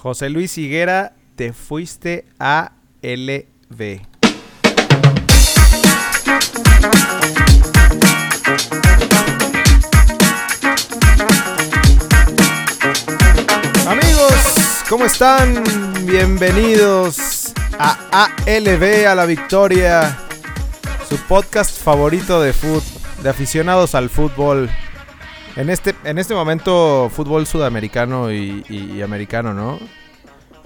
José 0.00 0.30
Luis 0.30 0.56
Higuera, 0.56 1.12
te 1.34 1.52
fuiste 1.52 2.24
a 2.38 2.70
LB. 3.02 4.00
Amigos, 13.88 14.84
¿cómo 14.88 15.04
están? 15.04 15.64
Bienvenidos 16.06 17.52
a 17.76 18.28
ALB, 18.46 19.04
a 19.04 19.16
la 19.16 19.26
victoria, 19.26 20.16
su 21.08 21.16
podcast 21.26 21.76
favorito 21.76 22.40
de 22.40 22.52
fútbol, 22.52 22.82
de 23.24 23.30
aficionados 23.30 23.96
al 23.96 24.10
fútbol. 24.10 24.70
En 25.58 25.68
este, 25.70 25.94
en 26.04 26.18
este 26.18 26.34
momento, 26.34 27.10
fútbol 27.12 27.46
sudamericano 27.46 28.32
y, 28.32 28.64
y- 28.68 28.92
y 28.96 29.02
americano, 29.02 29.52
¿no? 29.52 29.78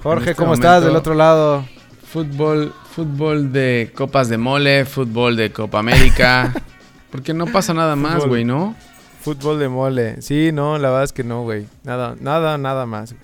Jorge, 0.02 0.30
este 0.30 0.42
¿cómo 0.42 0.54
estás 0.54 0.82
momento- 0.82 0.86
del 0.88 0.96
otro 0.96 1.14
lado? 1.14 1.64
Fútbol, 2.04 2.74
fútbol 2.94 3.52
de 3.52 3.90
copas 3.96 4.28
de 4.28 4.36
mole, 4.36 4.84
fútbol 4.84 5.34
de 5.36 5.50
Copa 5.50 5.78
América. 5.78 6.52
Porque 7.10 7.32
no 7.32 7.46
pasa 7.46 7.72
nada 7.74 7.96
más, 7.96 8.26
güey, 8.26 8.44
¿no? 8.44 8.74
Fútbol 9.22 9.58
de 9.58 9.68
mole. 9.68 10.20
Sí, 10.20 10.50
no, 10.52 10.76
la 10.78 10.88
verdad 10.90 11.04
es 11.04 11.12
que 11.12 11.24
no, 11.24 11.42
güey. 11.42 11.66
Nada, 11.84 12.14
nada, 12.20 12.58
nada 12.58 12.84
más. 12.86 13.14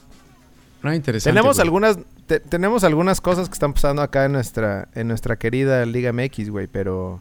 No, 0.83 0.95
interesante. 0.95 1.35
Tenemos 1.35 1.57
güey. 1.57 1.67
algunas, 1.67 1.99
te- 2.27 2.41
tenemos 2.41 2.85
algunas 2.85 3.21
cosas 3.21 3.49
que 3.49 3.53
están 3.55 3.73
pasando 3.75 4.01
acá 4.01 4.25
en 4.25 4.33
nuestra, 4.33 4.89
en 4.95 5.09
nuestra 5.09 5.37
querida 5.37 5.85
Liga 5.85 6.13
MX, 6.13 6.49
güey, 6.51 6.67
pero, 6.67 7.21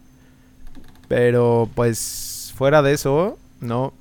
pero, 1.08 1.70
pues, 1.76 2.54
fuera 2.56 2.82
de 2.82 2.94
eso, 2.94 3.38
no. 3.60 3.94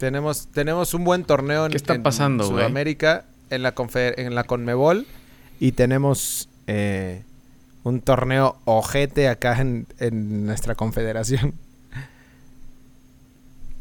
Tenemos, 0.00 0.46
tenemos 0.48 0.94
un 0.94 1.04
buen 1.04 1.24
torneo 1.24 1.66
en, 1.66 1.70
¿Qué 1.72 1.76
está 1.76 1.94
en 1.94 2.02
pasando, 2.02 2.44
güey? 2.48 2.56
Sudamérica, 2.64 3.26
en 3.50 3.62
la 3.62 3.74
confe- 3.74 4.14
en 4.16 4.34
la 4.34 4.44
Conmebol, 4.44 5.06
y 5.60 5.72
tenemos 5.72 6.48
eh, 6.66 7.22
un 7.84 8.00
torneo 8.00 8.56
ojete 8.64 9.28
acá 9.28 9.60
en, 9.60 9.86
en 9.98 10.46
nuestra 10.46 10.74
confederación. 10.74 11.52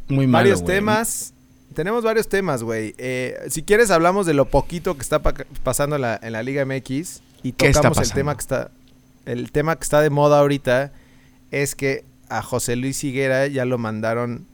Muy 0.10 0.28
malo, 0.28 0.44
varios 0.50 0.66
temas. 0.66 1.34
Tenemos 1.74 2.04
varios 2.04 2.28
temas, 2.28 2.64
güey. 2.64 2.96
Eh, 2.98 3.38
si 3.50 3.64
quieres, 3.64 3.90
hablamos 3.92 4.26
de 4.26 4.34
lo 4.34 4.46
poquito 4.50 4.96
que 4.96 5.02
está 5.04 5.20
pa- 5.22 5.34
pasando 5.64 5.96
en 5.96 6.02
la, 6.02 6.20
en 6.22 6.34
la 6.34 6.44
Liga 6.44 6.66
MX. 6.66 7.22
Y 7.44 7.52
¿Qué 7.54 7.68
está 7.68 7.82
tocamos 7.84 8.00
el 8.00 8.12
tema 8.14 8.36
que 8.36 8.42
está. 8.42 8.72
El 9.26 9.52
tema 9.52 9.76
que 9.78 9.84
está 9.84 10.02
de 10.02 10.10
moda 10.10 10.40
ahorita 10.40 10.92
es 11.52 11.76
que 11.76 12.04
a 12.28 12.42
José 12.42 12.76
Luis 12.76 13.04
Higuera 13.06 13.48
ya 13.48 13.64
lo 13.64 13.78
mandaron 13.78 14.46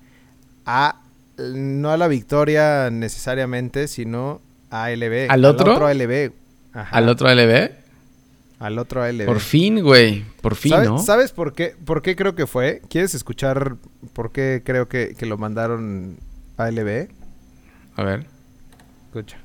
a. 0.68 1.02
No 1.38 1.92
a 1.92 1.98
la 1.98 2.08
victoria 2.08 2.90
necesariamente, 2.90 3.88
sino 3.88 4.42
a 4.70 4.86
ALB. 4.86 5.28
¿Al 5.30 5.46
otro? 5.46 5.74
otro 5.74 5.88
ALB. 5.88 6.32
Ajá, 6.74 6.96
Al 6.96 7.10
otro 7.10 7.34
LB. 7.34 7.72
Al 8.60 8.80
otro 8.80 9.04
ALB. 9.04 9.26
Por 9.26 9.40
fin, 9.40 9.82
güey. 9.82 10.24
Por 10.42 10.56
fin, 10.56 10.72
¿Sabes, 10.72 10.90
¿no? 10.90 11.00
¿Sabes 11.00 11.32
por 11.32 11.54
qué, 11.54 11.76
por 11.86 12.02
qué 12.02 12.16
creo 12.16 12.36
que 12.36 12.48
fue? 12.48 12.82
¿Quieres 12.90 13.14
escuchar 13.14 13.76
por 14.14 14.32
qué 14.32 14.62
creo 14.66 14.88
que, 14.88 15.16
que 15.18 15.26
lo 15.26 15.38
mandaron 15.38 16.18
a 16.58 16.66
ALB? 16.66 17.10
A 17.98 18.04
ver. 18.04 18.26
Escucha. 19.08 19.38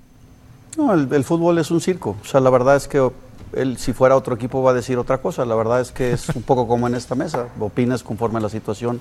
No, 0.76 0.94
el, 0.94 1.12
el 1.12 1.24
fútbol 1.24 1.58
es 1.58 1.70
un 1.70 1.80
circo. 1.80 2.16
O 2.22 2.24
sea, 2.24 2.40
la 2.40 2.50
verdad 2.50 2.76
es 2.76 2.86
que 2.86 3.10
él, 3.52 3.78
si 3.78 3.92
fuera 3.92 4.16
otro 4.16 4.34
equipo, 4.34 4.62
va 4.62 4.70
a 4.70 4.74
decir 4.74 4.96
otra 4.96 5.18
cosa. 5.18 5.44
La 5.44 5.54
verdad 5.56 5.80
es 5.80 5.90
que 5.90 6.12
es 6.12 6.28
un 6.30 6.42
poco 6.42 6.68
como 6.68 6.86
en 6.86 6.94
esta 6.94 7.14
mesa. 7.14 7.48
Opinas 7.58 8.02
conforme 8.02 8.38
a 8.38 8.42
la 8.42 8.48
situación 8.48 9.00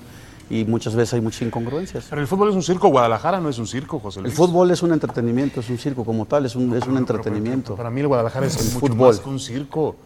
y 0.50 0.64
muchas 0.64 0.96
veces 0.96 1.14
hay 1.14 1.20
muchas 1.20 1.42
incongruencias. 1.42 2.06
Pero 2.10 2.20
el 2.20 2.26
fútbol 2.26 2.48
es 2.50 2.56
un 2.56 2.62
circo, 2.64 2.88
Guadalajara 2.88 3.40
no 3.40 3.48
es 3.48 3.58
un 3.58 3.68
circo, 3.68 4.00
José 4.00 4.18
El 4.18 4.24
Luis. 4.24 4.34
fútbol 4.34 4.70
es 4.72 4.82
un 4.82 4.92
entretenimiento, 4.92 5.60
es 5.60 5.70
un 5.70 5.78
circo 5.78 6.04
como 6.04 6.26
tal, 6.26 6.44
es 6.44 6.56
un, 6.56 6.74
es 6.76 6.82
un 6.82 6.88
Pero- 6.88 6.98
entretenimiento. 6.98 7.64
pero 7.68 7.76
Para 7.76 7.90
mí 7.90 8.00
el 8.00 8.08
Guadalajara 8.08 8.46
es 8.46 8.56
El 8.56 8.64
mucho 8.64 8.78
fútbol. 8.80 9.08
más 9.08 9.20
que 9.20 9.28
un 9.28 9.38
circo. 9.38 9.96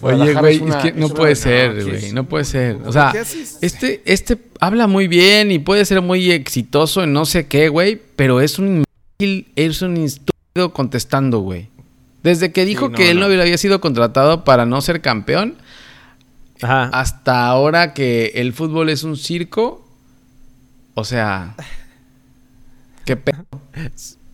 Oye, 0.00 0.34
güey, 0.34 0.62
es, 0.68 0.76
que 0.76 0.92
no 0.92 1.08
puede 1.08 1.34
ser, 1.34 1.84
güey. 1.84 2.12
No 2.12 2.24
puede 2.24 2.44
ser. 2.44 2.78
O 2.86 2.92
sea, 2.92 3.12
este, 3.60 4.02
este 4.04 4.38
habla 4.60 4.86
muy 4.86 5.08
bien 5.08 5.50
y 5.50 5.58
puede 5.58 5.84
ser 5.84 6.00
muy 6.00 6.30
exitoso 6.30 7.02
en 7.02 7.12
no 7.12 7.26
sé 7.26 7.48
qué, 7.48 7.68
güey. 7.68 8.00
Pero 8.16 8.40
es 8.40 8.58
un 8.60 8.84
imbécil, 9.18 9.48
es 9.56 9.82
un 9.82 9.96
estúpido 9.96 10.72
contestando, 10.72 11.40
güey. 11.40 11.68
Desde 12.22 12.52
que 12.52 12.64
dijo 12.64 12.88
no, 12.88 12.96
que 12.96 13.10
él 13.10 13.18
no. 13.20 13.28
no 13.28 13.40
había 13.42 13.58
sido 13.58 13.80
contratado 13.80 14.44
para 14.44 14.64
no 14.64 14.80
ser 14.80 15.00
campeón, 15.00 15.56
Ajá. 16.62 16.84
hasta 16.92 17.46
ahora 17.46 17.94
que 17.94 18.32
el 18.36 18.52
fútbol 18.52 18.90
es 18.90 19.02
un 19.02 19.16
circo. 19.16 19.84
O 20.98 21.04
sea. 21.04 21.54
¿Qué 23.04 23.16
pedo? 23.16 23.44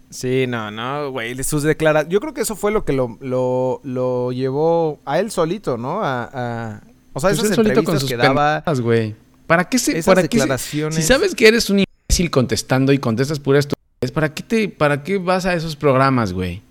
Sí, 0.08 0.46
no, 0.48 0.70
no, 0.70 1.10
güey. 1.10 1.42
Sus 1.44 1.62
declaraciones. 1.62 2.10
Yo 2.10 2.20
creo 2.20 2.32
que 2.32 2.40
eso 2.40 2.56
fue 2.56 2.72
lo 2.72 2.86
que 2.86 2.94
lo, 2.94 3.18
lo, 3.20 3.80
lo 3.84 4.32
llevó 4.32 4.98
a 5.04 5.18
él 5.20 5.30
solito, 5.30 5.76
¿no? 5.76 6.02
A, 6.02 6.24
a- 6.32 6.80
o 7.12 7.20
sea, 7.20 7.30
Pues 7.30 7.40
esas 7.40 7.50
él 7.50 7.54
solito 7.56 7.60
entrevistas 7.80 7.84
con 7.92 8.00
sus 8.00 8.08
que 8.08 8.16
daba. 8.16 8.62
güey. 8.80 9.14
¿Para 9.46 9.68
qué 9.68 9.78
se.? 9.78 9.98
Esas 9.98 10.14
para 10.14 10.26
qué 10.26 10.40
se- 10.40 10.90
si 10.92 11.02
sabes 11.02 11.34
que 11.34 11.46
eres 11.48 11.68
un 11.68 11.80
imbécil 11.80 12.30
contestando 12.30 12.92
y 12.94 12.98
contestas 12.98 13.38
pura 13.38 13.58
estupidez, 13.58 14.10
¿para 14.12 14.32
qué, 14.32 14.42
te, 14.42 14.68
¿para 14.70 15.02
qué 15.02 15.18
vas 15.18 15.44
a 15.44 15.52
esos 15.52 15.76
programas, 15.76 16.32
güey? 16.32 16.62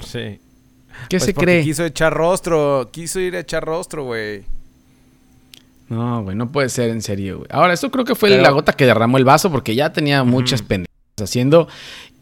Sí. 0.00 0.40
¿Qué 1.10 1.18
Pues 1.18 1.24
se 1.24 1.34
cree? 1.34 1.62
Quiso 1.62 1.84
echar 1.84 2.14
rostro. 2.14 2.88
Quiso 2.90 3.20
ir 3.20 3.36
a 3.36 3.40
echar 3.40 3.64
rostro, 3.66 4.04
güey. 4.04 4.44
No, 5.88 6.22
güey, 6.22 6.36
no 6.36 6.50
puede 6.50 6.68
ser 6.70 6.90
en 6.90 7.02
serio, 7.02 7.38
güey. 7.38 7.48
Ahora, 7.50 7.72
esto 7.74 7.90
creo 7.90 8.04
que 8.04 8.14
fue 8.14 8.30
Pero- 8.30 8.42
la 8.42 8.50
gota 8.50 8.72
que 8.72 8.86
derramó 8.86 9.18
el 9.18 9.24
vaso 9.24 9.50
porque 9.50 9.74
ya 9.74 9.92
tenía 9.92 10.24
muchas 10.24 10.62
pendejas 10.62 10.90
haciendo. 11.22 11.68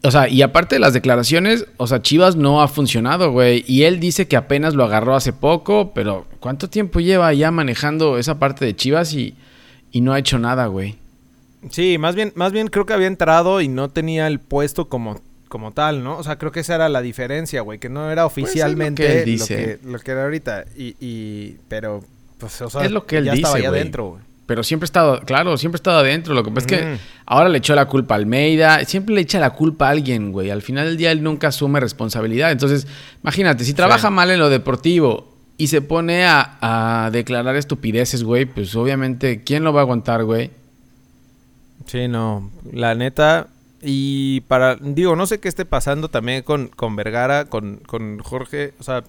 O 0.05 0.11
sea, 0.11 0.29
y 0.29 0.43
aparte 0.43 0.75
de 0.75 0.81
las 0.81 0.93
declaraciones, 0.95 1.65
o 1.77 1.87
sea, 1.87 2.03
Chivas 2.03 2.35
no 2.35 2.61
ha 2.61 2.67
funcionado, 2.67 3.31
güey. 3.31 3.65
Y 3.69 3.85
él 3.85 4.01
dice 4.01 4.27
que 4.27 4.37
apenas 4.37 4.75
lo 4.75 4.83
agarró 4.85 5.15
hace 5.15 5.33
poco, 5.33 5.93
pero 5.95 6.27
¿cuánto 6.41 6.69
tiempo 6.69 6.99
lleva 6.99 7.33
ya 7.35 7.53
manejando 7.53 8.19
esa 8.19 8.39
parte 8.41 8.65
de 8.65 8.75
Chivas 8.75 9.15
y, 9.15 9.37
y 9.93 10.01
no 10.01 10.13
ha 10.13 10.19
hecho 10.19 10.41
nada, 10.41 10.67
güey? 10.67 10.97
Sí, 11.71 11.99
más 11.99 12.17
bien, 12.17 12.33
más 12.35 12.51
bien 12.51 12.67
creo 12.67 12.85
que 12.85 12.93
había 12.95 13.07
entrado 13.07 13.61
y 13.61 13.69
no 13.69 13.91
tenía 13.91 14.27
el 14.27 14.41
puesto 14.41 14.89
como, 14.89 15.21
como 15.49 15.71
tal, 15.71 16.03
¿no? 16.03 16.19
O 16.19 16.25
sea, 16.25 16.37
creo 16.37 16.51
que 16.51 16.59
esa 16.61 16.75
era 16.75 16.89
la 16.89 17.01
diferencia, 17.01 17.61
güey, 17.61 17.79
que 17.79 17.89
no 17.89 18.11
era 18.11 18.25
Pues 18.29 18.33
es 18.33 18.43
lo 18.43 18.45
oficialmente 18.49 19.07
que 19.07 19.13
él 19.13 19.19
lo, 19.21 19.25
dice. 19.27 19.79
que, 19.81 19.89
lo 19.89 19.99
que 20.01 20.11
era 20.11 20.25
ahorita. 20.25 20.65
Y, 20.77 20.97
y, 20.99 21.59
pero, 21.69 22.03
pues, 22.43 22.61
o 22.61 22.69
sea, 22.71 22.85
Es 22.85 22.91
lo 22.91 23.07
que 23.07 23.19
él 23.19 23.25
ya 23.25 23.33
estaba 23.35 23.55
dice, 23.55 23.63
allá 23.63 23.71
güey. 23.71 23.81
adentro, 23.81 24.07
güey. 24.11 24.23
Pero 24.45 24.63
siempre 24.65 24.85
ha 24.85 24.87
estado, 24.89 25.21
claro, 25.21 25.57
siempre 25.57 25.77
ha 25.77 25.81
estado 25.81 25.99
adentro. 26.01 26.35
Lo 26.35 26.43
que 26.45 26.51
pasa 26.51 26.67
es 26.67 26.73
que 26.73 26.99
ahora 27.25 27.49
le 27.49 27.59
echó 27.59 27.75
la 27.75 27.87
culpa 27.87 28.15
a 28.15 28.19
Almeida. 28.19 28.85
Siempre 28.85 29.15
le 29.15 29.21
echa 29.23 29.39
la 29.41 29.51
culpa 29.51 29.87
a 29.87 29.91
alguien, 29.91 30.33
güey. 30.33 30.51
Al 30.51 30.61
final 30.63 30.85
del 30.87 30.97
día 30.97 31.13
él 31.13 31.23
nunca 31.23 31.49
asume 31.49 31.79
responsabilidad. 31.81 32.51
Entonces, 32.51 32.87
imagínate, 33.23 33.65
si 33.65 33.73
trabaja 33.73 34.11
mal 34.11 34.31
en 34.31 34.41
lo 34.41 34.51
deportivo 34.51 35.33
y 35.57 35.69
se 35.69 35.81
pone 35.81 36.27
a, 36.27 36.59
a 36.61 37.11
declarar 37.13 37.55
estupideces, 37.57 38.25
güey, 38.25 38.45
pues 38.45 38.75
obviamente, 38.75 39.43
¿quién 39.45 39.63
lo 39.63 39.73
va 39.73 39.81
a 39.81 39.85
aguantar, 39.85 40.25
güey? 40.25 40.51
Sí, 41.87 42.09
no, 42.09 42.51
la 42.73 42.95
neta. 42.95 43.47
Y 43.81 44.41
para, 44.43 44.77
digo, 44.77 45.17
no 45.17 45.27
sé 45.27 45.41
qué 45.41 45.49
esté 45.49 45.65
pasando 45.65 46.09
también 46.09 46.43
con, 46.43 46.69
con 46.69 46.95
Vergara, 46.95 47.47
con, 47.47 47.77
con 47.79 48.19
Jorge, 48.19 48.75
o 48.79 48.83
sea, 48.83 49.03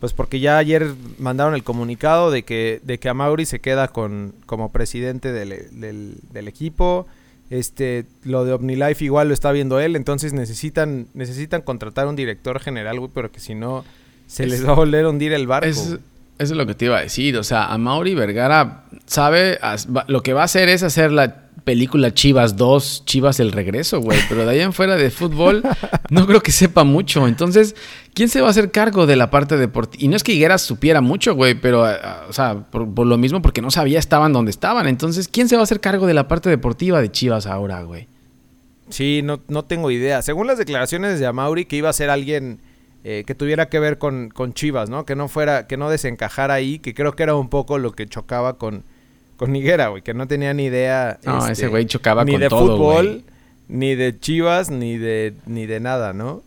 pues 0.00 0.12
porque 0.12 0.40
ya 0.40 0.58
ayer 0.58 0.94
mandaron 1.18 1.54
el 1.54 1.64
comunicado 1.64 2.30
de 2.30 2.42
que, 2.44 2.80
de 2.84 2.98
que 2.98 3.08
Amauri 3.08 3.44
se 3.46 3.60
queda 3.60 3.88
con, 3.88 4.34
como 4.46 4.70
presidente 4.70 5.32
del, 5.32 5.50
del, 5.80 6.14
del 6.32 6.48
equipo. 6.48 7.06
Este, 7.50 8.04
lo 8.24 8.44
de 8.44 8.52
OmniLife 8.52 9.04
igual 9.06 9.28
lo 9.28 9.34
está 9.34 9.50
viendo 9.52 9.80
él, 9.80 9.96
entonces 9.96 10.34
necesitan, 10.34 11.06
necesitan 11.14 11.62
contratar 11.62 12.06
un 12.06 12.14
director 12.14 12.60
general, 12.60 12.98
güey, 13.00 13.10
pero 13.14 13.32
que 13.32 13.40
si 13.40 13.54
no, 13.54 13.84
se 14.26 14.44
Es- 14.44 14.50
les 14.50 14.66
va 14.66 14.72
a 14.72 14.74
volver 14.76 15.06
a 15.06 15.08
hundir 15.08 15.32
el 15.32 15.46
barco. 15.46 15.66
Es- 15.68 15.78
eso 16.38 16.52
es 16.52 16.58
lo 16.58 16.66
que 16.66 16.74
te 16.74 16.84
iba 16.84 16.98
a 16.98 17.00
decir. 17.00 17.36
O 17.38 17.42
sea, 17.42 17.64
a 17.66 17.78
Mauri 17.78 18.14
Vergara 18.14 18.84
sabe, 19.06 19.58
lo 20.06 20.22
que 20.22 20.34
va 20.34 20.42
a 20.42 20.44
hacer 20.44 20.68
es 20.68 20.82
hacer 20.84 21.10
la 21.10 21.47
película 21.64 22.12
Chivas 22.12 22.56
2, 22.56 23.04
Chivas 23.04 23.40
el 23.40 23.52
regreso, 23.52 24.00
güey. 24.00 24.18
Pero 24.28 24.44
de 24.44 24.52
ahí 24.52 24.60
en 24.60 24.72
fuera 24.72 24.96
de 24.96 25.10
fútbol, 25.10 25.62
no 26.10 26.26
creo 26.26 26.42
que 26.42 26.52
sepa 26.52 26.84
mucho. 26.84 27.26
Entonces, 27.26 27.74
¿quién 28.14 28.28
se 28.28 28.40
va 28.40 28.48
a 28.48 28.50
hacer 28.50 28.70
cargo 28.70 29.06
de 29.06 29.16
la 29.16 29.30
parte 29.30 29.56
deportiva? 29.56 30.02
Y 30.02 30.08
no 30.08 30.16
es 30.16 30.22
que 30.22 30.32
Higueras 30.32 30.62
supiera 30.62 31.00
mucho, 31.00 31.34
güey, 31.34 31.54
pero, 31.54 31.84
ah, 31.84 32.26
o 32.28 32.32
sea, 32.32 32.64
por, 32.70 33.06
lo 33.06 33.18
mismo, 33.18 33.42
porque 33.42 33.62
no 33.62 33.70
sabía 33.70 33.98
estaban 33.98 34.32
donde 34.32 34.50
estaban. 34.50 34.86
Entonces, 34.86 35.28
¿quién 35.28 35.48
se 35.48 35.56
va 35.56 35.62
a 35.62 35.64
hacer 35.64 35.80
cargo 35.80 36.06
de 36.06 36.14
la 36.14 36.28
parte 36.28 36.48
deportiva 36.50 37.00
de 37.00 37.10
Chivas 37.10 37.46
ahora, 37.46 37.82
güey? 37.82 38.08
Sí, 38.90 39.20
no, 39.22 39.40
no 39.48 39.64
tengo 39.64 39.90
idea. 39.90 40.22
Según 40.22 40.46
las 40.46 40.58
declaraciones 40.58 41.20
de 41.20 41.26
Amauri, 41.26 41.66
que 41.66 41.76
iba 41.76 41.90
a 41.90 41.92
ser 41.92 42.10
alguien 42.10 42.60
eh, 43.04 43.24
que 43.26 43.34
tuviera 43.34 43.68
que 43.68 43.78
ver 43.78 43.98
con, 43.98 44.30
con 44.30 44.54
Chivas, 44.54 44.90
¿no? 44.90 45.04
Que 45.04 45.14
no 45.14 45.28
fuera, 45.28 45.66
que 45.66 45.76
no 45.76 45.90
desencajara 45.90 46.54
ahí, 46.54 46.78
que 46.78 46.94
creo 46.94 47.12
que 47.12 47.22
era 47.22 47.34
un 47.34 47.48
poco 47.48 47.78
lo 47.78 47.92
que 47.92 48.06
chocaba 48.06 48.58
con, 48.58 48.82
con 49.38 49.54
Higuera, 49.54 49.88
güey, 49.88 50.02
que 50.02 50.12
no 50.12 50.26
tenía 50.26 50.52
ni 50.52 50.64
idea. 50.64 51.18
No, 51.24 51.38
este, 51.38 51.52
ese 51.52 51.68
güey 51.68 51.86
chocaba 51.86 52.24
ni 52.24 52.32
con 52.32 52.40
de 52.40 52.48
todo, 52.48 52.76
fútbol, 52.76 53.06
güey. 53.06 53.24
ni 53.68 53.94
de 53.94 54.18
Chivas, 54.18 54.68
ni 54.68 54.98
de, 54.98 55.32
ni 55.46 55.64
de 55.64 55.80
nada, 55.80 56.12
¿no? 56.12 56.42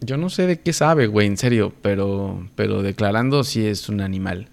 Yo 0.00 0.16
no 0.16 0.30
sé 0.30 0.46
de 0.46 0.58
qué 0.58 0.72
sabe, 0.72 1.06
güey, 1.06 1.26
en 1.26 1.36
serio, 1.36 1.72
pero, 1.82 2.48
pero 2.56 2.82
declarando 2.82 3.44
sí 3.44 3.66
es 3.66 3.90
un 3.90 4.00
animal. 4.00 4.48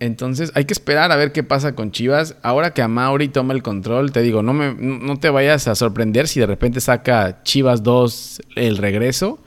Entonces 0.00 0.52
hay 0.54 0.66
que 0.66 0.74
esperar 0.74 1.10
a 1.10 1.16
ver 1.16 1.32
qué 1.32 1.42
pasa 1.42 1.74
con 1.74 1.90
Chivas. 1.90 2.36
Ahora 2.42 2.74
que 2.74 2.82
Amauri 2.82 3.28
toma 3.28 3.54
el 3.54 3.62
control, 3.62 4.12
te 4.12 4.20
digo, 4.20 4.42
no, 4.42 4.52
me, 4.52 4.74
no 4.74 5.18
te 5.18 5.30
vayas 5.30 5.66
a 5.66 5.74
sorprender 5.74 6.28
si 6.28 6.38
de 6.38 6.46
repente 6.46 6.80
saca 6.80 7.42
Chivas 7.42 7.82
2 7.82 8.42
el 8.54 8.76
regreso 8.76 9.40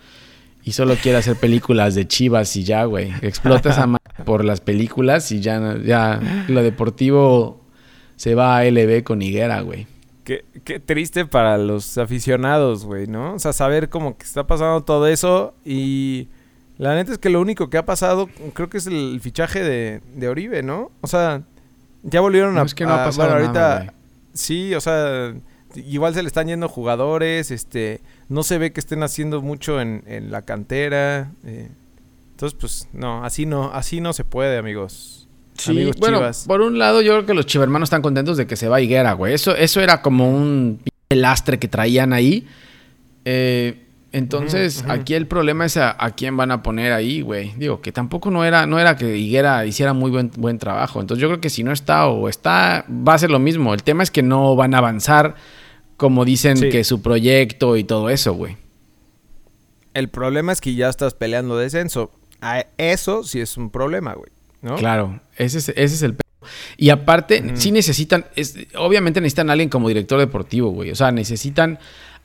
y 0.63 0.72
solo 0.74 0.96
quiere 0.96 1.18
hacer 1.18 1.36
películas 1.36 1.96
de 1.96 2.08
Chivas 2.08 2.56
y 2.56 2.63
ya, 2.63 2.86
güey. 2.86 3.13
Explotas 3.22 3.78
a 3.80 3.88
por 4.25 4.46
las 4.46 4.62
películas 4.62 5.31
y 5.31 5.40
ya, 5.40 5.78
ya 5.84 6.19
lo 6.48 6.62
deportivo 6.62 7.62
se 8.16 8.36
va 8.36 8.58
a 8.58 8.66
LB 8.66 9.04
con 9.04 9.22
Higuera, 9.22 9.62
güey. 9.62 9.88
Qué, 10.24 10.46
qué 10.63 10.80
triste 10.80 11.25
para 11.25 11.58
los 11.58 11.98
aficionados, 11.98 12.86
güey, 12.86 13.08
¿no? 13.08 13.34
O 13.34 13.40
sea, 13.40 13.54
saber 13.54 13.90
cómo 13.90 14.18
que 14.18 14.24
está 14.24 14.46
pasando 14.46 14.84
todo 14.84 15.08
eso 15.08 15.56
y 15.66 16.28
la 16.78 16.96
neta 16.96 17.12
es 17.12 17.18
que 17.18 17.30
lo 17.30 17.42
único 17.42 17.69
que 17.69 17.78
ha 17.78 17.86
pasado, 17.86 18.30
creo 18.54 18.69
que 18.69 18.78
es 18.78 18.88
el 18.88 19.19
fichaje 19.22 19.63
de, 19.63 20.02
de 20.16 20.30
Oribe, 20.30 20.63
¿no? 20.63 20.92
O 21.02 21.08
sea, 21.08 21.44
ya 22.04 22.22
volvieron 22.22 22.58
a... 22.58 22.63
es 22.63 22.74
que 22.74 22.86
no 22.86 22.94
ha 22.94 23.06
pasado 23.06 23.34
ahorita, 23.34 23.94
Sí, 24.34 24.74
o 24.74 24.81
sea, 24.81 25.34
igual 25.75 26.13
se 26.13 26.24
le 26.24 26.28
están 26.28 26.48
yendo 26.48 26.69
jugadores, 26.69 27.52
este, 27.52 28.02
no 28.31 28.44
se 28.44 28.57
ve 28.57 28.72
que 28.72 28.80
estén 28.80 29.04
haciendo 29.04 29.42
mucho 29.42 29.81
en, 29.81 30.04
en 30.07 30.31
la 30.31 30.44
cantera. 30.44 31.33
Eh. 31.45 31.69
entonces, 32.31 32.57
pues, 32.60 32.88
no, 32.94 33.25
así 33.25 33.45
no, 33.45 33.72
así 33.74 34.00
no 34.00 34.13
se 34.13 34.24
puede, 34.24 34.57
amigos. 34.57 35.28
Sí, 35.56 35.92
bueno, 36.00 36.22
por 36.48 36.62
un 36.62 36.80
lado 36.80 37.01
yo 37.01 37.12
creo 37.12 37.25
que 37.25 37.33
los 37.33 37.45
chivermanos 37.45 37.88
están 37.88 38.01
contentos 38.01 38.38
de 38.38 38.48
que 38.48 38.56
se 38.56 38.69
va 38.69 38.80
Higuera, 38.80 39.13
güey. 39.13 39.33
Eso, 39.33 39.54
eso 39.54 39.81
era 39.81 40.01
como 40.01 40.33
un 40.33 40.80
lastre 41.10 41.60
que 41.60 41.68
traían 41.68 42.13
ahí. 42.13 42.48
Eh, 43.25 43.86
entonces, 44.13 44.86
aquí 44.88 45.13
el 45.13 45.27
problema 45.27 45.66
es 45.66 45.75
a, 45.75 45.95
quién 46.16 46.36
van 46.38 46.51
a 46.51 46.63
poner 46.63 46.94
ahí, 46.94 47.22
güey. 47.22 47.54
Digo, 47.57 47.81
que 47.81 47.92
tampoco 47.92 48.31
no 48.31 48.45
era, 48.45 48.66
no 48.66 48.80
era 48.80 48.95
que 48.95 49.18
Higuera 49.18 49.66
hiciera 49.66 49.94
muy 49.94 50.10
buen, 50.10 50.31
buen 50.38 50.57
trabajo. 50.57 51.01
Entonces, 51.01 51.22
yo 51.22 51.27
creo 51.27 51.42
que 51.42 51.50
si 51.50 51.63
no 51.63 51.74
está 51.74 52.07
o 52.07 52.30
está, 52.30 52.86
va 52.89 53.13
a 53.13 53.18
ser 53.18 53.30
lo 53.30 53.39
mismo. 53.39 53.74
El 53.74 53.84
tema 53.84 54.04
es 54.04 54.10
que 54.10 54.24
no 54.24 54.56
van 54.56 54.74
a 54.74 54.77
avanzar 54.80 55.36
como 56.01 56.25
dicen 56.25 56.59
que 56.59 56.83
su 56.83 57.03
proyecto 57.03 57.77
y 57.77 57.83
todo 57.83 58.09
eso, 58.09 58.33
güey. 58.33 58.57
El 59.94 60.09
problema 60.09 60.51
es 60.51 60.59
que 60.59 60.74
ya 60.74 60.89
estás 60.89 61.13
peleando 61.13 61.59
descenso. 61.59 62.09
eso 62.80 63.24
sí 63.24 63.39
es 63.39 63.56
un 63.56 63.69
problema, 63.69 64.15
güey. 64.15 64.31
¿no? 64.63 64.77
Claro, 64.77 65.21
ese 65.38 65.59
es, 65.59 65.69
ese 65.69 65.94
es 65.94 66.01
el 66.01 66.15
y 66.75 66.89
aparte, 66.89 67.51
sí 67.53 67.71
necesitan, 67.71 68.25
obviamente 68.80 69.21
necesitan 69.21 69.51
a 69.51 69.53
alguien 69.53 69.69
como 69.69 69.88
director 69.89 70.19
deportivo, 70.19 70.71
güey. 70.71 70.89
O 70.89 70.95
sea, 70.95 71.12
necesitan 71.12 71.77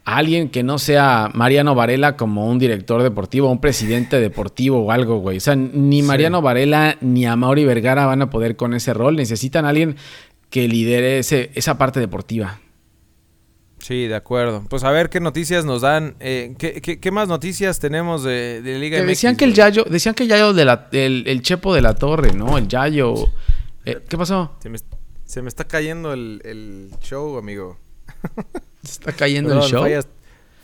alguien 0.07 0.49
que 0.49 0.63
no 0.63 0.79
sea 0.79 1.29
Mariano 1.35 1.75
Varela 1.75 2.17
como 2.17 2.49
un 2.49 2.59
director 2.59 3.03
deportivo, 3.03 3.51
un 3.51 3.61
presidente 3.61 4.19
deportivo 4.19 4.87
o 4.87 4.91
algo, 4.91 5.19
güey. 5.19 5.37
O 5.37 5.41
sea, 5.41 5.55
ni 5.55 6.01
Mariano 6.01 6.41
Varela 6.41 6.97
ni 7.03 7.27
a 7.27 7.37
Mauri 7.37 7.67
Vergara 7.67 8.07
van 8.07 8.23
a 8.23 8.31
poder 8.31 8.57
con 8.57 8.73
ese 8.73 8.95
rol. 8.95 9.17
Necesitan 9.17 9.67
a 9.67 9.69
alguien 9.69 9.97
que 10.49 10.67
lidere 10.67 11.19
ese, 11.19 11.51
esa 11.55 11.77
parte 11.77 12.01
deportiva. 12.01 12.61
Sí, 13.87 14.09
de 14.09 14.17
acuerdo. 14.17 14.65
Pues 14.69 14.83
a 14.83 14.91
ver 14.91 15.11
qué 15.11 15.21
noticias 15.21 15.65
nos 15.65 15.83
dan. 15.83 16.17
Eh, 16.19 16.57
¿qué, 16.59 17.11
más 17.13 17.29
noticias 17.29 17.79
tenemos 17.79 18.25
de, 18.25 18.61
de 18.61 18.81
Liga 18.81 18.99
que 18.99 19.05
Decían 19.05 19.37
que 19.37 19.45
el 19.45 19.55
Yayo, 19.55 19.85
decían 19.85 20.13
que 20.13 20.25
el 20.25 20.29
Yayo 20.29 20.53
de 20.55 20.65
la, 20.65 20.89
el, 20.91 21.41
Chepo 21.41 21.73
de 21.73 21.83
la 21.83 21.95
Torre, 21.95 22.33
¿no? 22.33 22.59
El 22.59 22.67
Yayo. 22.67 23.15
Eh, 23.85 24.01
¿Qué 24.09 24.19
pasó? 24.19 24.57
Se 25.25 25.41
me, 25.41 25.49
está 25.49 25.69
cayendo 25.69 26.13
el, 26.13 26.43
el 26.45 26.91
show, 27.01 27.39
amigo. 27.39 27.79
está 28.83 29.13
cayendo 29.13 29.55
el 29.55 29.61
show. 29.61 29.85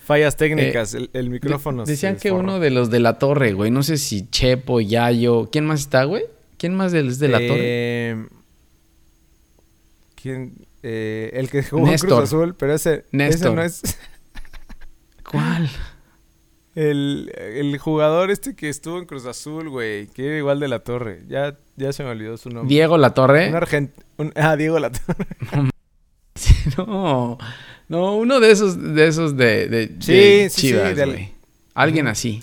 Fallas, 0.04 0.36
técnicas, 0.36 0.94
eh, 0.94 1.08
el, 1.12 1.30
micrófono. 1.30 1.84
decían 1.84 2.16
que 2.16 2.32
uno 2.32 2.58
de 2.58 2.70
los 2.70 2.90
de 2.90 2.98
la 2.98 3.20
torre, 3.20 3.52
güey. 3.52 3.70
No 3.70 3.84
sé 3.84 3.98
si 3.98 4.28
Chepo, 4.30 4.80
Yayo. 4.80 5.48
¿Quién 5.52 5.64
más 5.64 5.78
está, 5.78 6.02
güey? 6.02 6.24
¿Quién 6.58 6.74
más 6.74 6.92
es 6.92 7.20
de 7.20 7.28
la 7.28 7.38
torre? 7.38 7.60
Eh, 7.60 8.26
¿Quién? 10.20 10.54
Eh, 10.82 11.30
el 11.34 11.48
que 11.48 11.62
jugó 11.62 11.88
en 11.88 11.98
Cruz 11.98 12.12
Azul, 12.12 12.54
pero 12.56 12.74
ese, 12.74 13.04
ese 13.12 13.50
no 13.50 13.62
es. 13.62 13.82
¿Cuál? 15.30 15.70
El, 16.74 17.78
jugador 17.78 18.30
este 18.30 18.56
que 18.56 18.68
estuvo 18.68 18.98
en 18.98 19.04
Cruz 19.04 19.26
Azul, 19.26 19.68
güey, 19.68 20.06
que 20.06 20.26
era 20.26 20.38
igual 20.38 20.58
de 20.58 20.68
la 20.68 20.78
Torre. 20.80 21.22
Ya, 21.28 21.56
ya 21.76 21.92
se 21.92 22.02
me 22.02 22.10
olvidó 22.10 22.36
su 22.36 22.48
nombre. 22.48 22.68
¿Diego 22.68 22.96
La 22.96 23.12
Torre? 23.12 23.48
Un 23.48 23.56
argent... 23.56 23.90
Ah, 24.34 24.56
Diego 24.56 24.78
La 24.78 24.90
Torre. 24.90 25.26
no, 26.78 27.38
no, 27.88 28.16
uno 28.16 28.40
de 28.40 28.50
esos, 28.50 28.94
de 28.94 29.06
esos 29.06 29.36
de, 29.36 29.68
de, 29.68 29.96
sí, 30.00 30.46
Chivas, 30.62 30.94
güey. 30.94 31.32
Alguien 31.74 32.08
así. 32.08 32.42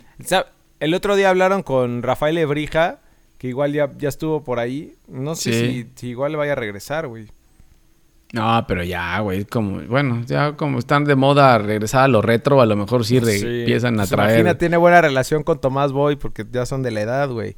El 0.80 0.94
otro 0.94 1.16
día 1.16 1.30
hablaron 1.30 1.64
con 1.64 2.04
Rafael 2.04 2.38
Ebrija, 2.38 3.00
que 3.38 3.48
igual 3.48 3.74
ya, 3.74 3.90
ya 3.98 4.10
estuvo 4.10 4.44
por 4.44 4.60
ahí. 4.60 4.94
No 5.08 5.36
sé 5.36 5.54
si, 5.54 5.88
si, 5.96 6.10
igual 6.10 6.36
vaya 6.36 6.52
a 6.54 6.56
regresar, 6.56 7.08
güey. 7.08 7.28
No, 8.32 8.64
pero 8.68 8.84
ya, 8.84 9.20
güey, 9.20 9.46
como, 9.46 9.82
bueno, 9.82 10.22
ya 10.26 10.54
como 10.54 10.78
están 10.78 11.04
de 11.04 11.16
moda 11.16 11.58
regresar 11.58 12.04
a 12.04 12.08
lo 12.08 12.22
retro, 12.22 12.62
a 12.62 12.66
lo 12.68 12.76
mejor 12.76 13.04
sí, 13.04 13.18
empiezan 13.18 13.96
a 13.96 14.04
pues 14.04 14.10
traer. 14.10 14.40
Imagina, 14.42 14.58
tiene 14.58 14.78
buena 14.78 15.02
relación 15.02 15.44
con 15.44 15.60
Tomás 15.60 15.92
Boy 15.92 16.16
porque 16.16 16.46
ya 16.52 16.66
son 16.66 16.84
de 16.84 16.92
la 16.92 17.02
edad, 17.02 17.30
güey. 17.30 17.56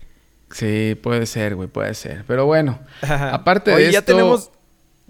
Sí, 0.51 0.97
puede 1.01 1.25
ser, 1.25 1.55
güey, 1.55 1.67
puede 1.67 1.93
ser. 1.93 2.23
Pero 2.25 2.45
bueno, 2.45 2.79
aparte 3.01 3.71
de 3.71 3.83
esto... 3.83 3.93
ya 3.93 4.01
tenemos 4.01 4.51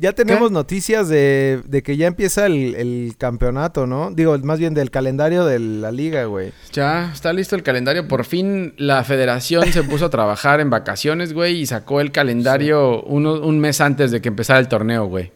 ya 0.01 0.13
tenemos 0.13 0.51
noticias 0.51 1.09
de, 1.09 1.83
que 1.85 1.95
ya 1.95 2.07
empieza 2.07 2.47
el, 2.47 3.13
campeonato, 3.19 3.85
¿no? 3.85 4.09
Digo, 4.09 4.35
más 4.39 4.57
bien 4.57 4.73
del 4.73 4.89
calendario 4.89 5.45
de 5.45 5.59
la 5.59 5.91
liga, 5.91 6.25
güey. 6.25 6.53
Ya, 6.71 7.11
está 7.13 7.31
listo 7.33 7.55
el 7.55 7.61
calendario. 7.61 8.07
Por 8.07 8.25
fin 8.25 8.73
la 8.77 9.03
federación 9.03 9.71
se 9.71 9.83
puso 9.83 10.05
a 10.05 10.09
trabajar 10.09 10.59
en 10.59 10.71
vacaciones, 10.71 11.33
güey, 11.33 11.61
y 11.61 11.65
sacó 11.67 12.01
el 12.01 12.11
calendario 12.11 13.03
un 13.03 13.59
mes 13.59 13.79
antes 13.79 14.09
de 14.09 14.21
que 14.21 14.29
empezara 14.29 14.59
el 14.59 14.67
torneo, 14.67 15.05
güey. 15.05 15.31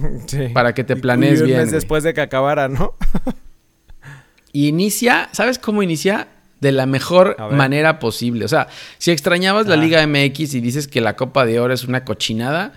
Sí. 0.26 0.48
Para 0.52 0.74
que 0.74 0.84
te 0.84 0.96
planees 0.96 1.42
bien. 1.42 1.58
Un 1.58 1.64
mes 1.64 1.72
después 1.72 2.02
de 2.02 2.14
que 2.14 2.20
acabara, 2.20 2.68
¿no? 2.68 2.94
y 4.52 4.68
inicia, 4.68 5.28
¿sabes 5.32 5.58
cómo 5.58 5.82
inicia? 5.82 6.28
De 6.60 6.72
la 6.72 6.86
mejor 6.86 7.36
manera 7.52 7.98
posible. 7.98 8.44
O 8.44 8.48
sea, 8.48 8.68
si 8.98 9.10
extrañabas 9.10 9.66
la. 9.66 9.76
Liga 9.76 10.04
MX 10.06 10.54
y 10.54 10.60
dices 10.60 10.88
que 10.88 11.02
la 11.02 11.14
Copa 11.14 11.44
de 11.44 11.60
Oro 11.60 11.74
es 11.74 11.84
una 11.84 12.04
cochinada 12.04 12.72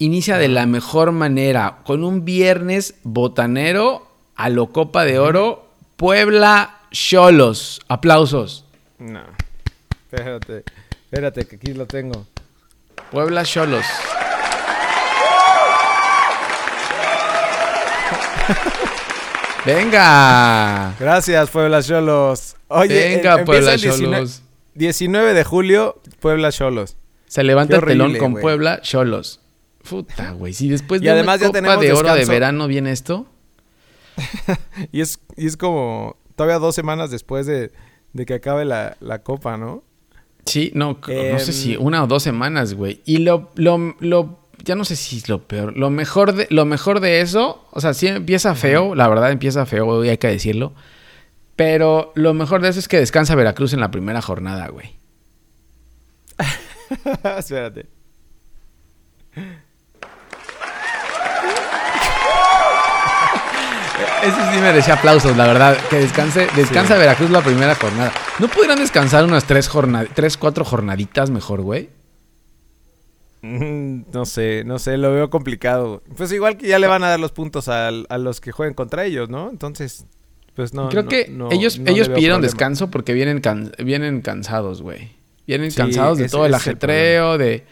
inicia 0.00 0.38
de 0.38 0.48
la 0.48 0.66
mejor 0.66 1.12
manera, 1.12 1.78
con 1.84 2.02
un 2.02 2.24
viernes 2.24 2.94
botanero 3.04 4.08
a 4.34 4.48
lo 4.48 4.72
Copa 4.72 5.04
de 5.04 5.18
Oro, 5.18 5.68
Puebla 5.96 6.80
Cholos. 6.90 7.80
Aplausos. 7.86 8.64
No. 8.98 9.20
Espérate, 10.10 10.64
espérate, 11.04 11.44
que 11.44 11.56
aquí 11.56 11.74
lo 11.74 11.86
tengo. 11.86 12.26
Puebla 13.10 13.44
Cholos. 13.44 13.84
Venga. 19.66 20.94
Gracias, 20.98 21.50
Puebla 21.50 21.82
Cholos. 21.82 22.56
Oye, 22.68 23.16
Venga, 23.16 23.44
Puebla 23.44 23.76
Cholos. 23.76 24.42
19 24.74 25.34
de 25.34 25.44
julio, 25.44 26.00
Puebla 26.20 26.50
Cholos. 26.52 26.96
Se 27.26 27.44
levanta 27.44 27.76
el 27.76 27.84
telón 27.84 28.16
con 28.16 28.34
Puebla 28.34 28.80
Cholos. 28.80 29.40
Puta, 29.88 30.32
güey. 30.32 30.52
Si 30.52 30.68
después 30.68 31.00
de 31.00 31.10
además 31.10 31.40
una 31.40 31.48
copa 31.52 31.76
de 31.78 31.92
oro 31.92 32.14
de 32.14 32.24
verano 32.24 32.66
viene 32.66 32.92
esto. 32.92 33.26
y, 34.92 35.00
es, 35.00 35.20
y 35.36 35.46
es 35.46 35.56
como 35.56 36.16
todavía 36.36 36.58
dos 36.58 36.74
semanas 36.74 37.10
después 37.10 37.46
de, 37.46 37.70
que 38.26 38.34
acabe 38.34 38.64
la, 38.64 39.22
copa, 39.22 39.56
¿no? 39.56 39.84
Sí, 40.44 40.72
no, 40.74 40.98
no 41.06 41.38
sé 41.38 41.52
si 41.52 41.74
em, 41.74 41.82
una 41.82 42.02
o 42.02 42.06
dos 42.06 42.22
semanas, 42.22 42.74
güey. 42.74 43.02
Y 43.04 43.18
lo, 43.18 43.50
lo, 43.54 43.94
lo, 44.00 44.39
ya 44.64 44.74
no 44.74 44.84
sé 44.84 44.96
si 44.96 45.18
es 45.18 45.28
lo 45.28 45.42
peor. 45.42 45.76
Lo 45.76 45.90
mejor 45.90 46.32
de, 46.34 46.46
lo 46.50 46.64
mejor 46.64 47.00
de 47.00 47.20
eso, 47.20 47.66
o 47.70 47.80
sea, 47.80 47.94
sí 47.94 48.06
empieza 48.06 48.54
feo, 48.54 48.94
la 48.94 49.08
verdad 49.08 49.30
empieza 49.30 49.66
feo, 49.66 50.02
hay 50.02 50.18
que 50.18 50.28
decirlo. 50.28 50.72
Pero 51.56 52.12
lo 52.14 52.32
mejor 52.34 52.62
de 52.62 52.68
eso 52.68 52.78
es 52.78 52.88
que 52.88 52.98
descansa 52.98 53.34
Veracruz 53.34 53.72
en 53.72 53.80
la 53.80 53.90
primera 53.90 54.22
jornada, 54.22 54.68
güey. 54.68 54.96
Espérate. 57.38 57.86
Eso 64.22 64.36
sí 64.52 64.58
merecía 64.60 64.94
aplausos, 64.94 65.36
la 65.36 65.46
verdad. 65.46 65.76
Que 65.88 65.96
descanse, 65.96 66.46
descansa 66.54 66.96
Veracruz 66.98 67.30
la 67.30 67.40
primera 67.40 67.74
jornada. 67.74 68.12
¿No 68.38 68.48
pudieran 68.48 68.78
descansar 68.78 69.24
unas 69.24 69.44
tres, 69.44 69.68
jornaditas, 69.68 70.14
tres 70.14 70.36
cuatro 70.36 70.64
jornaditas 70.64 71.30
mejor, 71.30 71.62
güey? 71.62 71.88
Mm, 73.42 74.02
no 74.12 74.26
sé, 74.26 74.64
no 74.64 74.78
sé, 74.78 74.96
lo 74.96 75.12
veo 75.12 75.30
complicado. 75.30 76.02
Pues 76.16 76.32
igual 76.32 76.56
que 76.56 76.68
ya 76.68 76.78
le 76.78 76.86
van 76.86 77.02
a 77.04 77.08
dar 77.08 77.20
los 77.20 77.32
puntos 77.32 77.68
a, 77.68 77.90
los 77.90 78.40
que 78.40 78.52
jueguen 78.52 78.74
contra 78.74 79.04
ellos, 79.04 79.28
¿no? 79.28 79.50
Entonces, 79.50 80.04
pues 80.54 80.74
no. 80.74 80.88
Creo 80.88 81.08
que 81.08 81.32
ellos, 81.50 81.80
ellos 81.86 82.08
pidieron 82.08 82.42
descanso 82.42 82.90
porque 82.90 83.12
vienen, 83.14 83.40
vienen 83.78 84.20
cansados, 84.20 84.82
güey. 84.82 85.12
Vienen 85.46 85.72
cansados 85.72 86.18
de 86.18 86.28
todo 86.28 86.46
el 86.46 86.54
ajetreo, 86.54 87.38
de, 87.38 87.64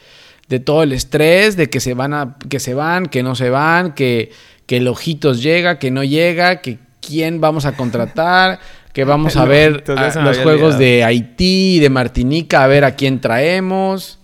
de 0.49 0.59
todo 0.59 0.83
el 0.83 0.93
estrés, 0.93 1.57
de 1.57 1.71
que 1.71 1.81
se 1.81 1.95
van 1.95 2.15
a, 2.15 2.37
que 2.49 2.61
se 2.61 2.75
van, 2.75 3.07
que 3.07 3.23
no 3.23 3.35
se 3.35 3.51
van, 3.51 3.95
que 3.95 4.33
que 4.69 4.77
el 4.77 4.87
Ojitos 4.87 5.43
llega, 5.43 5.79
que 5.79 5.91
no 5.91 6.05
llega, 6.05 6.61
que 6.61 6.79
quién 7.01 7.41
vamos 7.41 7.65
a 7.65 7.73
contratar, 7.73 8.61
que 8.93 9.05
vamos 9.05 9.35
a 9.37 9.47
ver 9.47 9.83
los 9.89 10.39
juegos 10.39 10.79
de 10.79 11.03
Haití 11.03 11.77
y 11.77 11.79
de 11.81 11.89
Martinica, 11.89 12.63
a 12.63 12.67
ver 12.67 12.85
a 12.85 12.95
quién 12.95 13.21
traemos. 13.21 14.19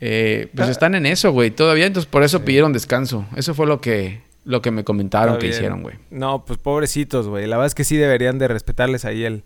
Eh, 0.00 0.48
pues 0.54 0.68
están 0.68 0.94
en 0.94 1.06
eso, 1.06 1.30
güey, 1.32 1.50
todavía. 1.50 1.86
Entonces 1.86 2.10
por 2.10 2.22
eso 2.22 2.44
pidieron 2.44 2.72
descanso. 2.72 3.26
Eso 3.36 3.54
fue 3.54 3.66
lo 3.66 3.80
que, 3.80 4.20
lo 4.44 4.62
que 4.62 4.70
me 4.70 4.84
comentaron 4.84 5.38
que 5.38 5.48
hicieron, 5.48 5.82
güey. 5.82 5.96
No, 6.10 6.44
pues 6.46 6.58
pobrecitos, 6.58 7.28
güey. 7.28 7.46
La 7.46 7.56
verdad 7.56 7.66
es 7.66 7.74
que 7.74 7.84
sí 7.84 7.96
deberían 7.96 8.38
de 8.38 8.48
respetarles 8.48 9.04
ahí 9.04 9.24
el, 9.24 9.42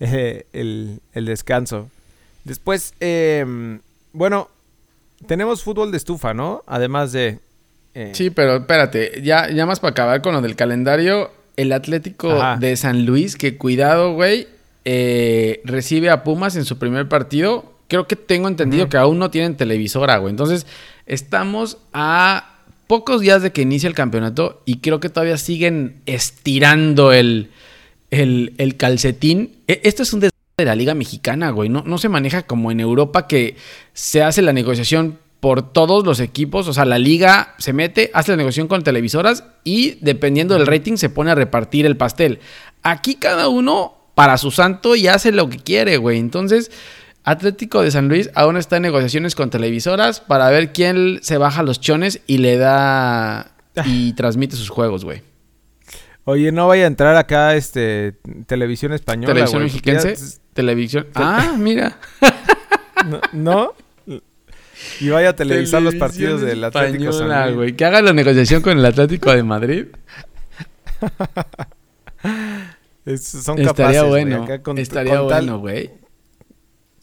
eh, 0.00 0.46
el, 0.52 1.00
el 1.12 1.24
descanso. 1.26 1.88
Después, 2.44 2.94
eh, 3.00 3.78
bueno, 4.12 4.48
tenemos 5.26 5.62
fútbol 5.62 5.90
de 5.90 5.96
estufa, 5.96 6.34
¿no? 6.34 6.62
Además 6.66 7.12
de... 7.12 7.38
eh, 7.94 8.10
Sí, 8.14 8.30
pero 8.30 8.56
espérate, 8.56 9.22
ya, 9.22 9.48
ya 9.50 9.64
más 9.64 9.80
para 9.80 9.92
acabar 9.92 10.20
con 10.22 10.34
lo 10.34 10.42
del 10.42 10.56
calendario, 10.56 11.30
el 11.56 11.72
Atlético 11.72 12.32
Ajá. 12.32 12.56
de 12.58 12.76
San 12.76 13.06
Luis, 13.06 13.36
que 13.36 13.56
cuidado, 13.56 14.12
güey, 14.12 14.48
eh, 14.84 15.62
recibe 15.64 16.10
a 16.10 16.22
Pumas 16.24 16.56
en 16.56 16.64
su 16.66 16.78
primer 16.78 17.08
partido. 17.08 17.72
Creo 17.88 18.06
que 18.06 18.16
tengo 18.16 18.48
entendido 18.48 18.88
que 18.88 18.96
aún 18.96 19.18
no 19.18 19.30
tienen 19.30 19.56
televisora, 19.56 20.16
güey. 20.18 20.30
Entonces, 20.30 20.66
estamos 21.06 21.78
a 21.92 22.50
pocos 22.86 23.20
días 23.20 23.42
de 23.42 23.52
que 23.52 23.62
inicie 23.62 23.88
el 23.88 23.94
campeonato 23.94 24.62
y 24.64 24.78
creo 24.78 25.00
que 25.00 25.08
todavía 25.08 25.36
siguen 25.38 25.96
estirando 26.06 27.12
el, 27.12 27.50
el, 28.10 28.54
el 28.58 28.76
calcetín. 28.76 29.52
E- 29.68 29.80
Esto 29.84 30.02
es 30.02 30.12
un 30.12 30.20
desastre 30.20 30.40
de 30.58 30.64
la 30.64 30.74
Liga 30.76 30.94
Mexicana, 30.94 31.50
güey. 31.50 31.68
No, 31.68 31.82
no 31.86 31.98
se 31.98 32.08
maneja 32.08 32.42
como 32.42 32.70
en 32.70 32.80
Europa 32.80 33.26
que 33.26 33.56
se 33.92 34.22
hace 34.22 34.42
la 34.42 34.52
negociación 34.52 35.18
por 35.40 35.72
todos 35.72 36.04
los 36.06 36.20
equipos. 36.20 36.68
O 36.68 36.72
sea, 36.72 36.84
la 36.86 36.98
liga 36.98 37.54
se 37.58 37.72
mete, 37.72 38.10
hace 38.14 38.32
la 38.32 38.36
negociación 38.38 38.68
con 38.68 38.82
televisoras 38.82 39.44
y 39.62 39.98
dependiendo 40.00 40.54
del 40.54 40.66
rating 40.66 40.96
se 40.96 41.10
pone 41.10 41.30
a 41.30 41.34
repartir 41.34 41.84
el 41.86 41.96
pastel. 41.96 42.38
Aquí 42.82 43.14
cada 43.16 43.48
uno 43.48 43.94
para 44.14 44.38
su 44.38 44.50
santo 44.50 44.94
y 44.96 45.06
hace 45.08 45.32
lo 45.32 45.48
que 45.50 45.58
quiere, 45.58 45.96
güey. 45.96 46.18
Entonces, 46.18 46.70
Atlético 47.24 47.82
de 47.82 47.90
San 47.90 48.08
Luis 48.08 48.30
aún 48.34 48.56
está 48.56 48.76
en 48.76 48.82
negociaciones 48.82 49.34
con 49.34 49.50
televisoras 49.50 50.20
para 50.20 50.50
ver 50.50 50.72
quién 50.72 51.20
se 51.22 51.38
baja 51.38 51.62
los 51.62 51.80
chones 51.80 52.20
y 52.26 52.38
le 52.38 52.58
da 52.58 53.52
y 53.86 54.12
transmite 54.12 54.56
sus 54.56 54.68
juegos, 54.68 55.04
güey. 55.04 55.22
Oye, 56.26 56.52
no 56.52 56.68
vaya 56.68 56.84
a 56.84 56.86
entrar 56.86 57.16
acá, 57.16 57.54
este, 57.54 58.14
televisión 58.46 58.92
española, 58.92 59.32
Televisión 59.34 59.60
ya- 59.60 59.64
mexiquense, 59.64 60.38
televisión. 60.52 61.06
Ah, 61.14 61.54
mira. 61.58 61.98
No, 63.06 63.20
¿no? 63.32 63.72
Y 65.00 65.08
vaya 65.08 65.30
a 65.30 65.36
televisar 65.36 65.82
los 65.82 65.94
partidos 65.94 66.40
del 66.40 66.62
Atlético 66.64 67.12
San 67.12 67.26
Española, 67.26 67.46
Luis. 67.46 67.56
güey. 67.56 67.76
Que 67.76 67.84
haga 67.84 68.02
la 68.02 68.12
negociación 68.12 68.60
con 68.62 68.78
el 68.78 68.84
Atlético 68.84 69.34
de 69.34 69.42
Madrid. 69.42 69.86
Es- 73.04 73.26
son 73.26 73.58
Estaría 73.58 74.00
capaces, 74.00 74.04
bueno. 74.08 74.44
acá 74.44 74.62
con- 74.62 74.78
Estaría 74.78 75.16
con 75.18 75.24
bueno, 75.26 75.58
güey. 75.58 75.90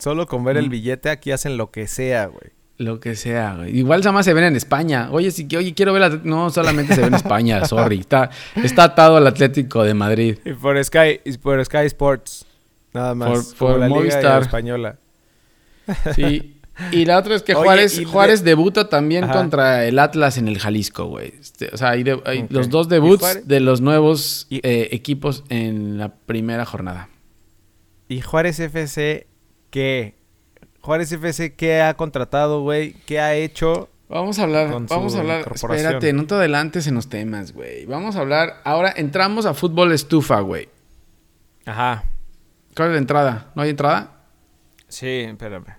Solo 0.01 0.25
con 0.27 0.43
ver 0.43 0.57
el 0.57 0.67
Mm. 0.67 0.71
billete 0.71 1.09
aquí 1.09 1.31
hacen 1.31 1.57
lo 1.57 1.71
que 1.71 1.87
sea, 1.87 2.25
güey. 2.27 2.51
Lo 2.77 2.99
que 2.99 3.15
sea, 3.15 3.55
güey. 3.57 3.77
Igual 3.77 3.99
nada 3.99 4.11
más 4.11 4.25
se 4.25 4.33
ven 4.33 4.43
en 4.45 4.55
España. 4.55 5.09
Oye, 5.11 5.29
si 5.29 5.47
que, 5.47 5.57
oye, 5.57 5.73
quiero 5.75 5.93
ver 5.93 6.01
la... 6.01 6.09
No, 6.23 6.49
solamente 6.49 6.95
se 6.95 7.01
ve 7.01 7.07
en 7.07 7.13
España, 7.13 7.63
sorry. 7.65 7.99
Está, 7.99 8.31
está 8.55 8.85
atado 8.85 9.17
al 9.17 9.27
Atlético 9.27 9.83
de 9.83 9.93
Madrid. 9.93 10.37
Y 10.43 10.53
por 10.53 10.83
Sky, 10.83 11.19
y 11.23 11.37
por 11.37 11.63
Sky 11.63 11.85
Sports. 11.85 12.45
Nada 12.93 13.13
más. 13.13 13.53
Por- 13.53 13.55
por 13.69 13.79
la 13.79 13.87
Liga 13.87 13.99
Movistar. 13.99 14.41
española. 14.41 14.97
Sí. 16.15 16.57
Y 16.91 17.05
la 17.05 17.19
otra 17.19 17.35
es 17.35 17.43
que 17.43 17.53
Oye, 17.53 18.05
Juárez, 18.05 18.43
de- 18.43 18.49
debuta 18.49 18.89
también 18.89 19.25
Ajá. 19.25 19.33
contra 19.33 19.85
el 19.85 19.99
Atlas 19.99 20.37
en 20.39 20.47
el 20.47 20.57
Jalisco, 20.57 21.05
güey. 21.05 21.33
Este, 21.39 21.69
o 21.71 21.77
sea, 21.77 21.89
hay, 21.91 22.01
de- 22.03 22.19
hay 22.25 22.39
Ok. 22.43 22.51
los 22.51 22.69
dos 22.69 22.87
¿Y 22.87 22.91
debuts 22.91 23.47
de 23.47 23.59
los 23.59 23.81
nuevos 23.81 24.47
Y- 24.49 24.61
eh, 24.63 24.89
equipos 24.91 25.43
en 25.49 25.99
la 25.99 26.09
primera 26.15 26.65
jornada. 26.65 27.09
¿Y 28.07 28.21
Juárez 28.21 28.59
FC 28.59 29.27
qué? 29.71 30.15
Juárez 30.81 31.11
FC 31.11 31.55
qué 31.55 31.81
ha 31.81 31.93
contratado, 31.95 32.61
güey? 32.61 32.93
¿Qué 33.05 33.19
ha 33.19 33.35
hecho? 33.35 33.89
Vamos 34.09 34.39
a 34.39 34.43
hablar, 34.43 34.69
vamos 34.89 35.15
a 35.15 35.19
hablar. 35.19 35.45
Espérate, 35.53 36.11
no 36.11 36.27
te 36.27 36.35
adelantes 36.35 36.85
en 36.87 36.95
los 36.95 37.07
temas, 37.07 37.53
güey. 37.53 37.85
Vamos 37.85 38.17
a 38.17 38.19
hablar. 38.19 38.55
Ahora 38.65 38.91
entramos 38.95 39.45
a 39.45 39.53
fútbol 39.53 39.93
estufa, 39.93 40.41
güey. 40.41 40.67
Ajá. 41.65 42.03
¿Cuál 42.75 42.89
es 42.89 42.93
la 42.93 42.99
entrada? 42.99 43.51
¿No 43.55 43.61
hay 43.61 43.69
entrada? 43.69 44.11
Sí, 44.89 45.07
espérame. 45.07 45.77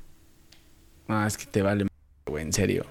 No, 1.09 1.27
es 1.27 1.37
que 1.37 1.45
te 1.45 1.61
vale, 1.61 1.87
güey, 2.27 2.43
en 2.43 2.53
serio. 2.55 2.87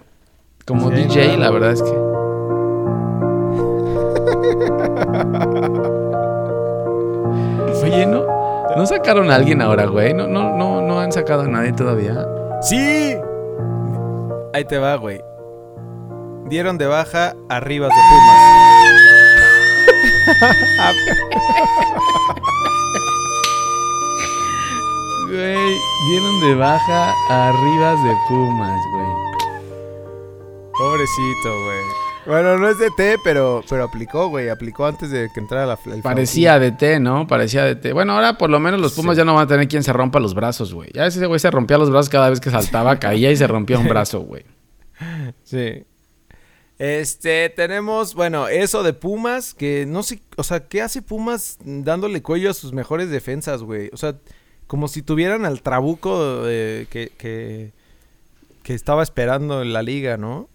Como 0.66 0.92
Sí, 0.92 0.98
DJ, 0.98 1.38
la 1.38 1.50
verdad 1.50 1.72
es 1.72 1.82
que. 1.82 1.90
Oye, 7.84 8.06
¿no? 8.06 8.41
¿No 8.76 8.86
sacaron 8.86 9.32
a 9.32 9.36
alguien 9.36 9.62
ahora, 9.62 9.86
güey? 9.86 10.14
¿No, 10.14 10.28
no, 10.28 10.56
no, 10.56 10.82
no 10.82 11.00
han 11.00 11.12
sacado 11.12 11.44
a 11.44 11.48
nadie 11.48 11.74
todavía? 11.74 12.26
¡Sí! 12.62 13.16
Ahí 14.54 14.66
te 14.66 14.78
va, 14.78 14.96
güey. 14.96 15.22
Dieron 16.48 16.78
de 16.78 16.88
baja 16.88 17.34
arribas 17.50 17.90
de 17.90 18.02
Pumas. 18.10 18.42
Güey, 25.32 25.80
dieron 26.08 26.42
de 26.42 26.56
baja 26.56 27.16
a 27.30 27.48
Arribas 27.48 28.04
de 28.04 28.14
Pumas, 28.28 28.82
güey. 28.92 29.08
Pobrecito, 30.78 31.64
güey. 31.64 31.86
Bueno, 32.26 32.58
no 32.58 32.70
es 32.70 32.78
de 32.78 32.90
T, 32.92 33.18
pero, 33.24 33.64
pero 33.68 33.84
aplicó, 33.84 34.28
güey. 34.30 34.50
Aplicó 34.50 34.86
antes 34.86 35.10
de 35.10 35.30
que 35.34 35.40
entrara 35.40 35.66
la, 35.66 35.80
el 35.94 36.02
Parecía 36.02 36.60
DT, 36.60 37.00
¿no? 37.00 37.26
Parecía 37.26 37.66
DT. 37.66 37.94
Bueno, 37.94 38.14
ahora 38.14 38.38
por 38.38 38.50
lo 38.50 38.60
menos 38.60 38.80
los 38.80 38.94
Pumas 38.94 39.16
Sí. 39.16 39.20
ya 39.20 39.26
no 39.26 39.34
van 39.34 39.46
a 39.46 39.48
tener 39.48 39.68
quien 39.68 39.84
se 39.84 39.92
rompa 39.92 40.20
los 40.20 40.36
brazos, 40.36 40.74
güey. 40.74 40.92
Ya 40.94 41.08
ese 41.08 41.26
güey 41.26 41.40
se 41.40 41.50
rompía 41.50 41.78
los 41.80 41.90
brazos 41.90 42.10
cada 42.10 42.30
vez 42.30 42.40
que 42.40 42.52
saltaba, 42.52 43.00
caía 43.00 43.32
y 43.32 43.38
se 43.38 43.48
rompía 43.48 43.80
un 43.80 43.88
brazo, 43.88 44.20
güey. 44.22 44.46
Sí. 45.44 45.84
Este, 46.78 47.50
tenemos, 47.50 48.16
bueno, 48.16 48.48
eso 48.48 48.82
de 48.84 48.94
Pumas, 48.94 49.54
que 49.54 49.86
no 49.88 50.02
sé, 50.02 50.22
o 50.36 50.44
sea, 50.44 50.68
¿qué 50.68 50.82
hace 50.82 51.02
Pumas 51.02 51.58
dándole 51.64 52.22
cuello 52.24 52.50
a 52.50 52.54
sus 52.56 52.74
mejores 52.74 53.10
defensas, 53.10 53.62
güey? 53.62 53.90
O 53.94 53.98
sea, 53.98 54.16
como 54.68 54.88
si 54.88 55.02
tuvieran 55.04 55.46
al 55.46 55.62
trabuco 55.62 56.44
eh, 56.46 56.88
que, 56.90 57.12
que, 57.18 57.72
que 58.64 58.74
estaba 58.74 59.04
esperando 59.04 59.62
en 59.62 59.74
la 59.74 59.82
liga, 59.84 60.18
¿no? 60.18 60.50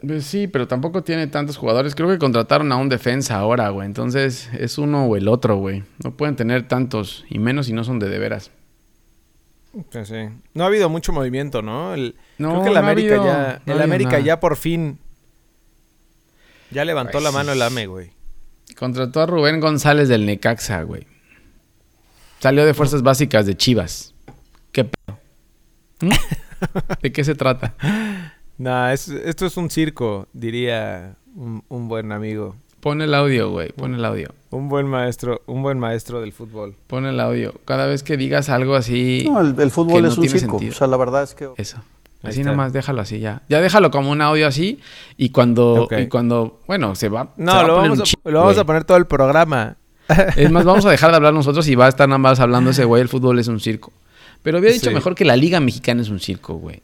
Pues 0.00 0.24
sí, 0.26 0.46
pero 0.46 0.68
tampoco 0.68 1.02
tiene 1.02 1.26
tantos 1.26 1.56
jugadores. 1.56 1.94
Creo 1.96 2.08
que 2.08 2.18
contrataron 2.18 2.70
a 2.70 2.76
un 2.76 2.88
defensa 2.88 3.36
ahora, 3.36 3.68
güey. 3.70 3.86
Entonces 3.86 4.48
es 4.56 4.78
uno 4.78 5.06
o 5.06 5.16
el 5.16 5.26
otro, 5.26 5.56
güey. 5.56 5.82
No 6.04 6.16
pueden 6.16 6.36
tener 6.36 6.68
tantos, 6.68 7.24
y 7.28 7.38
menos 7.40 7.66
si 7.66 7.72
no 7.72 7.82
son 7.82 7.98
de 7.98 8.08
de 8.08 8.18
veras. 8.20 8.52
Sí, 9.90 10.04
sí. 10.04 10.14
No 10.54 10.64
ha 10.64 10.66
habido 10.68 10.88
mucho 10.88 11.12
movimiento, 11.12 11.62
¿no? 11.62 11.94
El, 11.94 12.14
No, 12.38 12.50
creo 12.50 12.62
que 12.62 12.68
el 12.68 12.74
no 12.74 12.80
América 12.80 13.14
habido- 13.16 13.26
ya, 13.26 13.62
no 13.66 13.72
el 13.74 13.82
América 13.82 14.10
nada. 14.12 14.22
ya 14.24 14.40
por 14.40 14.56
fin 14.56 14.98
ya 16.70 16.84
levantó 16.84 17.18
Ay, 17.18 17.24
la 17.24 17.30
sí. 17.30 17.36
mano 17.36 17.52
el 17.52 17.62
AME, 17.62 17.86
güey. 17.86 18.10
Contrató 18.78 19.20
a 19.22 19.26
Rubén 19.26 19.58
González 19.60 20.08
del 20.08 20.26
Necaxa, 20.26 20.82
güey. 20.82 21.06
Salió 22.38 22.64
de 22.64 22.74
fuerzas 22.74 23.02
básicas 23.02 23.46
de 23.46 23.56
Chivas. 23.56 24.14
¿Qué 24.70 24.84
pedo? 24.84 25.18
¿Mm? 26.02 26.10
¿De 27.02 27.12
qué 27.12 27.24
se 27.24 27.34
trata? 27.34 27.74
Nah, 28.58 28.92
es- 28.92 29.08
esto 29.08 29.46
es 29.46 29.56
un 29.56 29.70
circo, 29.70 30.26
diría 30.32 31.14
un, 31.36 31.62
un 31.68 31.88
buen 31.88 32.12
amigo. 32.12 32.56
Pon 32.80 33.02
el 33.02 33.12
audio, 33.14 33.50
güey. 33.50 33.72
Pon 33.72 33.94
el 33.94 34.04
audio. 34.04 34.30
Un 34.50 34.68
buen 34.68 34.86
maestro, 34.86 35.42
un 35.46 35.62
buen 35.62 35.78
maestro 35.78 36.20
del 36.20 36.32
fútbol. 36.32 36.74
Pon 36.86 37.06
el 37.06 37.18
audio. 37.20 37.54
Cada 37.64 37.86
vez 37.86 38.02
que 38.02 38.16
digas 38.16 38.48
algo 38.48 38.76
así. 38.76 39.26
No, 39.28 39.40
el, 39.40 39.58
el 39.60 39.70
fútbol 39.70 39.96
que 39.96 40.02
no 40.02 40.08
es 40.08 40.16
un 40.16 40.22
tiene 40.24 40.38
circo. 40.38 40.52
sentido. 40.58 40.72
O 40.72 40.78
sea, 40.78 40.86
la 40.86 40.96
verdad 40.96 41.22
es 41.24 41.34
que 41.34 41.48
Eso. 41.56 41.78
Ahí 42.22 42.30
Así 42.30 42.40
está. 42.40 42.50
nomás 42.50 42.72
déjalo 42.72 43.00
así 43.00 43.20
ya. 43.20 43.42
Ya 43.48 43.60
déjalo 43.60 43.90
como 43.92 44.10
un 44.10 44.20
audio 44.20 44.46
así. 44.46 44.80
Y 45.16 45.30
cuando. 45.30 45.88
Y 45.96 46.06
cuando. 46.08 46.60
Bueno, 46.66 46.94
se 46.96 47.08
va. 47.08 47.28
se 47.36 47.42
No, 47.42 47.52
a 47.52 47.62
lo 47.62 47.76
poner 47.76 47.90
vamos, 47.90 48.14
un 48.14 48.20
a, 48.24 48.30
lo 48.32 48.40
vamos 48.40 48.58
a 48.58 48.64
poner 48.64 48.84
todo 48.84 48.96
el 48.96 49.06
programa. 49.06 49.76
Es 50.36 50.50
más, 50.50 50.64
vamos 50.64 50.84
a 50.86 50.90
dejar 50.90 51.10
de 51.10 51.16
hablar 51.16 51.34
nosotros 51.34 51.68
y 51.68 51.74
va 51.76 51.86
a 51.86 51.88
estar 51.88 52.08
nada 52.08 52.18
más 52.18 52.40
hablando 52.40 52.70
ese 52.70 52.84
güey. 52.84 53.02
El 53.02 53.08
fútbol 53.08 53.38
es 53.38 53.46
un 53.48 53.60
circo. 53.60 53.92
Pero 54.42 54.58
hubiera 54.58 54.72
dicho 54.74 54.88
Sí. 54.90 54.94
mejor 54.94 55.14
que 55.14 55.24
la 55.24 55.36
Liga 55.36 55.60
Mexicana 55.60 56.00
es 56.02 56.08
un 56.08 56.18
circo, 56.20 56.54
güey. 56.54 56.80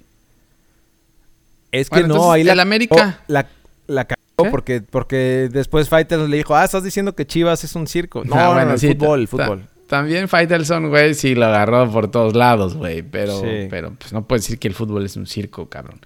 Es 1.75 1.90
que 1.90 2.00
Bueno, 2.00 2.14
no, 2.16 2.33
ahí 2.33 2.45
la, 2.45 2.52
el 2.52 2.61
América- 2.61 3.21
la, 3.26 3.47
la 3.87 4.04
cagó 4.04 4.50
porque, 4.50 4.81
porque 4.83 5.49
después 5.52 5.88
Fighters 5.88 6.28
le 6.28 6.37
dijo, 6.37 6.54
ah, 6.57 6.64
estás 6.64 6.85
diciendo 6.85 7.14
que 7.14 7.26
Chivas 7.26 7.64
es 7.64 7.75
un 7.75 7.87
circo. 7.87 8.25
No, 8.25 8.37
no, 8.37 8.52
bueno, 8.52 8.66
no, 8.69 8.73
el 8.75 8.78
sí, 8.78 8.88
fútbol, 8.95 9.28
fútbol. 9.28 9.66
También 9.88 10.28
Faitelson, 10.28 10.88
güey, 10.88 11.14
sí 11.14 11.35
lo 11.35 11.45
agarró 11.47 11.90
por 11.90 12.11
todos 12.11 12.35
lados, 12.35 12.75
güey. 12.75 13.02
Pero, 13.02 13.40
Sí. 13.40 13.66
pero 13.71 13.93
pues 13.99 14.12
no 14.12 14.26
puedes 14.26 14.45
decir 14.45 14.59
que 14.59 14.69
el 14.69 14.75
fútbol 14.75 15.04
es 15.04 15.16
un 15.16 15.26
circo, 15.26 15.69
cabrón. 15.69 16.00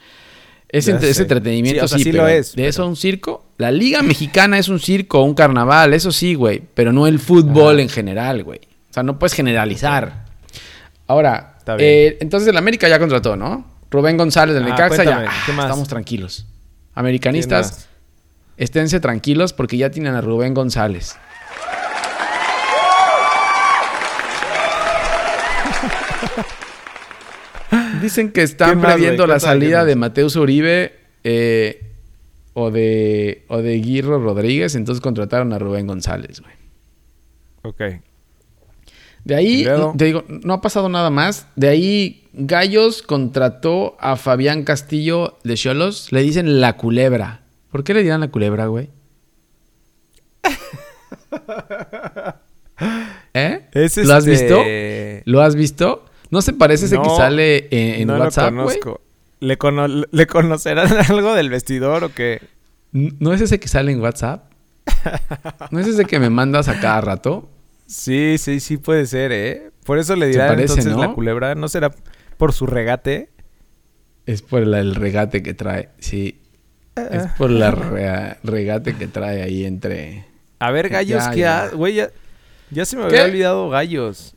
Es, 0.71 0.87
es 0.89 1.19
entretenimiento, 1.21 1.81
Sí, 1.81 1.85
o 1.85 1.89
sea, 1.89 1.99
sí, 1.99 2.05
sí 2.05 2.13
lo 2.13 2.25
pero 2.25 2.29
es, 2.39 2.51
¿De 2.53 2.57
pero- 2.57 2.69
eso 2.69 2.87
un 2.87 2.97
circo? 2.97 3.47
La 3.57 3.71
Liga 3.71 4.03
Mexicana 4.03 4.59
es 4.59 4.69
un 4.69 4.81
circo, 4.81 5.23
un 5.23 5.35
carnaval, 5.35 5.95
eso 5.95 6.13
sí, 6.13 6.35
güey. 6.35 6.63
Pero 6.75 6.93
no 6.93 7.07
el 7.07 7.19
fútbol 7.19 7.75
Ajá. 7.77 7.83
en 7.83 7.89
general, 7.89 8.43
güey. 8.45 8.61
O 8.91 8.93
sea, 8.93 9.03
no 9.03 9.19
puedes 9.19 9.33
generalizar. 9.33 10.27
Ahora, 11.07 11.57
eh, 11.79 12.19
entonces 12.21 12.49
el 12.49 12.57
América 12.57 12.89
ya 12.89 12.99
contrató, 12.99 13.37
¿no? 13.37 13.65
Rubén 13.90 14.16
González 14.16 14.54
del 14.54 14.64
Ah, 14.64 14.71
Necaxa 14.71 15.04
ya. 15.04 15.25
ah. 15.28 15.33
Estamos 15.49 15.88
tranquilos. 15.88 16.45
¿Quién 16.47 16.59
Americanistas, 16.95 17.88
esténse 18.57 19.00
tranquilos 19.00 19.52
porque 19.52 19.76
ya 19.76 19.90
tienen 19.90 20.14
a 20.14 20.21
Rubén 20.21 20.52
González. 20.54 21.16
dicen 28.02 28.28
que 28.28 28.33
¿Qué 28.35 28.42
están 28.42 28.78
más, 28.80 28.92
previendo 28.95 29.26
la 29.26 29.40
salida 29.40 29.80
¿qué 29.80 29.87
de? 29.88 29.97
Mateus 29.97 30.37
Uribe 30.37 30.95
eh, 31.25 31.85
o 32.54 32.71
de 32.71 33.45
o 33.49 33.59
de 33.59 33.78
Guirro 33.80 34.18
Rodríguez, 34.23 34.75
entonces 34.75 35.00
contrataron 35.00 35.52
a 35.52 35.59
Rubén 35.59 35.87
González, 35.87 36.40
güey. 36.40 36.54
Ok. 37.62 37.83
De 39.28 39.35
ahí, 39.37 39.62
luego- 39.64 39.92
te 39.97 40.06
digo, 40.06 40.25
no 40.26 40.54
ha 40.54 40.61
pasado 40.62 40.88
nada 40.88 41.11
más. 41.11 41.47
De 41.54 41.68
ahí, 41.68 42.28
Gallos 42.32 43.02
contrató 43.02 43.94
a 44.00 44.16
Fabián 44.16 44.64
Castillo 44.64 45.37
de 45.44 45.54
Cholos. 45.54 46.11
Le 46.12 46.23
dicen 46.23 46.62
la 46.62 46.78
culebra. 46.78 47.42
¿Por 47.70 47.85
qué 47.85 47.92
le 47.92 48.02
dirán 48.02 48.20
la 48.20 48.28
culebra, 48.30 48.68
güey? 48.68 48.88
¿Eh? 53.35 53.68
Es 53.73 53.97
¿Lo 53.99 54.14
has 54.14 54.26
este- 54.26 55.23
visto? 55.25 55.30
¿Lo 55.30 55.42
has 55.42 55.54
visto? 55.56 56.04
¿No 56.30 56.40
se 56.42 56.52
parece 56.54 56.87
ese 56.87 56.99
que 56.99 57.11
sale 57.11 57.68
en, 57.70 58.00
en 58.02 58.08
no 58.08 58.18
WhatsApp, 58.18 58.52
lo 58.52 58.64
güey? 58.64 58.78
conozco. 58.80 59.02
¿Le, 59.40 59.56
cono- 59.58 59.88
¿Le 60.11 60.26
conocerán 60.26 60.88
algo 61.11 61.35
del 61.35 61.50
vestidor 61.50 62.04
o 62.04 62.14
qué? 62.14 62.40
¿No 62.92 63.32
es 63.35 63.40
ese 63.42 63.61
que 63.61 63.68
sale 63.68 63.92
en 63.92 64.00
WhatsApp? 64.00 64.50
¿No 65.70 65.78
es 65.80 65.87
ese 65.87 66.06
que 66.06 66.18
me 66.18 66.30
mandas 66.30 66.68
a 66.68 66.80
cada 66.80 67.00
rato? 67.02 67.50
Sí, 67.88 68.37
sí, 68.38 68.61
sí 68.61 68.76
puede 68.76 69.07
ser, 69.07 69.33
¿eh? 69.33 69.71
Por 69.85 69.99
eso 69.99 70.14
le 70.14 70.26
dirán 70.26 70.49
parece, 70.49 70.75
entonces 70.75 70.92
¿no? 70.92 71.00
la 71.00 71.12
culebra. 71.14 71.54
¿No 71.54 71.68
será 71.68 71.90
por 72.37 72.52
su 72.52 72.66
regate? 72.66 73.30
Es 74.26 74.42
por 74.42 74.66
la- 74.66 74.80
el 74.80 74.95
regate 74.95 75.42
que 75.42 75.54
trae, 75.54 75.88
sí. 75.99 76.38
Es 76.97 77.23
Ah. 77.25 77.35
por 77.38 77.50
la 77.50 77.71
rea- 77.73 78.38
regate 78.45 78.95
que 78.95 79.07
trae 79.09 79.42
ahí 79.42 79.64
entre... 79.64 80.26
A 80.59 80.71
ver, 80.71 80.90
gallos, 80.90 81.25
Ya, 81.25 81.30
¿qué 81.30 81.38
ya. 81.40 81.62
ha- 81.64 81.68
Güey, 81.71 81.95
ya, 81.95 82.11
ya 82.71 82.85
se 82.85 82.97
me 82.97 83.09
¿Qué? 83.09 83.16
había 83.21 83.25
olvidado 83.25 83.68
gallos. 83.71 84.35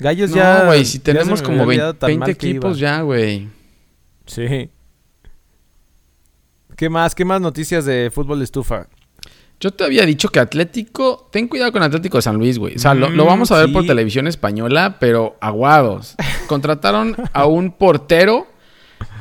Gallos 0.00 0.30
No, 0.30 0.36
ya... 0.36 0.64
güey, 0.64 0.84
si 0.84 0.98
tenemos 0.98 1.40
como 1.42 1.62
había 1.62 1.66
20, 1.66 1.70
olvidado 1.70 1.94
tan 1.94 2.08
20 2.08 2.18
mal 2.20 2.26
que 2.36 2.48
equipos 2.50 2.78
ya, 2.80 3.00
güey. 3.02 3.48
Sí. 4.26 4.68
¿Qué 6.76 6.88
más? 6.88 7.14
¿Qué 7.14 7.24
más 7.24 7.40
noticias 7.40 7.84
de 7.84 8.10
fútbol 8.12 8.38
de 8.38 8.44
estufa? 8.44 8.88
Yo 9.60 9.72
te 9.72 9.84
había 9.84 10.06
dicho 10.06 10.28
que 10.28 10.38
Atlético... 10.38 11.28
Ten 11.32 11.48
cuidado 11.48 11.72
con 11.72 11.82
Atlético 11.82 12.18
de 12.18 12.22
San 12.22 12.36
Luis, 12.36 12.58
güey. 12.58 12.76
O 12.76 12.78
sea, 12.78 12.94
lo, 12.94 13.10
lo 13.10 13.24
Mm, 13.24 13.26
vamos 13.26 13.50
a 13.50 13.56
ver 13.58 13.72
por 13.72 13.84
televisión 13.86 14.26
española, 14.28 14.98
pero 15.00 15.36
aguados. 15.40 16.14
Contrataron 16.46 17.16
a 17.32 17.46
un 17.46 17.72
portero 17.72 18.46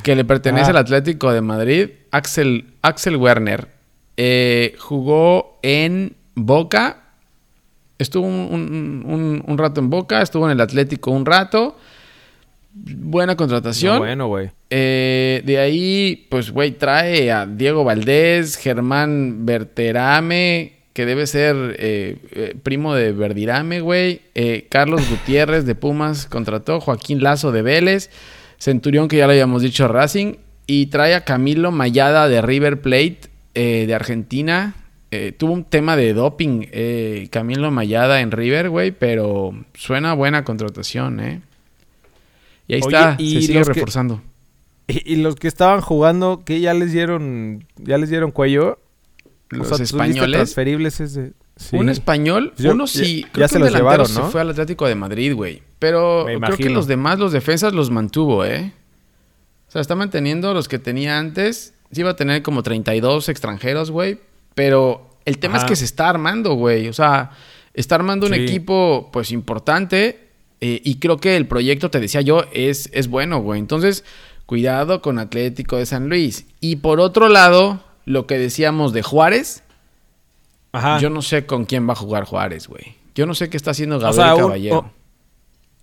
que 0.03 0.15
le 0.15 0.25
pertenece 0.25 0.67
Ah. 0.67 0.69
al 0.71 0.77
Atlético 0.77 1.31
de 1.33 1.41
Madrid, 1.41 1.89
Axel, 2.11 2.73
Axel 2.83 3.15
Werner. 3.15 3.69
Eh, 4.15 4.75
jugó 4.79 5.59
en 5.63 6.15
Boca. 6.35 7.03
Estuvo 7.97 8.27
un, 8.27 8.33
un- 8.35 9.03
un- 9.11 9.43
un 9.45 9.57
rato 9.57 9.81
en 9.81 9.89
Boca, 9.89 10.21
estuvo 10.21 10.45
en 10.45 10.51
el 10.51 10.61
Atlético 10.61 11.09
un 11.11 11.25
rato. 11.25 11.77
Buena 12.85 13.35
contratación. 13.35 13.95
No, 13.95 13.99
bueno, 13.99 14.27
güey. 14.27 14.51
Eh, 14.69 15.41
de 15.45 15.59
ahí, 15.59 16.27
pues, 16.29 16.51
güey, 16.51 16.71
trae 16.71 17.31
a 17.31 17.45
Diego 17.45 17.83
Valdés, 17.83 18.57
Germán 18.57 19.45
Berterame, 19.45 20.73
que 20.93 21.05
debe 21.05 21.27
ser 21.27 21.75
eh, 21.79 22.17
eh, 22.31 22.55
primo 22.61 22.93
de 22.93 23.11
Verdirame, 23.13 23.81
güey. 23.81 24.21
Carlos 24.69 25.01
Gutiérrez 25.09 25.65
de 25.65 25.75
Pumas 25.75 26.25
contrató, 26.27 26.79
Joaquín 26.79 27.23
Lazo 27.23 27.51
de 27.51 27.61
Vélez, 27.61 28.09
Centurión, 28.57 29.07
que 29.07 29.17
ya 29.17 29.25
lo 29.25 29.31
habíamos 29.31 29.61
dicho, 29.61 29.87
Racing. 29.87 30.35
Y 30.67 30.87
trae 30.87 31.15
a 31.15 31.23
Camilo 31.23 31.71
Mayada 31.71 32.27
de 32.27 32.41
River 32.41 32.81
Plate 32.81 33.21
de 33.53 33.95
Argentina. 33.95 34.75
Tuvo 35.37 35.53
un 35.53 35.63
tema 35.63 35.95
de 35.95 36.13
doping, 36.13 36.65
Camilo 37.29 37.71
Mayada 37.71 38.19
en 38.19 38.31
River, 38.31 38.69
güey, 38.69 38.91
pero 38.91 39.53
suena 39.73 40.13
buena 40.13 40.43
contratación, 40.43 41.21
¿eh? 41.21 41.41
Y 42.67 42.75
ahí 42.75 42.81
Oye, 42.83 42.95
está, 42.97 43.15
y 43.17 43.33
se 43.35 43.41
sigue 43.47 43.59
que- 43.61 43.63
reforzando. 43.73 44.21
Y, 44.87 45.13
y 45.13 45.15
los 45.17 45.35
que 45.35 45.47
estaban 45.47 45.81
jugando, 45.81 46.43
que 46.45 46.59
ya 46.61 46.73
les 46.73 46.91
dieron, 46.93 47.65
ya 47.77 47.97
les 47.97 48.09
dieron 48.09 48.31
cuello. 48.31 48.79
Los 49.49 49.61
lista 49.67 49.77
de 49.77 49.83
españoles. 49.83 50.37
transferibles 50.37 50.99
es 50.99 51.13
de... 51.13 51.31
Sí. 51.55 51.75
Un 51.75 51.89
español, 51.89 52.53
Yo- 52.57 52.71
uno 52.71 52.85
sí. 52.85 53.21
ya 53.23 53.31
creo 53.31 53.47
se 53.47 53.53
que 53.53 53.57
un 53.57 53.61
los 53.63 53.73
delantero 53.73 54.03
llevaron, 54.03 54.13
¿no? 54.13 54.25
se 54.27 54.31
fue 54.31 54.41
al 54.41 54.49
Atlético 54.51 54.85
de 54.87 54.95
Madrid, 54.95 55.33
güey. 55.33 55.63
Pero 55.79 56.25
Me 56.25 56.39
creo 56.39 56.57
que 56.57 56.69
los 56.69 56.85
demás, 56.87 57.17
los 57.17 57.31
defensas, 57.31 57.73
los 57.73 57.89
mantuvo, 57.89 58.45
¿eh? 58.45 58.73
O 59.67 59.71
sea, 59.71 59.81
está 59.81 59.95
manteniendo 59.95 60.53
los 60.53 60.67
que 60.67 60.77
tenía 60.79 61.17
antes. 61.17 61.73
Sí 61.91 62.01
iba 62.01 62.11
a 62.11 62.15
tener 62.15 62.41
como 62.43 62.61
32 62.63 63.27
extranjeros, 63.29 63.89
güey. 63.91 64.19
Pero 64.55 65.09
el 65.25 65.39
tema 65.39 65.55
Ajá. 65.57 65.65
es 65.65 65.69
que 65.71 65.75
se 65.75 65.85
está 65.85 66.09
armando, 66.09 66.53
güey. 66.53 66.87
O 66.89 66.93
sea, 66.93 67.31
está 67.73 67.95
armando 67.95 68.27
un 68.27 68.33
equipo, 68.35 69.09
pues, 69.11 69.31
importante. 69.31 70.26
Eh, 70.61 70.81
y 70.83 70.99
creo 70.99 71.17
que 71.17 71.35
el 71.37 71.47
proyecto, 71.47 71.89
te 71.91 71.99
decía 71.99 72.21
yo, 72.21 72.43
es, 72.53 72.89
es 72.93 73.07
bueno, 73.07 73.39
güey. 73.39 73.59
Entonces, 73.59 74.03
cuidado 74.45 75.01
con 75.01 75.19
Atlético 75.19 75.77
de 75.77 75.85
San 75.85 76.09
Luis. 76.09 76.45
Y 76.59 76.77
por 76.77 76.99
otro 76.99 77.29
lado, 77.29 77.83
lo 78.05 78.25
que 78.27 78.37
decíamos 78.37 78.93
de 78.93 79.03
Juárez. 79.03 79.63
Ajá. 80.71 80.99
Yo 80.99 81.09
no 81.09 81.21
sé 81.21 81.45
con 81.45 81.65
quién 81.65 81.87
va 81.87 81.93
a 81.93 81.95
jugar 81.95 82.25
Juárez, 82.25 82.67
güey. 82.67 82.95
Yo 83.15 83.25
no 83.25 83.33
sé 83.33 83.49
qué 83.49 83.57
está 83.57 83.71
haciendo 83.71 83.99
Gabriel 83.99 84.25
sea, 84.25 84.35
un- 84.35 84.41
Caballero. 84.41 84.77
o- 84.79 84.91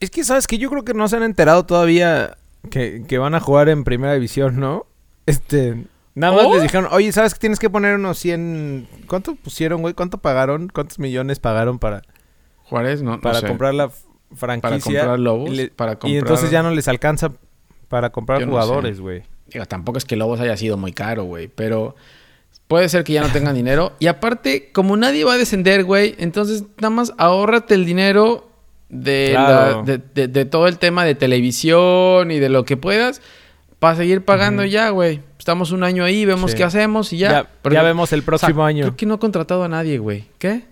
Es 0.00 0.10
que, 0.10 0.24
¿sabes 0.24 0.46
que 0.46 0.58
Yo 0.58 0.70
creo 0.70 0.84
que 0.84 0.94
no 0.94 1.08
se 1.08 1.16
han 1.16 1.22
enterado 1.22 1.64
todavía 1.66 2.37
que, 2.70 3.04
que 3.08 3.18
van 3.18 3.34
a 3.34 3.40
jugar 3.40 3.68
en 3.68 3.84
primera 3.84 4.14
división, 4.14 4.58
¿no? 4.60 4.87
Este... 5.26 5.84
Nada 6.16 6.32
más 6.37 6.44
¿Oh? 6.46 6.54
les 6.54 6.62
dijeron, 6.62 6.87
oye, 6.92 7.10
¿sabes 7.10 7.34
que 7.34 7.40
tienes 7.40 7.58
que 7.58 7.68
poner 7.68 7.96
unos 7.96 8.18
100... 8.20 8.87
¿Cuánto 9.08 9.34
pusieron, 9.34 9.80
güey? 9.82 9.94
¿Cuánto 9.94 10.18
pagaron? 10.18 10.68
¿Cuántos 10.72 11.00
millones 11.00 11.40
pagaron 11.40 11.80
para, 11.80 12.02
Juárez, 12.62 13.02
no, 13.02 13.16
no 13.16 13.20
para 13.20 13.40
sé. 13.40 13.48
comprar 13.48 13.74
la 13.74 13.90
franquicia? 14.37 15.01
comprar 15.01 15.18
Lobos, 15.18 15.51
Y, 15.51 15.55
le- 15.57 15.68
para 15.68 15.92
y 15.92 15.97
comprar- 15.97 16.18
entonces 16.18 16.51
ya 16.51 16.62
no 16.62 16.70
les 16.70 16.88
alcanza 16.88 17.33
para 17.88 18.11
comprar 18.11 18.40
Yo 18.40 18.47
no 18.47 18.53
jugadores, 18.53 18.97
sé. 18.97 19.03
güey. 19.03 19.23
Digo, 19.49 19.66
tampoco 19.66 19.99
es 19.99 20.05
que 20.05 20.16
Lobos 20.16 20.40
haya 20.40 20.57
sido 20.57 20.77
muy 20.77 20.92
caro, 20.92 21.25
güey. 21.25 21.49
Pero 21.49 21.94
puede 22.66 22.88
ser 22.88 23.05
que 23.05 23.12
ya 23.12 23.20
no 23.23 23.29
tengan 23.29 23.55
dinero. 23.55 23.92
Y 24.01 24.07
aparte, 24.07 24.70
como 24.73 24.97
nadie 24.97 25.25
va 25.25 25.35
a 25.35 25.38
descender, 25.38 25.85
güey, 25.85 26.14
entonces 26.18 26.64
nada 26.79 26.90
más 26.90 27.12
ahórrate 27.18 27.75
el 27.75 27.85
dinero 27.85 28.49
de, 28.88 29.29
Claro. 29.33 29.77
la- 29.79 29.83
de, 29.83 29.99
de- 30.14 30.29
de 30.29 30.44
todo 30.44 30.66
el 30.66 30.79
tema 30.79 31.05
de 31.05 31.14
televisión 31.14 32.31
y 32.31 32.38
de 32.38 32.49
lo 32.49 32.64
que 32.64 32.77
puedas 32.77 33.20
para 33.79 33.97
seguir 33.97 34.25
pagando 34.25 34.64
ya, 34.64 34.88
güey. 34.90 35.20
Estamos 35.38 35.73
un 35.73 35.85
año 35.85 36.05
ahí, 36.05 36.25
vemos 36.25 36.53
Sí. 36.53 36.57
qué 36.57 36.64
hacemos 36.64 37.12
y 37.12 37.18
ya. 37.18 37.31
Ya- 37.31 37.51
Pero- 37.62 37.75
ya 37.75 37.83
vemos 37.83 38.12
el 38.14 38.23
próximo 38.23 38.53
o 38.62 38.64
sea, 38.64 38.66
año. 38.66 38.83
Creo 38.87 38.97
que 38.97 39.07
no 39.07 39.14
ha 39.14 39.20
contratado 39.20 39.62
a 39.62 39.68
nadie, 39.68 39.99
güey. 39.99 40.25
¿Qué? 40.38 40.62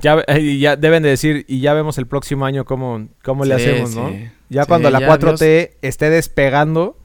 Ya, 0.00 0.24
y 0.38 0.58
ya 0.58 0.76
deben 0.76 1.02
de 1.02 1.10
decir, 1.10 1.44
y 1.48 1.60
ya 1.60 1.74
vemos 1.74 1.98
el 1.98 2.06
próximo 2.06 2.46
año 2.46 2.64
cómo, 2.64 3.08
cómo 3.22 3.44
le 3.44 3.58
Sí, 3.58 3.64
hacemos, 3.70 3.94
¿no? 3.94 4.10
Ya 4.48 4.62
Sí, 4.62 4.68
cuando 4.68 4.90
la 4.90 5.00
ya 5.00 5.08
4T 5.08 5.70
esté 5.82 6.10
despegando, 6.10 6.98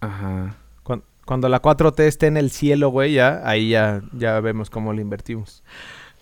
Ajá. 0.00 0.56
cuan- 0.82 1.02
cuando, 1.24 1.48
la 1.48 1.60
4T 1.62 2.00
esté 2.06 2.26
en 2.26 2.36
el 2.36 2.50
cielo, 2.50 2.88
güey, 2.90 3.14
ya, 3.14 3.40
ahí 3.44 3.70
ya, 3.70 4.02
ya 4.12 4.40
vemos 4.40 4.70
cómo 4.70 4.92
le 4.92 5.02
invertimos. 5.02 5.62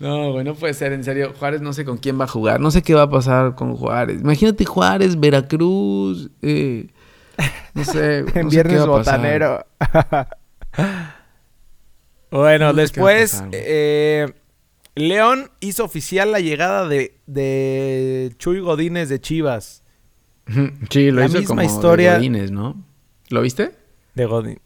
No, 0.01 0.33
güey, 0.33 0.45
no 0.45 0.55
puede 0.55 0.75
ser, 0.75 0.93
en 0.93 1.05
serio. 1.05 1.33
Juárez 1.39 1.61
no 1.63 1.73
sé 1.73 1.85
con 1.85 1.99
quién 1.99 2.19
va 2.19 2.25
a 2.25 2.29
jugar. 2.29 2.59
No 2.61 2.71
sé 2.73 2.83
qué 2.83 2.95
va 2.95 3.03
a 3.03 3.11
pasar 3.11 3.55
con 3.55 3.77
Juárez. 3.77 4.21
Imagínate 4.21 4.65
Juárez, 4.65 5.19
Veracruz. 5.19 6.31
eh, 6.43 6.89
no 7.75 7.85
sé. 7.85 8.25
en 8.35 8.49
Viernes. 8.49 8.85
Botanero. 8.87 9.65
bueno, 12.31 12.67
No 12.69 12.75
sé 12.75 12.81
después, 12.81 13.33
pasar, 13.33 13.49
eh, 13.53 14.33
León 14.97 15.51
hizo 15.61 15.85
oficial 15.85 16.31
la 16.33 16.41
llegada 16.41 16.87
de, 16.89 17.19
de 17.27 18.33
Chuy 18.39 18.61
Godínez 18.61 19.09
de 19.09 19.21
Chivas. 19.21 19.83
Sí, 20.91 21.11
lo 21.11 21.21
La 21.21 21.27
hizo 21.27 21.39
misma 21.39 21.49
como 21.49 21.61
de 21.61 21.67
historia- 21.67 22.15
Godínez, 22.17 22.51
¿no? 22.51 22.85
¿Lo 23.31 23.41
viste? 23.43 23.73
De 24.15 24.27
Godín. 24.27 24.61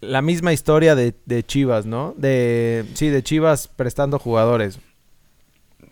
La 0.00 0.22
misma 0.22 0.52
historia 0.52 0.94
de, 0.94 1.14
de 1.26 1.42
Chivas, 1.44 1.84
¿no? 1.86 2.14
De, 2.16 2.84
sí, 2.94 3.08
de 3.08 3.22
Chivas 3.22 3.66
prestando 3.68 4.18
jugadores. 4.18 4.78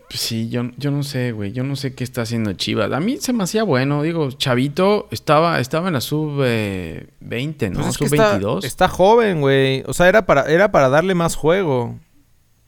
Pues 0.08 0.20
Sí, 0.20 0.48
yo, 0.48 0.70
yo 0.76 0.90
no 0.92 1.02
sé, 1.02 1.32
güey. 1.32 1.52
Yo 1.52 1.64
no 1.64 1.74
sé 1.74 1.94
qué 1.94 2.04
está 2.04 2.22
haciendo 2.22 2.52
Chivas. 2.52 2.92
A 2.92 3.00
mí 3.00 3.16
se 3.18 3.32
me 3.32 3.42
hacía 3.42 3.64
bueno. 3.64 4.02
Digo, 4.02 4.30
Chavito 4.30 5.08
estaba, 5.10 5.58
estaba 5.58 5.88
en 5.88 5.94
la 5.94 6.00
sub-20, 6.00 7.70
¿no? 7.70 7.80
Pues 7.80 7.88
es 7.88 7.98
que 7.98 8.04
está, 8.04 8.38
Sub-22. 8.40 8.64
está 8.64 8.88
joven, 8.88 9.40
güey. 9.40 9.82
O 9.86 9.92
sea, 9.94 10.08
era 10.08 10.24
para, 10.26 10.42
era 10.44 10.70
para 10.70 10.88
darle 10.88 11.14
más 11.14 11.34
juego. 11.34 11.98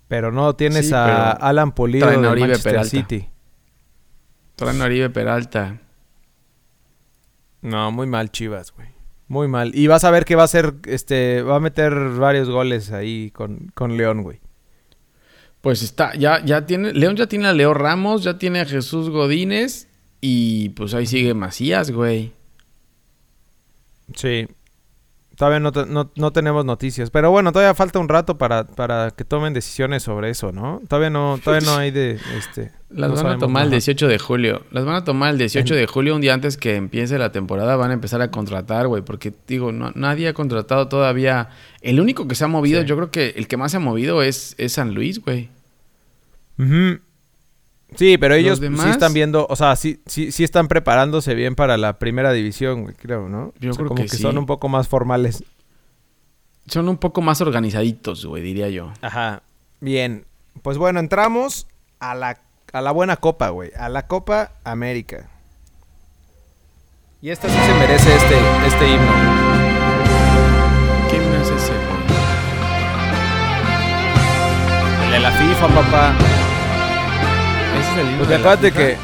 Pero 0.08 0.30
no 0.32 0.54
tienes 0.54 0.88
Sí, 0.88 0.94
a 0.94 1.34
pero 1.34 1.46
Alan 1.46 1.72
Pulido 1.72 2.08
de 2.08 2.16
Oribe 2.16 2.46
Manchester 2.48 2.72
Peralta. 2.72 2.90
City. 2.90 3.28
Traen 4.54 4.80
a 4.80 4.84
Oribe 4.84 5.10
Peralta. 5.10 5.80
No, 7.62 7.90
muy 7.90 8.06
mal 8.06 8.30
Chivas, 8.30 8.72
güey. 8.72 8.88
Muy 9.28 9.48
mal. 9.48 9.74
Y 9.74 9.88
vas 9.88 10.04
a 10.04 10.10
ver 10.10 10.24
que 10.24 10.36
va 10.36 10.44
a 10.44 10.48
ser, 10.48 10.74
este, 10.84 11.42
va 11.42 11.56
a 11.56 11.60
meter 11.60 11.92
varios 12.10 12.48
goles 12.48 12.92
ahí 12.92 13.30
con, 13.32 13.72
con 13.74 13.96
León, 13.96 14.22
güey. 14.22 14.40
Pues 15.60 15.82
está, 15.82 16.14
ya, 16.14 16.44
ya 16.44 16.64
tiene, 16.64 16.92
León 16.92 17.16
ya 17.16 17.26
tiene 17.26 17.48
a 17.48 17.52
Leo 17.52 17.74
Ramos, 17.74 18.22
ya 18.22 18.38
tiene 18.38 18.60
a 18.60 18.66
Jesús 18.66 19.10
Godínez 19.10 19.88
y 20.20 20.68
pues 20.70 20.94
ahí 20.94 21.06
sigue 21.06 21.34
Macías, 21.34 21.90
güey. 21.90 22.32
Sí. 24.14 24.46
Todavía 25.36 25.60
no, 25.60 25.70
no, 25.70 26.10
no 26.16 26.32
tenemos 26.32 26.64
noticias. 26.64 27.10
Pero 27.10 27.30
bueno, 27.30 27.52
todavía 27.52 27.74
falta 27.74 27.98
un 27.98 28.08
rato 28.08 28.38
para, 28.38 28.64
para 28.64 29.10
que 29.10 29.22
tomen 29.24 29.52
decisiones 29.52 30.02
sobre 30.02 30.30
eso, 30.30 30.50
¿no? 30.50 30.80
Todavía 30.88 31.10
no, 31.10 31.38
todavía 31.44 31.66
no 31.70 31.76
hay 31.76 31.90
de 31.90 32.18
este. 32.38 32.72
Las 32.88 33.10
no 33.10 33.16
van 33.22 33.26
a 33.34 33.38
tomar 33.38 33.64
el 33.64 33.68
nada. 33.68 33.76
18 33.76 34.08
de 34.08 34.18
julio. 34.18 34.62
Las 34.70 34.86
van 34.86 34.94
a 34.94 35.04
tomar 35.04 35.30
el 35.32 35.38
18 35.38 35.74
de 35.74 35.86
julio, 35.86 36.14
un 36.14 36.22
día 36.22 36.32
antes 36.32 36.56
que 36.56 36.76
empiece 36.76 37.18
la 37.18 37.32
temporada. 37.32 37.76
Van 37.76 37.90
a 37.90 37.94
empezar 37.94 38.22
a 38.22 38.30
contratar, 38.30 38.86
güey. 38.88 39.02
Porque, 39.02 39.34
digo, 39.46 39.72
no- 39.72 39.92
nadie 39.94 40.28
ha 40.28 40.32
contratado 40.32 40.88
todavía. 40.88 41.50
El 41.82 42.00
único 42.00 42.26
que 42.26 42.34
se 42.34 42.44
ha 42.44 42.48
movido, 42.48 42.80
Sí. 42.80 42.86
yo 42.86 42.96
creo 42.96 43.10
que 43.10 43.34
el 43.36 43.46
que 43.46 43.58
más 43.58 43.72
se 43.72 43.76
ha 43.76 43.80
movido 43.80 44.22
es, 44.22 44.54
es 44.56 44.72
San 44.72 44.94
Luis, 44.94 45.20
güey. 45.22 45.50
Sí, 47.94 48.18
pero 48.18 48.34
Los 48.34 48.40
ellos 48.42 48.60
demás- 48.60 48.82
sí 48.84 48.90
están 48.90 49.12
viendo, 49.14 49.46
o 49.48 49.54
sea, 49.56 49.76
sí, 49.76 50.00
sí, 50.06 50.32
sí 50.32 50.42
están 50.44 50.66
preparándose 50.68 51.34
bien 51.34 51.54
para 51.54 51.76
la 51.76 51.98
primera 51.98 52.32
división, 52.32 52.82
güey, 52.82 52.94
creo, 52.96 53.28
¿no? 53.28 53.52
Yo 53.60 53.70
O 53.70 53.72
sea, 53.74 53.78
creo 53.78 53.88
como 53.88 53.96
que 54.02 54.08
que, 54.10 54.16
sí. 54.16 54.22
son 54.22 54.36
un 54.38 54.46
poco 54.46 54.68
más 54.68 54.88
formales. 54.88 55.44
Son 56.66 56.88
un 56.88 56.96
poco 56.98 57.20
más 57.22 57.40
organizaditos, 57.40 58.26
güey, 58.26 58.42
diría 58.42 58.68
yo. 58.70 58.92
Ajá. 59.02 59.42
Bien. 59.80 60.24
Pues 60.62 60.78
bueno, 60.78 60.98
entramos 60.98 61.68
a 62.00 62.14
la, 62.16 62.40
a 62.72 62.80
la 62.80 62.90
buena 62.90 63.16
copa, 63.18 63.50
güey. 63.50 63.70
A 63.78 63.88
la 63.88 64.06
Copa 64.08 64.50
América. 64.64 65.28
Y 67.22 67.30
esta 67.30 67.48
sí 67.48 67.54
se 67.54 67.74
merece 67.74 68.14
este, 68.16 68.34
este 68.66 68.88
himno. 68.90 69.12
¿Qué 71.08 71.16
himno 71.16 71.36
es 71.36 71.48
ese, 71.50 71.72
güey? 71.72 71.86
El 75.06 75.10
de 75.12 75.18
la 75.20 75.30
FIFA, 75.30 75.68
papá. 75.68 76.14
El 77.98 78.06
himno 78.06 78.18
Porque 78.18 78.32
de 78.34 78.38
la 78.38 78.52
acuérdate 78.52 78.70
FIFA. 78.72 78.86
que. 78.86 78.96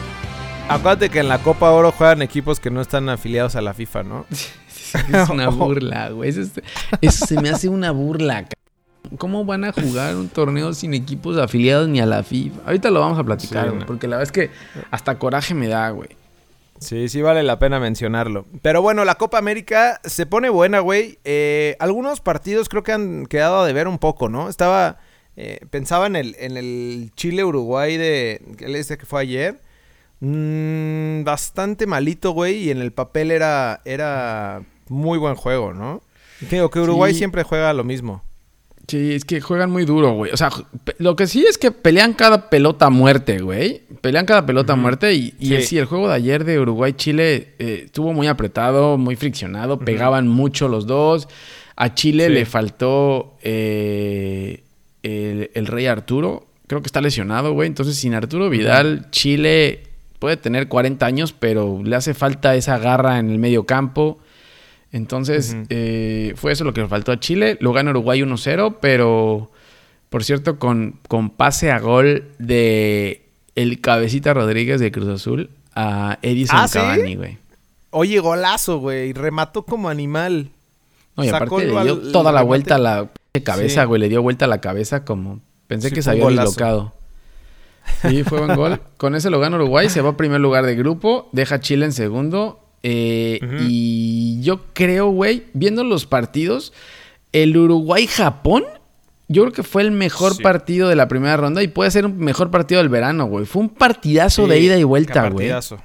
Acuérdate 0.69 1.11
que 1.11 1.19
en 1.21 1.29
la 1.29 1.39
Copa 1.39 1.71
Oro 1.71 1.93
juegan 1.93 2.23
equipos 2.23 2.61
que 2.61 2.71
no 2.71 2.81
están 2.81 3.09
afiliados 3.09 3.57
a 3.57 3.63
la 3.63 3.75
FIFA, 3.75 4.03
¿no? 4.05 4.27
Es 5.13 5.29
una 5.31 5.49
burla, 5.51 6.11
güey. 6.11 6.29
Eso, 6.31 6.43
es- 6.43 6.61
eso 7.01 7.27
se 7.27 7.41
me 7.41 7.49
hace 7.51 7.69
una 7.69 7.91
burla. 7.93 8.45
ca- 8.45 8.55
¿Cómo 9.19 9.45
van 9.45 9.65
a 9.65 9.73
jugar 9.73 10.17
un 10.17 10.29
torneo 10.29 10.73
sin 10.75 10.95
equipos 10.95 11.37
afiliados 11.39 11.89
ni 11.89 12.01
a 12.01 12.07
la 12.07 12.23
FIFA? 12.23 12.61
Ahorita 12.67 12.91
lo 12.91 13.01
vamos 13.01 13.19
a 13.19 13.25
platicar, 13.25 13.65
Sí, 13.65 13.69
güey, 13.71 13.81
no. 13.81 13.87
porque 13.87 14.07
la 14.07 14.17
verdad 14.19 14.29
es 14.29 14.33
que 14.33 14.51
hasta 14.91 15.19
coraje 15.19 15.55
me 15.55 15.69
da, 15.69 15.91
güey. 15.91 16.11
Sí, 16.79 17.09
sí 17.09 17.21
vale 17.23 17.43
la 17.43 17.59
pena 17.59 17.79
mencionarlo. 17.81 18.45
Pero 18.61 18.83
bueno, 18.83 19.05
la 19.05 19.15
Copa 19.17 19.39
América 19.39 20.01
se 20.05 20.27
pone 20.27 20.51
buena, 20.51 20.81
güey. 20.81 21.19
Eh, 21.25 21.77
algunos 21.81 22.21
partidos 22.21 22.69
creo 22.69 22.83
que 22.83 22.93
han 22.93 23.27
quedado 23.27 23.65
de 23.65 23.73
ver 23.73 23.89
un 23.89 23.99
poco, 23.99 24.29
¿no? 24.29 24.49
Estaba, 24.49 24.99
eh, 25.37 25.61
pensaba 25.71 26.07
en 26.07 26.17
el, 26.17 26.37
en 26.39 26.57
el 26.57 27.11
Chile-Uruguay 27.17 27.97
de, 27.97 28.43
el 28.61 28.75
este 28.77 28.99
que 28.99 29.07
fue 29.07 29.23
ayer. 29.23 29.61
Mm, 30.21 31.25
bastante 31.25 31.87
malito, 31.87 32.31
güey, 32.31 32.59
y 32.65 32.71
en 32.71 32.79
el 32.81 32.93
papel 32.93 33.31
era, 33.31 33.81
era 33.85 34.63
muy 34.89 35.19
buen 35.19 35.35
juego, 35.35 35.73
¿no? 35.73 36.01
Digo 36.51 36.71
que 36.71 36.81
Uruguay 36.81 37.13
Sí. 37.13 37.19
siempre 37.19 37.43
juega 37.43 37.73
lo 37.73 37.83
mismo. 37.85 38.23
Sí, 38.89 39.15
es 39.15 39.25
que 39.25 39.41
juegan 39.41 39.71
muy 39.71 39.85
duro, 39.85 40.13
güey. 40.13 40.33
O 40.33 40.37
sea, 40.37 40.51
lo 40.99 41.15
que 41.17 41.27
sí 41.29 41.45
es 41.49 41.57
que 41.57 41.71
pelean 41.71 42.15
cada 42.15 42.51
pelota 42.51 42.87
a 42.87 42.91
muerte, 42.91 43.39
güey. 43.39 43.83
Pelean 44.01 44.27
cada 44.27 44.45
pelota 44.45 44.73
a 44.73 44.77
muerte. 44.77 45.15
Y, 45.15 45.35
y 45.39 45.49
Sí. 45.57 45.63
sí. 45.63 45.79
el 45.79 45.85
juego 45.87 46.09
de 46.09 46.15
ayer 46.15 46.45
de 46.45 46.59
Uruguay-Chile 46.59 47.55
eh, 47.61 47.83
estuvo 47.87 48.13
muy 48.13 48.27
apretado, 48.27 48.99
muy 48.99 49.15
friccionado. 49.15 49.79
Pegaban 49.79 50.27
mucho 50.27 50.67
los 50.69 50.87
dos. 50.87 51.29
A 51.77 51.95
Chile 51.95 52.27
Sí. 52.27 52.33
le 52.33 52.45
faltó 52.45 53.37
eh, 53.43 54.65
el, 55.03 55.51
el 55.55 55.67
Rey 55.67 55.87
Arturo. 55.87 56.47
Creo 56.67 56.81
que 56.83 56.87
está 56.87 57.01
lesionado, 57.01 57.53
güey. 57.53 57.67
Entonces, 57.67 57.97
sin 57.97 58.15
Arturo 58.15 58.49
Vidal, 58.49 59.11
Chile 59.11 59.83
puede 60.19 60.37
tener 60.37 60.69
40 60.69 61.05
años, 61.05 61.33
pero 61.33 61.81
le 61.85 61.97
hace 61.97 62.15
falta 62.15 62.55
esa 62.55 62.79
garra 62.79 63.19
en 63.19 63.31
el 63.31 63.39
medio 63.39 63.65
campo. 63.67 64.19
Entonces, 64.93 65.57
eh, 65.71 66.35
fue 66.37 66.53
eso 66.53 66.65
lo 66.65 66.73
que 66.75 66.83
le 66.83 66.89
faltó 66.89 67.13
a 67.13 67.21
Chile. 67.21 67.57
Lo 67.61 67.73
gana 67.73 67.91
Uruguay 67.91 68.21
1-0, 68.21 68.77
pero 68.81 69.51
por 70.11 70.25
cierto, 70.25 70.59
con, 70.59 71.01
con 71.09 71.31
pase 71.31 71.71
a 71.71 71.79
gol 71.79 72.25
de 72.39 73.23
el 73.55 73.81
cabecita 73.81 74.35
Rodríguez 74.35 74.81
de 74.81 74.93
Cruz 74.93 75.09
Azul 75.09 75.49
a 75.75 76.19
Edison 76.21 76.59
¿Ah? 76.61 76.69
Cavani, 76.71 77.17
güey. 77.17 77.39
Oye, 77.91 78.19
golazo, 78.21 78.79
güey. 78.79 79.15
Remató 79.15 79.63
como 79.65 79.89
animal. 79.89 80.51
No, 81.17 81.25
y 81.25 81.29
Sacó 81.29 81.57
aparte 81.57 81.75
le 81.75 81.83
dio 81.83 81.97
toda 82.13 82.31
la 82.31 82.41
remate. 82.41 82.47
vuelta 82.47 82.75
a 82.75 82.79
la 82.79 83.11
p- 83.33 83.43
cabeza, 83.43 83.83
Sí. 83.83 83.87
güey. 83.87 84.01
Le 84.01 84.09
dio 84.09 84.23
vuelta 84.23 84.45
a 84.45 84.49
la 84.49 84.61
cabeza 84.61 85.05
como... 85.05 85.41
Pensé 85.67 85.89
Sí, 85.89 85.95
que 85.95 86.03
se 86.03 86.11
había 86.11 86.29
dislocado. 86.29 86.93
Sí, 88.03 88.23
fue 88.25 88.39
buen 88.45 88.57
gol. 88.57 88.81
Con 88.99 89.15
ese 89.15 89.31
lo 89.31 89.41
gana 89.41 89.57
Uruguay, 89.57 89.89
se 89.89 90.03
va 90.03 90.11
a 90.11 90.17
primer 90.17 90.41
lugar 90.41 90.67
de 90.67 90.75
grupo, 90.77 91.29
deja 91.33 91.61
Chile 91.61 91.87
en 91.87 91.93
segundo. 91.93 92.61
eh. 92.83 93.41
Y 93.69 94.41
yo 94.43 94.61
creo, 94.75 95.09
güey, 95.09 95.45
viendo 95.55 95.83
los 95.83 96.05
partidos, 96.07 96.73
el 97.33 97.57
Uruguay-Japón, 97.57 98.65
yo 99.29 99.43
creo 99.45 99.53
que 99.55 99.63
fue 99.63 99.83
el 99.83 99.93
mejor 99.93 100.35
Sí. 100.35 100.43
partido 100.43 100.89
de 100.89 100.97
la 100.97 101.09
primera 101.09 101.37
ronda 101.39 101.63
y 101.63 101.69
puede 101.69 101.91
ser 101.91 102.05
un 102.05 102.19
mejor 102.19 102.51
partido 102.51 102.81
del 102.81 102.91
verano, 102.91 103.25
güey. 103.27 103.47
Fue 103.47 103.63
un 103.63 103.71
partidazo 103.71 104.47
de 104.47 104.61
ida 104.61 104.77
y 104.77 104.85
vuelta, 104.85 105.21
güey. 105.23 105.33
partidazo. 105.49 105.81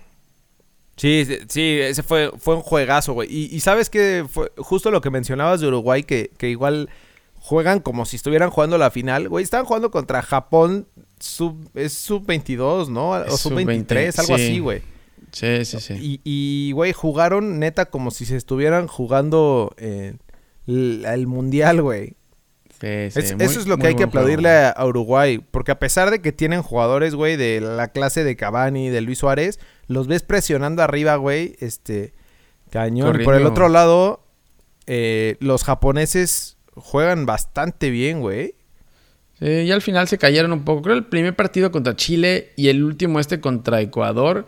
Sí, 0.97 1.23
sí, 1.25 1.37
sí, 1.47 1.77
ese 1.79 2.03
fue, 2.03 2.31
fue 2.39 2.55
un 2.55 2.61
juegazo, 2.61 3.13
güey. 3.13 3.29
Y, 3.31 3.55
y 3.55 3.59
sabes 3.61 3.89
que 3.89 4.25
fue 4.29 4.51
justo 4.57 4.91
lo 4.91 4.99
que 4.99 5.11
mencionabas 5.11 5.61
de 5.61 5.67
Uruguay, 5.67 6.03
que, 6.03 6.31
que 6.37 6.49
igual 6.49 6.89
juegan 7.47 7.79
como 7.79 8.05
si 8.05 8.17
estuvieran 8.17 8.49
jugando 8.49 8.77
la 8.77 8.91
final, 8.91 9.29
güey. 9.29 9.41
Estaban 9.43 9.65
jugando 9.65 9.89
contra 9.89 10.21
Japón, 10.21 10.85
sub, 11.19 11.69
es 11.75 11.93
sub-22, 11.93 12.89
¿no? 12.89 13.11
O 13.11 13.37
sub-23, 13.37 14.11
sub-20, 14.11 14.19
algo 14.19 14.37
sí. 14.37 14.43
así, 14.43 14.59
güey. 14.59 14.81
Sí, 15.31 15.63
sí, 15.65 15.79
sí. 15.79 15.93
Y, 15.93 16.21
y, 16.25 16.71
güey, 16.73 16.91
jugaron 16.91 17.59
neta 17.59 17.85
como 17.85 18.11
si 18.11 18.25
se 18.25 18.35
estuvieran 18.35 18.87
jugando 18.87 19.73
eh, 19.77 20.15
el, 20.67 21.05
el 21.05 21.27
mundial, 21.27 21.81
güey. 21.81 22.15
Sí, 22.81 22.87
Es- 22.87 23.13
sí, 23.13 23.35
muy- 23.35 23.45
eso 23.45 23.59
es 23.61 23.67
lo 23.67 23.77
que 23.77 23.87
hay 23.87 23.93
que 23.95 24.03
juego, 24.03 24.09
aplaudirle 24.09 24.49
a, 24.49 24.85
Uruguay. 24.85 25.39
Porque 25.39 25.71
a 25.71 25.79
pesar 25.79 26.11
de 26.11 26.21
que 26.21 26.31
tienen 26.33 26.61
jugadores, 26.63 27.15
güey, 27.15 27.37
de 27.37 27.61
la 27.61 27.87
clase 27.87 28.23
de 28.25 28.35
Cavani, 28.35 28.89
de 28.89 28.99
Luis 29.01 29.19
Suárez, 29.19 29.59
los 29.87 30.07
ves 30.07 30.21
presionando 30.23 30.83
arriba, 30.83 31.15
güey, 31.15 31.55
este, 31.59 32.13
cañón. 32.71 33.07
Y 33.07 33.11
por 33.11 33.19
el 33.19 33.25
Corriendo. 33.25 33.49
otro 33.51 33.69
lado, 33.69 34.23
eh, 34.85 35.37
los 35.39 35.63
japoneses 35.63 36.56
juegan 36.77 37.25
bastante 37.25 37.89
bien, 37.89 38.21
güey. 38.21 38.55
Sí, 39.39 39.45
y 39.45 39.71
al 39.71 39.81
final 39.81 40.07
se 40.07 40.17
cayeron 40.17 40.51
un 40.51 40.63
poco. 40.63 40.81
Creo 40.81 40.95
el 40.95 41.05
primer 41.05 41.35
partido 41.35 41.71
contra 41.71 41.95
Chile 41.95 42.53
y 42.55 42.69
el 42.69 42.83
último 42.83 43.19
este 43.19 43.39
contra 43.39 43.81
Ecuador 43.81 44.45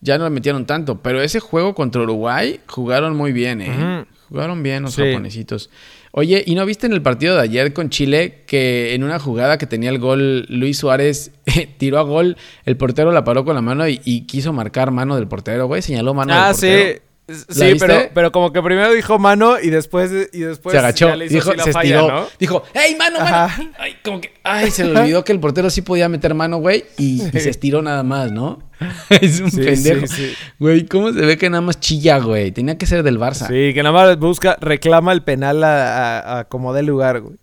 ya 0.00 0.16
no 0.16 0.24
le 0.24 0.30
metieron 0.30 0.64
tanto. 0.66 1.02
Pero 1.02 1.20
ese 1.22 1.40
juego 1.40 1.74
contra 1.74 2.02
Uruguay 2.02 2.60
jugaron 2.66 3.16
muy 3.16 3.32
bien, 3.32 3.60
¿eh? 3.60 4.04
Jugaron 4.28 4.62
bien 4.62 4.84
los 4.84 4.94
Sí. 4.94 5.02
japonesitos. 5.02 5.70
Oye, 6.12 6.42
¿y 6.46 6.54
no 6.54 6.64
viste 6.66 6.86
en 6.86 6.92
el 6.92 7.02
partido 7.02 7.34
de 7.34 7.42
ayer 7.42 7.72
con 7.72 7.90
Chile 7.90 8.44
que 8.46 8.94
en 8.94 9.02
una 9.02 9.18
jugada 9.18 9.58
que 9.58 9.66
tenía 9.66 9.90
el 9.90 9.98
gol 9.98 10.46
Luis 10.48 10.78
Suárez 10.78 11.32
tiró 11.78 11.98
a 11.98 12.02
gol, 12.02 12.36
el 12.64 12.76
portero 12.76 13.10
la 13.12 13.24
paró 13.24 13.44
con 13.44 13.54
la 13.56 13.60
mano 13.62 13.88
y, 13.88 14.00
y 14.04 14.22
quiso 14.26 14.52
marcar 14.52 14.90
mano 14.90 15.16
del 15.16 15.26
portero, 15.28 15.66
güey? 15.66 15.82
Señaló 15.82 16.14
mano 16.14 16.32
del 16.34 16.42
ah, 16.42 16.50
portero. 16.52 16.92
sí. 16.94 17.00
¿La 17.28 17.34
Sí, 17.54 17.74
pero, 17.78 18.08
pero 18.14 18.32
como 18.32 18.52
que 18.54 18.62
primero 18.62 18.90
dijo 18.94 19.18
mano 19.18 19.60
y 19.60 19.68
después, 19.68 20.10
y 20.32 20.38
después 20.40 20.72
se 20.72 20.78
agachó, 20.78 21.08
ya 21.08 21.16
le 21.16 21.26
hizo 21.26 21.34
dijo, 21.34 21.50
así 21.50 21.58
la 21.58 21.64
se 21.64 21.72
falla, 21.72 21.96
estiró, 22.00 22.20
¿no? 22.20 22.26
dijo, 22.40 22.62
¡Ey, 22.72 22.96
mano, 22.96 23.20
mano! 23.20 23.54
Ay, 23.78 23.96
como 24.02 24.20
que, 24.22 24.32
ay, 24.44 24.70
se 24.70 24.84
le 24.86 24.98
olvidó 24.98 25.24
que 25.24 25.32
el 25.32 25.40
portero 25.40 25.68
sí 25.68 25.82
podía 25.82 26.08
meter 26.08 26.32
mano, 26.32 26.56
güey, 26.56 26.84
y, 26.96 27.22
y 27.22 27.40
se 27.40 27.50
estiró 27.50 27.82
nada 27.82 28.02
más, 28.02 28.32
¿no? 28.32 28.62
es 29.10 29.40
un 29.40 29.50
Sí, 29.50 29.58
pendejo. 29.60 30.06
sí, 30.06 30.28
sí. 30.28 30.32
Güey, 30.58 30.86
¿cómo 30.86 31.12
se 31.12 31.20
ve 31.20 31.36
que 31.36 31.50
nada 31.50 31.60
más 31.60 31.78
chilla, 31.80 32.18
güey? 32.18 32.50
Tenía 32.50 32.78
que 32.78 32.86
ser 32.86 33.02
del 33.02 33.18
Barça. 33.18 33.46
Sí, 33.46 33.68
Sí, 33.68 33.74
que 33.74 33.82
nada 33.82 33.92
más 33.92 34.18
busca, 34.18 34.56
reclama 34.60 35.12
el 35.12 35.22
penal 35.22 35.62
a, 35.64 36.18
a- 36.20 36.38
a 36.38 36.44
como 36.44 36.72
dé 36.72 36.82
lugar, 36.82 37.20
güey. 37.20 37.36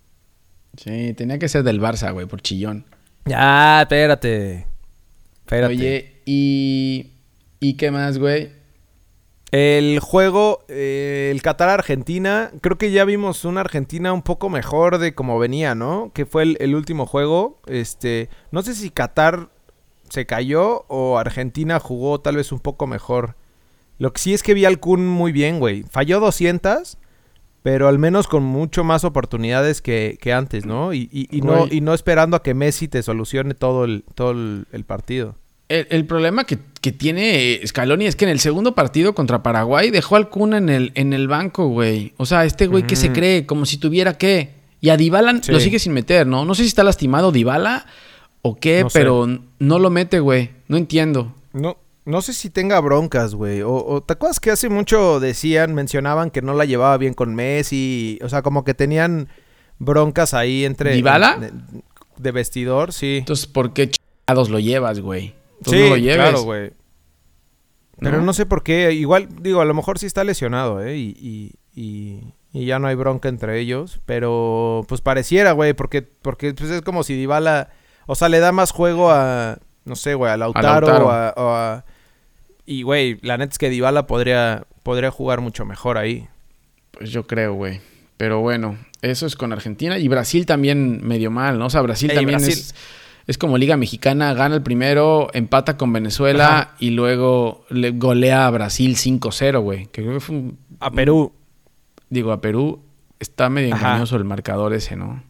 tenía 1.14 1.38
que 1.38 1.48
ser 1.48 1.62
del 1.64 1.80
Barça, 1.80 2.12
güey, 2.12 2.26
por 2.26 2.42
chillón. 2.42 2.86
Ya, 3.26 3.82
espérate. 3.84 4.66
Espérate. 5.46 5.74
Oye, 5.76 6.22
¿y, 6.26 7.12
¿y 7.60 7.74
qué 7.76 7.92
más, 7.92 8.18
güey? 8.18 8.50
El 9.52 10.00
juego, 10.00 10.66
eh, 10.68 11.30
el 11.32 11.42
Qatar-Argentina, 11.42 12.52
creo 12.62 12.78
que 12.78 12.92
ya 12.92 13.06
vimos 13.06 13.46
una 13.46 13.62
Argentina 13.62 14.12
un 14.12 14.22
poco 14.22 14.50
mejor 14.50 14.98
de 14.98 15.14
como 15.14 15.40
venía, 15.40 15.76
¿no? 15.76 16.12
Que 16.14 16.26
fue 16.26 16.44
el, 16.44 16.58
el 16.60 16.76
último 16.76 17.06
juego. 17.06 17.60
Este, 17.68 18.30
no 18.52 18.64
sé 18.64 18.74
si 18.76 18.90
Qatar 18.90 19.50
se 20.10 20.26
cayó 20.26 20.86
o 20.88 21.18
Argentina 21.18 21.80
jugó 21.80 22.20
tal 22.20 22.36
vez 22.38 22.52
un 22.52 22.60
poco 22.60 22.86
mejor. 22.88 23.36
Lo 23.98 24.12
que 24.12 24.20
sí 24.20 24.34
es 24.34 24.44
que 24.44 24.54
vi 24.54 24.66
al 24.66 24.80
Kun 24.80 25.08
muy 25.08 25.32
bien, 25.32 25.60
güey. 25.60 25.84
Falló 25.90 26.20
200, 26.20 26.98
pero 27.64 27.88
al 27.88 27.98
menos 27.98 28.28
con 28.28 28.44
mucho 28.44 28.84
más 28.84 29.06
oportunidades 29.06 29.82
que, 29.82 30.18
que 30.20 30.34
antes, 30.34 30.66
¿no? 30.66 30.94
Y, 30.94 31.08
y- 31.14 31.30
y 31.36 31.42
no, 31.42 31.66
y 31.72 31.82
no 31.82 31.94
esperando 31.94 32.36
a 32.36 32.44
que 32.44 32.54
Messi 32.54 32.88
te 32.90 33.02
solucione 33.04 33.54
todo 33.54 33.86
el, 33.86 34.04
todo 34.16 34.32
el, 34.32 34.68
el 34.74 34.84
partido. 34.84 35.36
El, 35.68 35.88
el 35.90 36.06
problema 36.06 36.44
que, 36.44 36.60
que 36.82 36.92
tiene 36.92 37.60
Scaloni 37.66 38.06
es 38.06 38.16
que 38.16 38.26
en 38.26 38.32
el 38.32 38.40
segundo 38.40 38.76
partido 38.76 39.16
contra 39.16 39.42
Paraguay 39.42 39.90
dejó 39.90 40.16
al 40.16 40.30
Kun 40.30 40.54
en 40.54 40.70
el, 40.70 40.92
en 40.96 41.14
el 41.14 41.28
banco, 41.28 41.68
güey. 41.68 42.14
O 42.18 42.26
sea, 42.28 42.46
este 42.46 42.68
güey 42.68 42.86
que 42.86 42.96
se 42.96 43.12
cree 43.12 43.46
como 43.46 43.66
si 43.66 43.78
tuviera 43.78 44.18
que. 44.18 44.54
Y 44.82 44.90
a 44.90 44.98
Dybala 44.98 45.40
Sí. 45.42 45.52
lo 45.52 45.60
sigue 45.60 45.80
sin 45.80 45.94
meter, 45.94 46.28
¿no? 46.28 46.46
No 46.46 46.54
sé 46.54 46.62
si 46.64 46.68
está 46.68 46.84
lastimado 46.84 47.32
Dybala 47.32 47.88
o 48.44 48.56
qué, 48.56 48.84
No 48.84 48.90
sé. 48.92 49.00
pero 49.00 49.28
no 49.58 49.80
lo 49.80 49.90
mete, 49.90 50.20
güey. 50.20 50.52
No 50.68 50.78
entiendo. 50.78 51.34
No, 51.54 51.78
No 52.06 52.22
sé 52.22 52.34
si 52.34 52.52
tenga 52.52 52.80
broncas, 52.82 53.34
güey. 53.34 53.64
O, 53.64 53.74
o, 53.74 54.04
¿te 54.04 54.14
acuerdas 54.14 54.40
que 54.40 54.52
hace 54.52 54.70
mucho 54.70 55.20
decían, 55.20 55.74
mencionaban 55.74 56.30
que 56.30 56.44
no 56.44 56.54
la 56.54 56.66
llevaba 56.66 56.96
bien 57.00 57.16
con 57.16 57.34
Messi? 57.34 58.20
O 58.22 58.30
sea, 58.30 58.44
como 58.44 58.64
que 58.64 58.76
tenían 58.76 59.30
broncas 59.80 60.36
ahí 60.36 60.66
entre... 60.66 60.94
¿Dybala? 60.94 61.38
De, 61.40 61.52
de 62.18 62.32
vestidor, 62.32 62.94
sí. 62.94 63.18
Entonces, 63.22 63.48
¿por 63.48 63.74
qué 63.74 63.90
chingados 63.90 64.50
lo 64.52 64.60
llevas, 64.60 65.00
güey? 65.00 65.34
Tú 65.64 65.72
Sí, 65.72 65.80
no 65.80 65.90
lo 65.90 65.98
lleves. 65.98 66.16
claro, 66.18 66.42
güey. 66.44 66.72
Pero 68.00 68.18
¿no? 68.18 68.24
¿No? 68.26 68.34
sé 68.34 68.46
por 68.46 68.64
qué. 68.64 68.92
Igual, 68.92 69.30
digo, 69.42 69.62
a 69.62 69.66
lo 69.66 69.74
mejor 69.74 70.00
sí 70.00 70.06
está 70.06 70.24
lesionado, 70.24 70.84
¿eh? 70.84 70.98
Y, 70.98 71.16
y, 71.18 71.52
y, 71.82 72.34
y 72.52 72.66
ya 72.66 72.78
no 72.80 72.88
hay 72.88 72.96
bronca 72.96 73.30
entre 73.30 73.60
ellos. 73.60 74.02
Pero, 74.06 74.86
pues 74.90 75.02
pareciera, 75.02 75.54
güey, 75.54 75.74
porque, 75.74 76.02
porque 76.02 76.54
pues, 76.54 76.70
es 76.72 76.82
como 76.82 77.04
si 77.04 77.16
Dybala... 77.16 77.70
O 78.08 78.16
sea, 78.16 78.30
le 78.30 78.40
da 78.40 78.52
más 78.52 78.72
juego 78.72 79.12
a... 79.12 79.58
No 79.86 79.96
sé, 79.96 80.14
güey, 80.14 80.32
a 80.32 80.38
Lautaro, 80.38 80.88
Lautaro. 80.88 81.06
o 81.08 81.10
a- 81.12 81.34
o 81.38 81.50
a- 81.56 81.86
Y, 82.66 82.82
güey, 82.84 83.18
la 83.22 83.38
neta 83.38 83.52
es 83.54 83.58
que 83.58 83.70
Dybala 83.70 84.08
podría, 84.08 84.66
podría 84.84 85.10
jugar 85.12 85.42
mucho 85.42 85.64
mejor 85.66 85.98
ahí. 85.98 86.28
Pues 86.92 87.12
yo 87.12 87.26
creo, 87.28 87.54
güey. 87.54 87.82
Pero 88.18 88.42
bueno, 88.42 88.78
eso 89.02 89.26
es 89.26 89.36
con 89.36 89.54
Argentina. 89.54 89.98
Y 90.00 90.08
Brasil 90.08 90.46
también 90.46 91.06
medio 91.06 91.32
mal, 91.32 91.58
¿no? 91.60 91.68
O 91.68 91.70
sea, 91.70 91.82
Brasil 91.82 92.10
Ey, 92.12 92.16
también 92.18 92.40
Brasil. 92.40 92.54
Es, 92.60 92.76
es 93.28 93.38
como 93.38 93.58
Liga 93.58 93.78
Mexicana. 93.78 94.34
Gana 94.34 94.56
el 94.56 94.62
primero, 94.64 95.30
empata 95.34 95.78
con 95.78 95.92
Venezuela 95.94 96.48
Ajá. 96.60 96.76
y 96.80 96.92
luego 96.92 97.66
le 97.70 97.92
golea 97.92 98.48
a 98.48 98.52
Brasil 98.52 98.96
5-0, 98.96 99.62
güey. 99.62 99.88
Que 99.88 100.02
creo 100.04 100.14
que 100.16 100.20
fue 100.20 100.36
un- 100.36 100.58
A 100.80 100.92
Perú. 100.92 101.32
Digo, 102.10 102.32
a 102.32 102.42
Perú 102.42 102.82
está 103.20 103.50
medio 103.50 103.74
Ajá. 103.74 103.88
engañoso 103.90 104.16
el 104.18 104.26
marcador 104.26 104.74
ese, 104.74 104.96
¿no? 104.96 105.24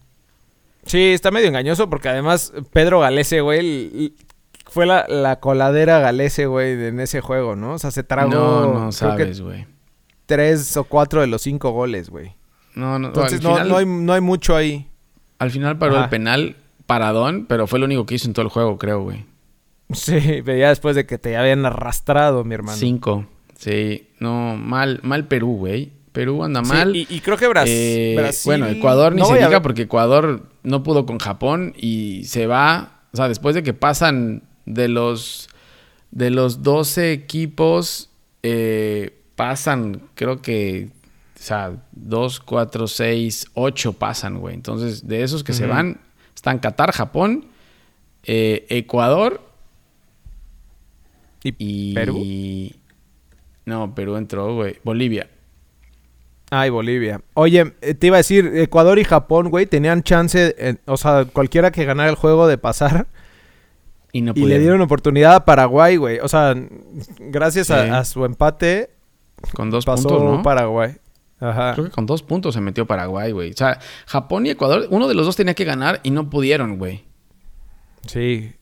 Sí, 0.85 0.99
está 1.13 1.31
medio 1.31 1.47
engañoso 1.47 1.89
porque 1.89 2.09
además 2.09 2.53
Pedro 2.71 2.99
Galese, 2.99 3.41
güey, 3.41 4.13
fue 4.67 4.85
la, 4.85 5.05
la 5.07 5.39
coladera 5.39 5.99
Galese, 5.99 6.45
güey, 6.45 6.73
en 6.73 6.99
ese 6.99 7.21
juego, 7.21 7.55
¿no? 7.55 7.73
O 7.73 7.79
sea, 7.79 7.91
se 7.91 8.03
tragó 8.03 8.29
no, 8.31 8.73
no 8.85 8.91
sabes, 8.91 9.41
güey. 9.41 9.65
tres 10.27 10.75
o 10.77 10.83
cuatro 10.83 11.21
de 11.21 11.27
los 11.27 11.41
cinco 11.41 11.71
goles, 11.71 12.09
güey. 12.09 12.33
No, 12.75 12.99
no, 12.99 13.07
Entonces 13.07 13.41
no, 13.41 13.51
final, 13.53 13.69
no, 13.69 13.77
hay, 13.77 13.85
no 13.85 14.13
hay 14.13 14.21
mucho 14.21 14.55
ahí. 14.55 14.87
al 15.39 15.49
final 15.49 15.77
paró 15.77 15.95
Ajá. 15.95 16.03
el 16.03 16.09
penal 16.09 16.55
paradón, 16.85 17.45
pero 17.47 17.67
fue 17.67 17.79
lo 17.79 17.85
único 17.85 18.05
que 18.05 18.15
hizo 18.15 18.27
en 18.27 18.33
todo 18.33 18.43
el 18.43 18.49
juego, 18.51 18.77
creo, 18.77 19.01
güey. 19.03 19.25
Sí, 19.93 20.41
pero 20.43 20.57
ya 20.57 20.69
después 20.69 20.95
de 20.95 21.05
que 21.05 21.17
te 21.17 21.37
habían 21.37 21.65
arrastrado, 21.65 22.43
mi 22.43 22.55
hermano. 22.55 22.77
Cinco. 22.77 23.27
Sí, 23.57 24.09
no, 24.19 24.55
mal, 24.57 24.99
mal 25.03 25.27
Perú, 25.27 25.57
güey. 25.57 25.91
Perú 26.11 26.43
anda 26.43 26.63
Sí, 26.63 26.69
mal. 26.71 26.95
y, 26.95 27.05
y 27.09 27.19
creo 27.19 27.37
que 27.37 27.47
Bras- 27.47 27.65
Eh, 27.67 28.13
Brasil... 28.17 28.49
Bueno, 28.49 28.67
Ecuador 28.67 29.13
ni 29.13 29.19
no 29.19 29.27
se 29.27 29.35
diga 29.35 29.61
porque 29.61 29.83
Ecuador 29.83 30.43
no 30.63 30.81
pudo 30.81 31.05
con 31.05 31.19
Japón 31.19 31.73
y 31.77 32.23
se 32.25 32.47
va. 32.47 33.01
O 33.13 33.17
sea, 33.17 33.27
después 33.27 33.53
de 33.53 33.63
que 33.63 33.73
pasan 33.73 34.43
de 34.65 34.87
los 34.87 35.49
de 36.11 36.29
los 36.29 36.63
12 36.63 37.11
equipos, 37.11 38.09
eh, 38.43 39.13
pasan, 39.35 40.01
creo 40.15 40.41
que, 40.41 40.89
o 41.37 41.41
sea, 41.43 41.73
2, 41.91 42.39
4, 42.39 42.87
6, 42.87 43.47
8 43.53 43.93
pasan, 43.93 44.39
güey. 44.39 44.55
Entonces, 44.55 45.07
de 45.07 45.23
esos 45.23 45.43
que 45.43 45.51
se 45.51 45.65
van, 45.67 45.99
están 46.35 46.59
Qatar, 46.59 46.91
Japón, 46.91 47.45
eh, 48.23 48.65
Ecuador 48.69 49.41
¿Y 51.43 51.55
y. 51.57 51.93
Perú? 51.93 52.23
No, 53.65 53.95
Perú 53.95 54.15
entró, 54.17 54.53
güey. 54.55 54.77
Bolivia. 54.83 55.27
Ay, 56.51 56.69
Bolivia. 56.69 57.21
Oye, 57.33 57.73
eh, 57.81 57.93
te 57.95 58.07
iba 58.07 58.17
a 58.17 58.19
decir, 58.19 58.51
Ecuador 58.55 58.99
y 58.99 59.03
Japón, 59.03 59.49
güey, 59.49 59.65
tenían 59.65 60.03
chance, 60.03 60.55
eh, 60.57 60.75
o 60.85 60.97
sea, 60.97 61.25
cualquiera 61.25 61.71
que 61.71 61.85
ganara 61.85 62.09
el 62.09 62.15
juego 62.15 62.47
de 62.47 62.57
pasar. 62.57 63.07
Y 64.11 64.21
no 64.21 64.31
Y 64.35 64.45
le 64.45 64.59
dieron 64.59 64.79
oportunidad 64.81 65.35
a 65.35 65.45
Paraguay, 65.45 65.97
güey. 65.97 66.19
O 66.19 66.27
sea, 66.27 66.55
gracias 67.19 67.67
Sí. 67.67 67.73
a, 67.73 67.97
a 67.99 68.05
su 68.05 68.23
empate, 68.23 68.89
Con 69.53 69.69
dos 69.71 69.85
pasó 69.85 70.07
puntos, 70.07 70.23
¿no? 70.23 70.41
Paraguay. 70.43 70.95
Ajá. 71.39 71.73
Creo 71.73 71.85
que 71.85 71.91
con 71.91 72.05
dos 72.05 72.23
puntos 72.23 72.53
se 72.53 72.61
metió 72.61 72.85
Paraguay, 72.85 73.31
güey. 73.31 73.51
O 73.51 73.57
sea, 73.57 73.79
Japón 74.05 74.45
y 74.45 74.49
Ecuador, 74.51 74.87
uno 74.89 75.07
de 75.07 75.13
los 75.15 75.25
dos 75.25 75.35
tenía 75.35 75.53
que 75.53 75.65
ganar 75.65 75.99
y 76.03 76.11
no 76.11 76.29
pudieron, 76.29 76.77
güey. 76.77 77.03
Sí. 78.07 78.53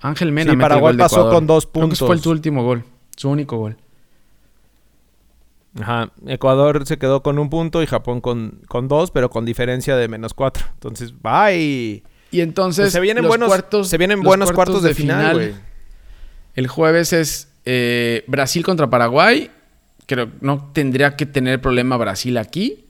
Ángel 0.00 0.32
Mena 0.32 0.50
Sí, 0.52 0.56
mete 0.56 0.64
el 0.64 0.70
Paraguay 0.70 0.92
gol 0.92 0.96
de 0.96 1.02
pasó 1.04 1.16
Ecuador. 1.16 1.34
con 1.34 1.46
dos 1.46 1.66
Creo 1.66 1.88
que 1.88 1.94
ese 1.94 1.98
fue 2.04 2.08
puntos. 2.08 2.24
su 2.24 2.30
último 2.30 2.62
gol. 2.64 2.84
Su 3.16 3.30
único 3.30 3.56
gol. 3.58 3.76
Ajá. 5.80 6.10
Ecuador 6.26 6.86
se 6.86 6.98
quedó 6.98 7.22
con 7.22 7.38
un 7.38 7.50
punto 7.50 7.82
y 7.82 7.86
Japón 7.86 8.20
con, 8.20 8.60
con 8.68 8.88
dos, 8.88 9.10
pero 9.10 9.30
con 9.30 9.44
diferencia 9.44 9.96
de 9.96 10.08
menos 10.08 10.34
cuatro. 10.34 10.66
Entonces, 10.74 11.12
bye. 11.22 12.02
Y 12.30 12.40
entonces 12.40 12.84
Pues 12.84 12.92
se 12.92 13.00
vienen 13.00 13.22
los 13.24 13.28
buenos, 13.30 13.48
cuartos, 13.48 13.88
se 13.88 13.96
vienen 13.98 14.18
los 14.18 14.26
buenos 14.26 14.52
cuartos, 14.52 14.82
de, 14.82 14.94
final, 14.94 15.36
güey. 15.36 15.54
El 16.54 16.66
jueves 16.66 17.12
es 17.12 17.48
eh, 17.64 18.24
Brasil 18.26 18.64
contra 18.64 18.90
Paraguay. 18.90 19.50
Creo 20.08 20.30
no 20.40 20.70
tendría 20.72 21.16
que 21.16 21.26
tener 21.26 21.60
problema 21.60 21.96
Brasil 21.98 22.38
aquí. 22.38 22.86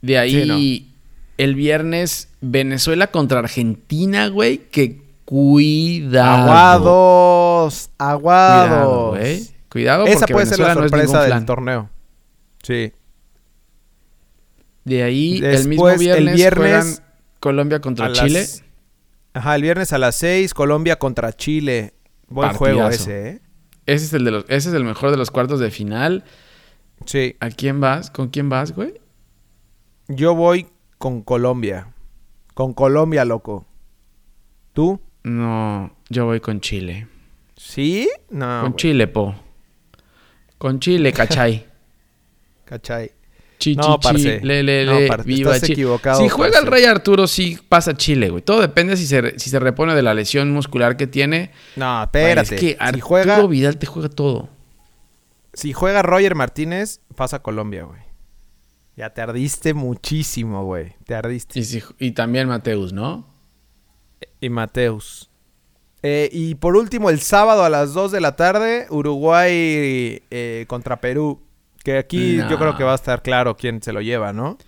De 0.00 0.16
ahí 0.18 0.94
el 1.36 1.54
viernes 1.54 2.28
Venezuela 2.40 3.08
contra 3.08 3.40
Argentina, 3.40 4.26
güey. 4.28 4.58
Que 4.70 5.02
cuidado. 5.26 6.42
Aguados, 6.42 7.90
aguados. 7.98 8.68
Cuidado, 8.70 9.10
güey. 9.10 9.46
Cuidado 9.68 10.06
Esa 10.06 10.20
porque 10.20 10.32
puede 10.32 10.46
ser 10.46 10.58
la 10.60 10.74
no 10.74 10.80
sorpresa 10.80 11.22
del 11.24 11.44
torneo. 11.44 11.90
Sí. 12.62 12.92
De 14.84 15.02
ahí 15.02 15.40
el 15.44 15.68
mismo 15.68 15.88
el 15.90 15.98
viernes, 15.98 16.34
viernes, 16.34 16.56
juegan 16.56 16.86
Colombia 17.38 17.80
contra 17.80 18.08
las- 18.08 18.18
Chile. 18.18 18.46
Ajá, 19.34 19.54
el 19.56 19.62
viernes 19.62 19.92
a 19.92 19.98
las 19.98 20.16
6, 20.16 20.54
Colombia 20.54 20.98
contra 20.98 21.32
Chile. 21.34 21.92
Buen 22.28 22.52
juego 22.54 22.88
ese, 22.88 23.28
¿eh? 23.28 23.40
Ese 23.90 24.04
es 24.04 24.12
el 24.12 24.24
de 24.24 24.30
los, 24.30 24.44
ese 24.44 24.68
es 24.68 24.74
el 24.76 24.84
mejor 24.84 25.10
de 25.10 25.16
los 25.16 25.32
cuartos 25.32 25.58
de 25.58 25.72
final. 25.72 26.22
Sí. 27.06 27.34
¿A 27.40 27.50
quién 27.50 27.80
vas? 27.80 28.08
¿Con 28.12 28.28
quién 28.28 28.48
vas, 28.48 28.72
güey? 28.72 28.94
Yo 30.06 30.36
voy 30.36 30.68
con 30.98 31.22
Colombia. 31.22 31.92
Con 32.54 32.72
Colombia, 32.72 33.24
loco. 33.24 33.66
¿Tú? 34.74 35.00
No, 35.24 35.92
yo 36.08 36.26
voy 36.26 36.38
con 36.38 36.60
Chile. 36.60 37.08
¿Sí? 37.56 38.08
No. 38.30 38.60
con 38.60 38.70
güey. 38.70 38.76
Chile, 38.76 39.08
po. 39.08 39.34
Con 40.56 40.78
Chile, 40.78 41.12
cachai. 41.12 41.66
¿Cachai? 42.66 43.10
Chi, 43.60 43.76
No, 43.76 43.98
chi, 43.98 44.02
parce. 44.02 44.40
le, 44.42 44.62
le, 44.64 44.84
No, 44.86 44.98
parce, 45.06 45.22
viva 45.28 45.54
estás 45.54 45.66
Chi- 45.68 45.72
equivocado, 45.74 46.20
Si 46.20 46.28
juega 46.28 46.58
el. 46.58 46.66
Rey 46.66 46.84
Arturo, 46.86 47.26
sí 47.28 47.58
pasa 47.68 47.94
Chile, 47.96 48.30
güey. 48.30 48.42
Todo 48.42 48.60
depende 48.60 48.96
si 48.96 49.06
se, 49.06 49.38
si 49.38 49.50
se 49.50 49.58
repone 49.60 49.94
de 49.94 50.02
la 50.02 50.14
lesión 50.14 50.50
muscular 50.50 50.96
que 50.96 51.06
tiene. 51.06 51.52
No, 51.76 52.02
espérate. 52.02 52.56
Es 52.56 52.60
que 52.60 52.68
si, 52.70 52.76
Arturo 52.80 53.06
juega, 53.06 53.46
Vidal 53.46 53.76
te 53.78 53.86
juega 53.86 54.08
todo. 54.08 54.48
si 55.52 55.72
juega 55.72 56.02
Roger 56.02 56.34
Martínez, 56.34 57.00
pasa 57.14 57.40
Colombia, 57.42 57.84
güey. 57.84 58.00
Ya 58.96 59.10
te 59.10 59.20
ardiste 59.22 59.72
muchísimo, 59.74 60.64
güey. 60.64 60.94
Te 61.04 61.14
ardiste. 61.14 61.58
Y, 61.60 61.64
si- 61.64 61.82
y 61.98 62.10
también 62.12 62.48
Mateus, 62.48 62.92
¿no? 62.92 63.26
Y 64.40 64.48
Mateus. 64.50 65.30
Eh, 66.02 66.30
y 66.32 66.54
por 66.54 66.76
último, 66.76 67.10
el 67.10 67.20
sábado 67.20 67.62
a 67.64 67.68
las 67.68 67.92
2 67.92 68.10
de 68.10 68.20
la 68.22 68.36
tarde, 68.36 68.86
Uruguay 68.88 70.22
eh, 70.30 70.64
contra 70.66 71.00
Perú. 71.00 71.42
Que 71.84 71.98
aquí 71.98 72.36
No. 72.36 72.50
yo 72.50 72.58
creo 72.58 72.76
que 72.76 72.84
va 72.84 72.92
a 72.92 72.96
estar 72.96 73.22
claro 73.22 73.56
quién 73.56 73.82
se 73.82 73.92
lo 73.92 74.00
lleva, 74.00 74.32
¿no? 74.32 74.58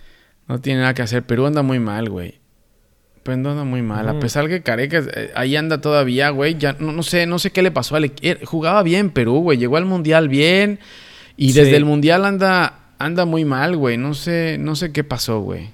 No 0.48 0.60
tiene 0.60 0.80
nada 0.80 0.94
que 0.94 1.02
hacer. 1.02 1.22
Perú 1.24 1.46
anda 1.46 1.62
muy 1.62 1.78
mal, 1.78 2.08
güey. 2.08 2.40
Perú 3.22 3.48
anda 3.50 3.64
muy 3.64 3.82
mal. 3.82 4.08
A 4.08 4.18
pesar 4.18 4.48
que 4.48 4.62
Careca 4.62 4.98
eh, 5.14 5.30
ahí 5.36 5.54
anda 5.56 5.80
todavía, 5.80 6.30
güey. 6.30 6.56
Ya 6.58 6.74
no, 6.78 6.90
no 6.92 7.02
sé, 7.02 7.26
no 7.26 7.38
sé 7.38 7.50
qué 7.52 7.62
le 7.62 7.70
pasó 7.70 7.96
al 7.96 8.04
equipo. 8.04 8.44
Jugaba 8.46 8.82
bien 8.82 9.10
Perú, 9.10 9.40
güey. 9.40 9.58
Llegó 9.58 9.76
al 9.76 9.84
mundial 9.84 10.28
bien. 10.28 10.80
Y 11.36 11.52
Sí. 11.52 11.60
desde 11.60 11.76
el 11.76 11.84
mundial 11.84 12.24
anda, 12.24 12.80
anda 12.98 13.24
muy 13.24 13.44
mal, 13.44 13.76
güey. 13.76 13.96
No 13.98 14.14
sé, 14.14 14.56
no 14.58 14.74
sé 14.74 14.90
qué 14.92 15.04
pasó, 15.04 15.40
güey. 15.40 15.70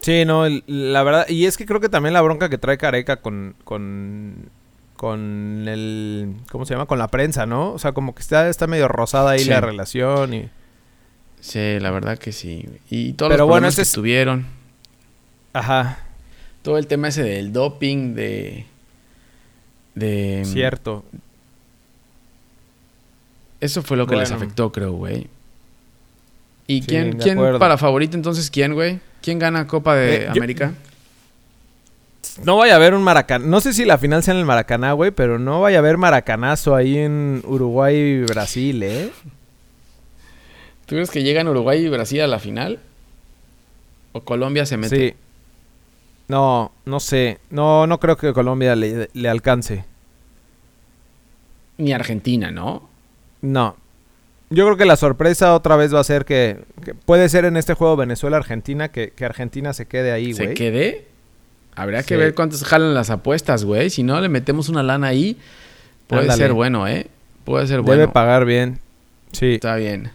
Sí, 0.00 0.24
no, 0.24 0.46
el- 0.46 0.64
la 0.66 1.02
verdad. 1.02 1.28
Y 1.28 1.46
es 1.46 1.56
que 1.56 1.66
creo 1.66 1.80
que 1.80 1.88
también 1.88 2.12
la 2.14 2.22
bronca 2.22 2.48
que 2.48 2.58
trae 2.58 2.78
Careca 2.78 3.16
con. 3.16 3.54
con. 3.64 4.50
Con 4.98 5.64
el. 5.66 6.34
¿Cómo 6.52 6.66
se 6.66 6.74
llama? 6.74 6.84
Con 6.84 6.98
la 6.98 7.08
prensa, 7.08 7.46
¿no? 7.46 7.72
O 7.72 7.78
sea, 7.78 7.92
como 7.92 8.14
que 8.14 8.20
está, 8.20 8.46
está 8.50 8.66
medio 8.66 8.88
rosada 8.88 9.30
ahí 9.30 9.38
Sí. 9.44 9.48
la 9.48 9.62
relación. 9.62 10.34
Y... 10.34 10.50
Sí, 11.40 11.78
la 11.80 11.90
verdad 11.90 12.18
que 12.18 12.32
sí. 12.32 12.66
Y 12.90 13.14
todos 13.14 13.30
Pero 13.30 13.44
los 13.44 13.48
bueno, 13.48 13.68
que 13.74 13.80
es- 13.80 13.92
tuvieron. 13.92 14.44
Ajá, 15.54 16.00
Todo 16.62 16.76
el 16.76 16.86
tema 16.86 17.08
ese 17.08 17.22
del 17.22 17.52
doping, 17.54 18.14
de. 18.14 18.66
De. 19.94 20.42
cierto. 20.44 21.04
Eso 23.60 23.82
fue 23.82 23.96
lo 23.96 24.06
que 24.06 24.16
les 24.16 24.30
afectó, 24.30 24.70
creo, 24.70 24.92
güey. 24.92 25.26
¿Y 26.66 26.82
Sí, 26.82 26.86
quién, 26.86 27.18
quién 27.18 27.38
para 27.58 27.78
favorito 27.78 28.16
entonces 28.16 28.50
quién, 28.50 28.74
güey? 28.74 29.00
¿Quién 29.22 29.38
gana 29.38 29.66
Copa 29.66 29.96
de 29.96 30.16
Eh, 30.16 30.24
yo- 30.26 30.32
América? 30.32 30.74
No 32.44 32.56
vaya 32.56 32.74
a 32.74 32.76
haber 32.76 32.94
un 32.94 33.02
Maracaná. 33.02 33.44
No 33.46 33.60
sé 33.60 33.72
si 33.72 33.84
la 33.84 33.98
final 33.98 34.22
sea 34.22 34.34
en 34.34 34.40
el 34.40 34.46
Maracaná, 34.46 34.92
güey, 34.92 35.10
pero 35.10 35.38
no 35.38 35.60
vaya 35.60 35.78
a 35.78 35.80
haber 35.80 35.96
Maracanazo 35.98 36.74
ahí 36.76 36.96
en 36.98 37.42
Uruguay 37.44 37.96
y 37.96 38.20
Brasil, 38.22 38.82
¿eh? 38.82 39.10
¿Tú 40.86 40.94
crees 40.94 41.10
que 41.10 41.22
llegan 41.22 41.48
Uruguay 41.48 41.84
y 41.84 41.88
Brasil 41.88 42.20
a 42.22 42.26
la 42.26 42.38
final? 42.38 42.80
¿O 44.12 44.22
Colombia 44.22 44.64
se 44.66 44.76
mete? 44.76 44.96
Sí. 45.10 45.14
No, 46.28 46.72
no 46.84 47.00
sé. 47.00 47.38
No, 47.50 47.86
no 47.86 47.98
creo 48.00 48.16
que 48.16 48.32
Colombia 48.32 48.74
le, 48.76 49.10
le 49.12 49.28
alcance. 49.28 49.84
ni 51.76 51.92
Argentina, 51.92 52.50
¿no? 52.50 52.88
No. 53.42 53.76
Yo 54.50 54.64
creo 54.64 54.76
que 54.76 54.86
la 54.86 54.96
sorpresa 54.96 55.54
otra 55.54 55.76
vez 55.76 55.94
va 55.94 56.00
a 56.00 56.04
ser 56.04 56.24
que, 56.24 56.58
que 56.84 56.94
puede 56.94 57.28
ser 57.28 57.44
en 57.44 57.56
este 57.56 57.74
juego 57.74 57.96
Venezuela-Argentina 57.96 58.88
que, 58.90 59.10
que 59.10 59.24
Argentina 59.26 59.72
se 59.74 59.86
quede 59.86 60.10
ahí, 60.10 60.32
¿Se 60.32 60.44
güey. 60.44 60.54
quede? 60.56 61.07
Habría 61.78 62.02
que 62.02 62.16
ver 62.16 62.34
cuántos 62.34 62.64
jalan 62.64 62.92
las 62.92 63.08
apuestas, 63.08 63.64
güey. 63.64 63.88
Si 63.88 64.02
no, 64.02 64.20
le 64.20 64.28
metemos 64.28 64.68
una 64.68 64.82
lana 64.82 65.06
ahí. 65.06 65.36
Puede 66.08 66.22
Ándale. 66.22 66.42
ser 66.42 66.52
bueno, 66.52 66.88
¿eh? 66.88 67.06
Puede 67.44 67.68
ser 67.68 67.82
Debe 67.82 67.96
bueno. 67.98 68.12
pagar 68.12 68.44
bien. 68.44 68.80
Sí. 69.30 69.54
Está 69.54 69.76
bien. 69.76 70.10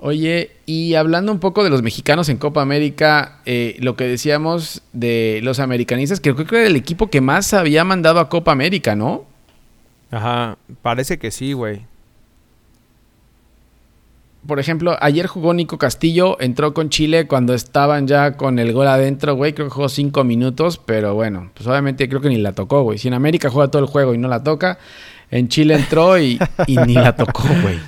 Oye, 0.00 0.52
y 0.64 0.94
hablando 0.94 1.30
un 1.30 1.40
poco 1.40 1.62
de 1.62 1.70
los 1.70 1.82
mexicanos 1.82 2.28
en 2.30 2.38
Copa 2.38 2.62
América, 2.62 3.40
eh, 3.44 3.76
lo 3.80 3.96
que 3.96 4.04
decíamos 4.04 4.80
de 4.92 5.40
los 5.42 5.60
americanistas, 5.60 6.20
que 6.20 6.32
creo 6.34 6.46
que 6.46 6.56
era 6.56 6.66
el 6.68 6.76
equipo 6.76 7.10
que 7.10 7.20
más 7.20 7.52
había 7.52 7.84
mandado 7.84 8.20
a 8.20 8.28
Copa 8.28 8.52
América, 8.52 8.96
¿no? 8.96 9.24
Ajá. 10.10 10.56
Parece 10.80 11.18
que 11.18 11.30
sí, 11.30 11.52
güey. 11.52 11.82
Por 14.48 14.58
ejemplo, 14.58 14.96
ayer 15.02 15.26
jugó 15.26 15.52
Nico 15.52 15.76
Castillo, 15.76 16.40
entró 16.40 16.72
con 16.72 16.88
Chile 16.88 17.26
cuando 17.26 17.52
estaban 17.52 18.06
ya 18.06 18.38
con 18.38 18.58
el 18.58 18.72
gol 18.72 18.86
adentro, 18.86 19.34
güey. 19.34 19.52
Creo 19.52 19.66
que 19.66 19.74
jugó 19.74 19.90
cinco 19.90 20.24
minutos, 20.24 20.78
pero 20.78 21.12
bueno, 21.12 21.50
pues 21.52 21.66
obviamente 21.66 22.08
creo 22.08 22.22
que 22.22 22.30
ni 22.30 22.38
la 22.38 22.52
tocó, 22.52 22.80
güey. 22.80 22.96
Si 22.96 23.08
en 23.08 23.14
América 23.14 23.50
juega 23.50 23.70
todo 23.70 23.82
el 23.82 23.88
juego 23.88 24.14
y 24.14 24.18
no 24.18 24.26
la 24.26 24.42
toca, 24.42 24.78
en 25.30 25.48
Chile 25.48 25.74
entró 25.74 26.18
y, 26.18 26.38
y 26.66 26.78
ni 26.78 26.94
la 26.94 27.14
tocó, 27.14 27.42
güey. 27.60 27.78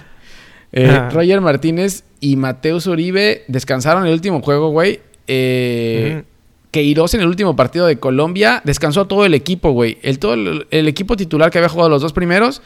Eh. 0.73 1.09
Roger 1.11 1.41
Martínez 1.41 2.05
y 2.21 2.37
Mateus 2.37 2.87
Uribe 2.87 3.43
descansaron 3.49 4.07
el 4.07 4.13
último 4.13 4.43
juego, 4.43 4.69
güey. 4.69 5.01
Eh. 5.29 6.25
Queiroz 6.73 7.15
en 7.15 7.23
el 7.23 7.29
último 7.29 7.57
partido 7.57 7.87
de 7.87 7.99
Colombia 7.99 8.61
descansó 8.65 9.01
a 9.01 9.09
todo 9.09 9.25
el 9.25 9.33
equipo, 9.33 9.71
güey. 9.71 9.97
El, 10.03 10.19
todo 10.19 10.35
el, 10.35 10.67
el 10.71 10.89
equipo 10.89 11.17
titular 11.17 11.51
que 11.51 11.57
había 11.57 11.71
jugado 11.71 11.89
los 11.89 12.03
dos 12.03 12.13
primeros, 12.13 12.61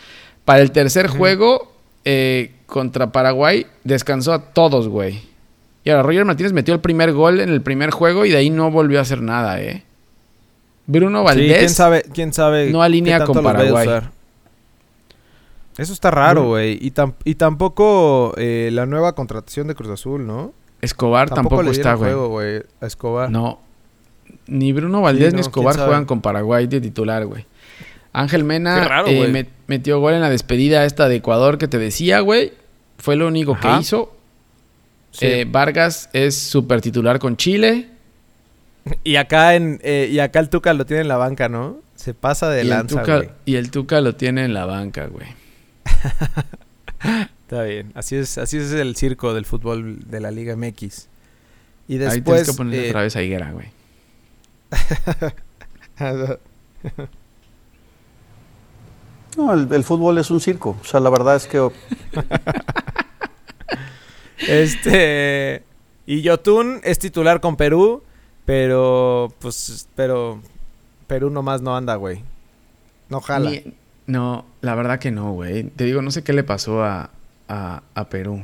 para 0.44 0.62
el 0.62 0.72
tercer 0.72 1.06
juego 1.06 1.72
eh, 2.04 2.50
contra 2.74 3.12
Paraguay, 3.12 3.68
descansó 3.84 4.32
a 4.32 4.40
todos, 4.52 4.88
güey. 4.88 5.20
Y 5.84 5.90
ahora 5.90 6.02
Roger 6.02 6.24
Martínez 6.24 6.52
metió 6.52 6.74
el 6.74 6.80
primer 6.80 7.12
gol 7.12 7.38
en 7.38 7.48
el 7.48 7.62
primer 7.62 7.92
juego 7.92 8.24
y 8.24 8.30
de 8.30 8.38
ahí 8.38 8.50
no 8.50 8.68
volvió 8.72 8.98
a 8.98 9.02
hacer 9.02 9.22
nada, 9.22 9.60
¿eh? 9.60 9.84
Bruno 10.88 11.20
Sí, 11.20 11.24
Valdés. 11.24 11.58
quién 11.58 11.68
sabe, 11.70 12.02
quién 12.12 12.32
sabe. 12.32 12.70
no 12.72 12.82
alinea 12.82 13.18
qué 13.20 13.26
tanto 13.26 13.34
con 13.34 13.44
Paraguay. 13.44 13.88
Eso 15.78 15.92
está 15.92 16.10
raro, 16.10 16.40
Bruno- 16.40 16.48
güey. 16.50 16.78
Y, 16.80 16.90
tam- 16.90 17.14
y 17.24 17.36
tampoco 17.36 18.34
eh, 18.38 18.70
la 18.72 18.86
nueva 18.86 19.14
contratación 19.14 19.68
de 19.68 19.76
Cruz 19.76 19.90
Azul, 19.90 20.26
¿no? 20.26 20.52
Escobar 20.80 21.30
tampoco, 21.30 21.62
le 21.62 21.70
está, 21.70 21.94
güey. 21.94 22.10
juego, 22.10 22.28
güey, 22.28 22.62
a 22.80 22.86
Escobar. 22.86 23.30
No. 23.30 23.60
Ni 24.48 24.72
Bruno 24.72 25.00
Valdés 25.00 25.30
Sí, 25.30 25.34
ni 25.36 25.40
Escobar 25.42 25.76
juegan 25.76 26.04
con 26.06 26.20
Paraguay 26.20 26.66
de 26.66 26.80
titular, 26.80 27.24
güey. 27.24 27.46
Ángel 28.12 28.42
Mena 28.44 28.84
raro, 28.84 29.06
eh, 29.08 29.28
met- 29.32 29.48
metió 29.66 30.00
gol 30.00 30.14
en 30.14 30.20
la 30.20 30.30
despedida 30.30 30.84
esta 30.84 31.08
de 31.08 31.16
Ecuador 31.16 31.56
que 31.58 31.68
te 31.68 31.78
decía, 31.78 32.18
güey. 32.20 32.52
Fue 33.04 33.16
lo 33.16 33.28
único 33.28 33.52
Ajá. 33.52 33.76
que 33.76 33.82
hizo. 33.82 34.16
Sí. 35.10 35.26
Eh, 35.26 35.46
Vargas 35.46 36.08
es 36.14 36.34
super 36.34 36.80
titular 36.80 37.18
con 37.18 37.36
Chile. 37.36 37.90
Y 39.04 39.16
acá 39.16 39.54
en 39.56 39.78
eh, 39.82 40.08
y 40.10 40.20
acá 40.20 40.40
el 40.40 40.48
Tuca 40.48 40.72
lo 40.72 40.86
tiene 40.86 41.02
en 41.02 41.08
la 41.08 41.18
banca, 41.18 41.50
¿no? 41.50 41.80
Se 41.96 42.14
pasa 42.14 42.48
de 42.48 42.60
y, 42.60 42.60
el 42.62 42.70
lanza, 42.70 43.02
Tuca, 43.02 43.16
güey. 43.16 43.28
y 43.44 43.56
el 43.56 43.70
Tuca 43.70 44.00
lo 44.00 44.14
tiene 44.14 44.46
en 44.46 44.54
la 44.54 44.64
banca, 44.64 45.08
güey. 45.08 45.26
Está 47.42 47.64
bien. 47.64 47.92
Así 47.94 48.16
es, 48.16 48.38
así 48.38 48.56
es 48.56 48.72
el 48.72 48.96
circo 48.96 49.34
del 49.34 49.44
fútbol 49.44 49.98
de 50.08 50.20
la 50.20 50.30
Liga 50.30 50.56
MX. 50.56 51.08
Y 51.86 51.92
Ahí 51.92 51.98
tienes 51.98 52.14
después 52.14 52.48
que 52.48 52.54
poner 52.54 52.84
eh, 52.86 52.88
otra 52.88 53.02
vez 53.02 53.16
a 53.16 53.22
Higuera, 53.22 53.52
güey. 53.52 53.68
No, 59.36 59.52
el, 59.52 59.72
el 59.72 59.84
fútbol 59.84 60.18
es 60.18 60.30
un 60.30 60.40
circo. 60.40 60.76
O 60.80 60.84
sea, 60.84 61.00
la 61.00 61.10
verdad 61.10 61.36
es 61.36 61.46
que 61.46 61.58
Este. 64.38 65.62
Y 66.06 66.22
Yotun 66.22 66.80
es 66.84 66.98
titular 66.98 67.40
con 67.40 67.56
Perú, 67.56 68.02
pero. 68.44 69.32
Pues. 69.40 69.88
Pero. 69.94 70.40
Perú 71.06 71.30
nomás 71.30 71.60
no 71.62 71.76
anda, 71.76 71.94
güey. 71.96 72.22
No 73.08 73.20
jala. 73.20 73.50
Ni- 73.50 73.74
no, 74.06 74.44
la 74.60 74.74
verdad 74.74 74.98
que 74.98 75.10
no, 75.10 75.32
güey. 75.32 75.64
Te 75.64 75.84
digo, 75.84 76.02
no 76.02 76.10
sé 76.10 76.22
qué 76.22 76.32
le 76.34 76.44
pasó 76.44 76.82
a, 76.84 77.10
a, 77.48 77.82
a 77.94 78.08
Perú. 78.10 78.42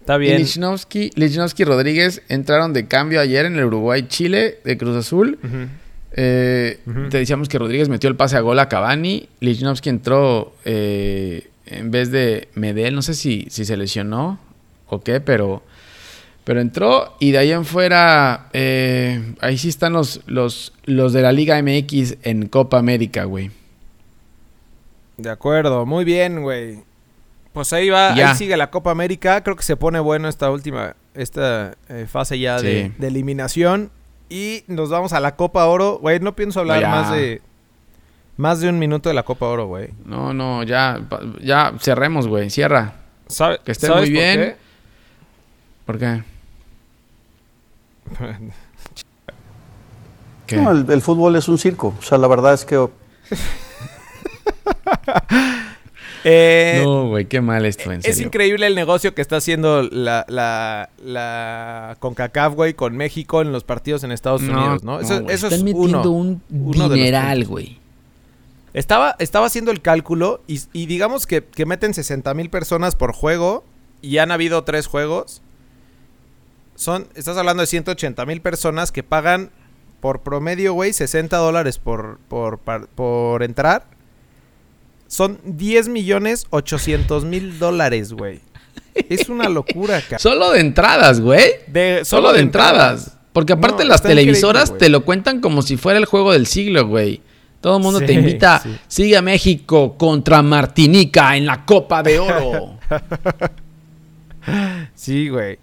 Está 0.00 0.16
bien. 0.16 0.38
Lichnowsky, 0.38 1.64
Rodríguez 1.64 2.22
entraron 2.28 2.72
de 2.72 2.86
cambio 2.86 3.20
ayer 3.20 3.44
en 3.44 3.56
el 3.56 3.64
Uruguay-Chile 3.66 4.60
de 4.64 4.78
Cruz 4.78 4.96
Azul. 4.96 5.38
Ujú. 5.42 5.66
Eh. 6.18 6.80
Te 7.10 7.18
decíamos 7.18 7.48
que 7.48 7.58
Rodríguez 7.58 7.88
metió 7.90 8.08
el 8.08 8.16
pase 8.16 8.36
a 8.36 8.40
gol 8.40 8.58
a 8.58 8.68
Cavani. 8.68 9.28
Lichnowsky 9.40 9.90
entró 9.90 10.54
eh, 10.64 11.48
en 11.66 11.90
vez 11.90 12.10
de 12.10 12.48
Medel. 12.54 12.94
No 12.94 13.02
sé 13.02 13.14
si, 13.14 13.46
si 13.50 13.64
se 13.66 13.76
lesionó 13.76 14.38
o 14.88 15.02
qué, 15.02 15.20
pero, 15.20 15.62
pero 16.44 16.60
entró. 16.60 17.14
Y 17.20 17.32
de 17.32 17.38
ahí 17.38 17.52
en 17.52 17.66
fuera, 17.66 18.48
eh, 18.54 19.34
ahí 19.40 19.58
sí 19.58 19.68
están 19.68 19.92
los, 19.92 20.22
los, 20.26 20.72
los 20.86 21.12
de 21.12 21.20
la 21.22 21.32
Liga 21.32 21.60
MX 21.62 22.16
en 22.22 22.48
Copa 22.48 22.78
América, 22.78 23.24
güey. 23.24 23.50
De 25.18 25.30
acuerdo, 25.30 25.84
muy 25.86 26.04
bien, 26.04 26.42
güey. 26.42 26.78
Pues 27.52 27.72
ahí 27.72 27.88
va, 27.88 28.14
Ya. 28.14 28.30
ahí 28.30 28.36
sigue 28.36 28.56
la 28.56 28.70
Copa 28.70 28.90
América. 28.90 29.42
Creo 29.42 29.56
que 29.56 29.62
se 29.62 29.76
pone 29.76 29.98
bueno 30.00 30.28
esta 30.28 30.50
última, 30.50 30.94
esta 31.14 31.76
fase 32.06 32.38
ya 32.38 32.60
de, 32.60 32.92
de 32.98 33.06
eliminación. 33.06 33.90
Y 34.28 34.64
nos 34.66 34.90
vamos 34.90 35.12
a 35.12 35.20
la 35.20 35.36
Copa 35.36 35.64
Oro. 35.66 35.98
Güey, 36.00 36.20
no 36.20 36.34
pienso 36.34 36.60
hablar 36.60 36.82
más 36.82 37.12
de 37.12 37.40
más 38.36 38.60
de 38.60 38.68
un 38.68 38.78
minuto 38.78 39.08
de 39.08 39.14
la 39.14 39.22
Copa 39.22 39.46
Oro, 39.46 39.66
güey. 39.66 39.90
No, 40.04 40.34
no, 40.34 40.62
ya, 40.62 41.00
ya 41.40 41.72
cerremos, 41.80 42.26
güey. 42.28 42.50
Cierra. 42.50 42.94
¿Sabe- 43.28 43.60
Que 43.64 43.72
estén 43.72 43.88
¿Sabes 43.88 44.02
muy 44.02 44.10
bien. 44.10 44.56
¿Por 45.86 45.98
qué? 45.98 46.22
qué? 48.18 48.36
¿Qué? 50.46 50.56
no, 50.58 50.70
el, 50.70 50.90
el 50.90 51.02
fútbol 51.02 51.34
es 51.36 51.48
un 51.48 51.58
circo. 51.58 51.94
O 51.98 52.02
sea, 52.02 52.18
la 52.18 52.28
verdad 52.28 52.52
es 52.54 52.64
que 52.64 52.76
Eh, 56.28 56.80
no, 56.82 57.06
güey, 57.08 57.26
qué 57.26 57.40
mal 57.40 57.64
esto, 57.66 57.92
en 57.92 58.00
Es 58.00 58.06
serio. 58.16 58.26
increíble 58.26 58.66
el 58.66 58.74
negocio 58.74 59.14
que 59.14 59.22
está 59.22 59.36
haciendo 59.36 59.82
la, 59.82 60.24
la, 60.28 60.90
la 61.04 61.96
CONCACAF, 62.00 62.54
güey, 62.54 62.74
con 62.74 62.96
México 62.96 63.42
en 63.42 63.52
los 63.52 63.62
partidos 63.62 64.02
en 64.02 64.10
Estados 64.10 64.42
Unidos, 64.42 64.82
¿no? 64.82 64.98
Eso, 65.00 65.22
güey, 65.22 65.34
eso 65.34 65.46
Están 65.46 65.60
es 65.60 65.64
metiendo 65.64 66.10
uno. 66.10 66.40
un 66.50 66.66
uno 66.74 66.88
dineral, 66.88 67.44
güey. 67.44 67.78
Estaba, 68.74 69.14
estaba 69.20 69.46
haciendo 69.46 69.70
el 69.70 69.80
cálculo 69.80 70.42
y, 70.48 70.60
y 70.72 70.86
digamos 70.86 71.26
que, 71.28 71.44
que 71.44 71.64
meten 71.64 71.94
60 71.94 72.34
mil 72.34 72.50
personas 72.50 72.96
por 72.96 73.12
juego 73.12 73.64
y 74.02 74.18
han 74.18 74.32
habido 74.32 74.64
tres 74.64 74.88
juegos. 74.88 75.42
Son, 76.74 77.06
estás 77.14 77.36
hablando 77.38 77.60
de 77.62 77.68
180 77.68 78.26
mil 78.26 78.40
personas 78.40 78.90
que 78.90 79.02
pagan 79.04 79.50
por 80.00 80.20
promedio, 80.22 80.74
güey, 80.74 80.92
60 80.92 81.36
dólares 81.36 81.78
por, 81.78 82.18
por 82.28 83.42
entrar. 83.44 83.86
Son 85.08 85.38
10 85.44 85.88
millones 85.88 86.46
800 86.50 87.24
mil 87.24 87.58
dólares, 87.58 88.12
güey. 88.12 88.40
Es 88.94 89.28
una 89.28 89.48
locura, 89.48 90.00
cara. 90.00 90.18
Solo 90.18 90.52
de 90.52 90.60
entradas, 90.60 91.20
güey. 91.20 91.42
De, 91.66 92.04
Solo 92.04 92.32
de 92.32 92.40
entradas. 92.40 93.16
Porque 93.32 93.52
aparte 93.52 93.82
No, 93.84 93.90
las 93.90 94.02
televisoras 94.02 94.76
te 94.78 94.88
lo 94.88 95.04
cuentan 95.04 95.40
como 95.40 95.60
si 95.62 95.76
fuera 95.76 95.98
el 95.98 96.06
juego 96.06 96.32
del 96.32 96.46
siglo, 96.46 96.86
güey. 96.86 97.20
Todo 97.60 97.76
el 97.76 97.82
mundo 97.82 98.00
te 98.00 98.08
Sí, 98.08 98.12
invita, 98.14 98.60
sí. 98.62 98.76
sigue 98.88 99.16
a 99.16 99.22
México 99.22 99.96
contra 99.98 100.40
Martinica 100.42 101.36
en 101.36 101.46
la 101.46 101.64
Copa 101.64 102.02
de 102.02 102.18
Oro. 102.18 102.78
Sí, 104.94 105.28
güey. 105.28 105.58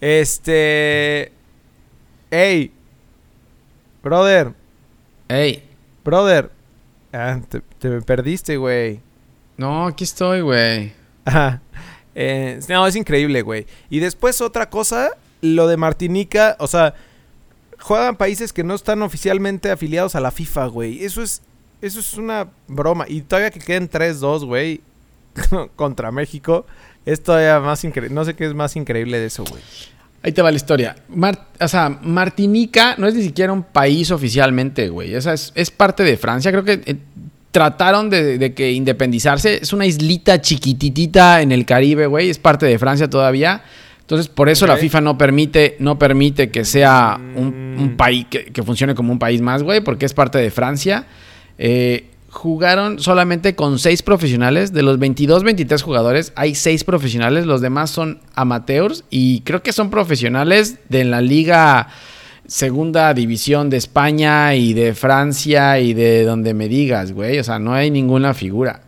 Este. 0.00 1.32
Ey. 2.30 2.70
Brother. 4.02 4.52
Ey, 5.28 5.62
Brother. 6.04 6.50
Ah, 7.16 7.40
te, 7.48 7.60
te 7.78 7.88
me 7.88 8.02
perdiste, 8.02 8.56
güey. 8.56 9.00
no, 9.56 9.86
aquí 9.86 10.04
estoy, 10.04 10.42
güey. 10.42 10.92
Ajá. 11.24 11.62
Eh, 12.14 12.60
no, 12.68 12.86
es 12.86 12.96
increíble, 12.96 13.42
güey. 13.42 13.66
Y 13.90 14.00
después 14.00 14.40
otra 14.40 14.70
cosa, 14.70 15.10
lo 15.40 15.66
de 15.66 15.76
Martinica, 15.76 16.56
o 16.58 16.66
sea, 16.66 16.94
juegan 17.78 18.16
países 18.16 18.52
que 18.52 18.64
no 18.64 18.74
están 18.74 19.02
oficialmente 19.02 19.70
afiliados 19.70 20.14
a 20.14 20.20
la 20.20 20.30
FIFA, 20.30 20.66
güey. 20.66 21.04
Eso 21.04 21.22
es, 21.22 21.42
eso 21.82 22.00
es 22.00 22.14
una 22.14 22.48
broma. 22.68 23.04
Y 23.08 23.22
todavía 23.22 23.50
que 23.50 23.60
queden 23.60 23.90
3-2, 23.90 24.46
güey, 24.46 24.80
contra 25.76 26.10
México, 26.10 26.66
es 27.04 27.22
todavía 27.22 27.60
más 27.60 27.84
increíble. 27.84 28.14
No 28.14 28.24
sé 28.24 28.34
qué 28.34 28.46
es 28.46 28.54
más 28.54 28.76
increíble 28.76 29.18
de 29.18 29.26
eso, 29.26 29.44
güey. 29.44 29.62
Ahí 30.26 30.32
te 30.32 30.42
va 30.42 30.50
la 30.50 30.56
historia. 30.56 30.96
Mar- 31.08 31.46
o 31.60 31.68
sea, 31.68 31.88
Martinica 32.02 32.96
no 32.98 33.06
es 33.06 33.14
ni 33.14 33.22
siquiera 33.22 33.52
un 33.52 33.62
país 33.62 34.10
oficialmente, 34.10 34.88
güey. 34.88 35.14
Es, 35.14 35.52
es 35.54 35.70
parte 35.70 36.02
de 36.02 36.16
Francia. 36.16 36.50
Creo 36.50 36.64
que 36.64 36.80
eh, 36.84 36.96
trataron 37.52 38.10
de, 38.10 38.36
de 38.36 38.52
que 38.52 38.72
independizarse. 38.72 39.60
Es 39.62 39.72
una 39.72 39.86
islita 39.86 40.40
chiquititita 40.40 41.40
en 41.42 41.52
el 41.52 41.64
Caribe, 41.64 42.06
güey. 42.08 42.28
Es 42.28 42.38
parte 42.38 42.66
de 42.66 42.78
Francia 42.78 43.08
todavía. 43.08 43.62
Entonces, 44.00 44.28
por 44.28 44.48
eso 44.48 44.66
la 44.66 44.76
FIFA 44.76 45.00
no 45.00 45.16
permite, 45.18 45.76
no 45.80 45.98
permite 45.98 46.50
que 46.50 46.64
sea 46.64 47.18
un, 47.36 47.46
un 47.78 47.92
Mm. 47.92 47.96
país, 47.96 48.26
que, 48.30 48.46
que 48.46 48.62
funcione 48.62 48.94
como 48.94 49.12
un 49.12 49.18
país 49.18 49.40
más, 49.40 49.62
güey, 49.62 49.80
porque 49.80 50.06
es 50.06 50.12
parte 50.14 50.38
de 50.38 50.50
Francia. 50.50 51.06
Eh, 51.58 52.06
jugaron 52.36 53.00
solamente 53.00 53.54
con 53.54 53.78
seis 53.78 54.02
profesionales. 54.02 54.72
De 54.72 54.82
los 54.82 54.98
22, 54.98 55.42
23 55.42 55.82
jugadores, 55.82 56.32
hay 56.36 56.54
seis 56.54 56.84
profesionales. 56.84 57.46
Los 57.46 57.60
demás 57.60 57.90
son 57.90 58.20
amateurs 58.34 59.04
y 59.10 59.40
creo 59.40 59.62
que 59.62 59.72
son 59.72 59.90
profesionales 59.90 60.78
de 60.88 61.04
la 61.04 61.20
liga 61.20 61.88
segunda 62.46 63.12
división 63.14 63.70
de 63.70 63.78
España 63.78 64.54
y 64.54 64.74
de 64.74 64.94
Francia 64.94 65.80
y 65.80 65.94
de 65.94 66.24
donde 66.24 66.52
me 66.54 66.68
digas, 66.68 67.12
güey. 67.12 67.38
O 67.38 67.44
sea, 67.44 67.58
no 67.58 67.72
hay 67.72 67.90
ninguna 67.90 68.34
figura. 68.34 68.82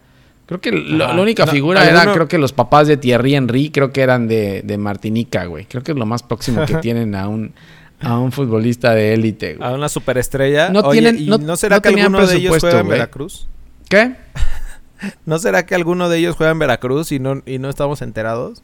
Creo 0.47 0.61
que 0.61 0.71
la 0.73 1.13
única 1.13 1.45
No, 1.45 1.53
figura 1.53 1.89
era, 1.89 2.13
creo 2.13 2.29
que 2.29 2.39
los 2.39 2.53
papás 2.53 2.87
de 2.87 2.97
Thierry 2.97 3.35
Henry, 3.35 3.71
creo 3.71 3.93
que 3.93 4.01
eran 4.03 4.29
de, 4.29 4.63
de 4.63 4.79
Martinica, 4.79 5.45
güey. 5.47 5.65
Creo 5.65 5.83
que 5.83 5.93
es 5.93 5.99
lo 5.99 6.07
más 6.07 6.23
próximo 6.23 6.65
que 6.65 6.75
tienen 6.83 7.15
a 7.15 7.29
un, 7.29 7.53
a 8.01 8.19
un 8.19 8.33
futbolista 8.33 8.95
de 8.95 9.15
élite, 9.15 9.55
güey. 9.57 9.69
A 9.69 9.73
una 9.73 9.89
superestrella. 9.89 10.71
No 10.71 10.81
Oye, 10.81 11.01
tienen- 11.01 11.23
¿y 11.23 11.27
no- 11.27 11.39
no, 11.39 11.57
será 11.57 11.77
no 11.77 11.83
que 11.83 11.89
tenían 11.91 12.07
alguno 12.15 12.27
de 12.27 12.37
ellos 12.37 12.57
juega 12.61 12.81
en 12.81 12.87
güey. 12.87 12.99
Veracruz? 12.99 13.49
¿Qué? 13.89 14.15
¿No 15.27 15.39
será 15.39 15.65
que 15.67 15.75
alguno 15.75 16.09
de 16.09 16.19
ellos 16.19 16.37
juega 16.37 16.53
en 16.53 16.59
Veracruz 16.59 17.13
y 17.13 17.19
no, 17.19 17.43
y 17.47 17.59
no 17.59 17.69
estamos 17.71 18.03
enterados? 18.03 18.63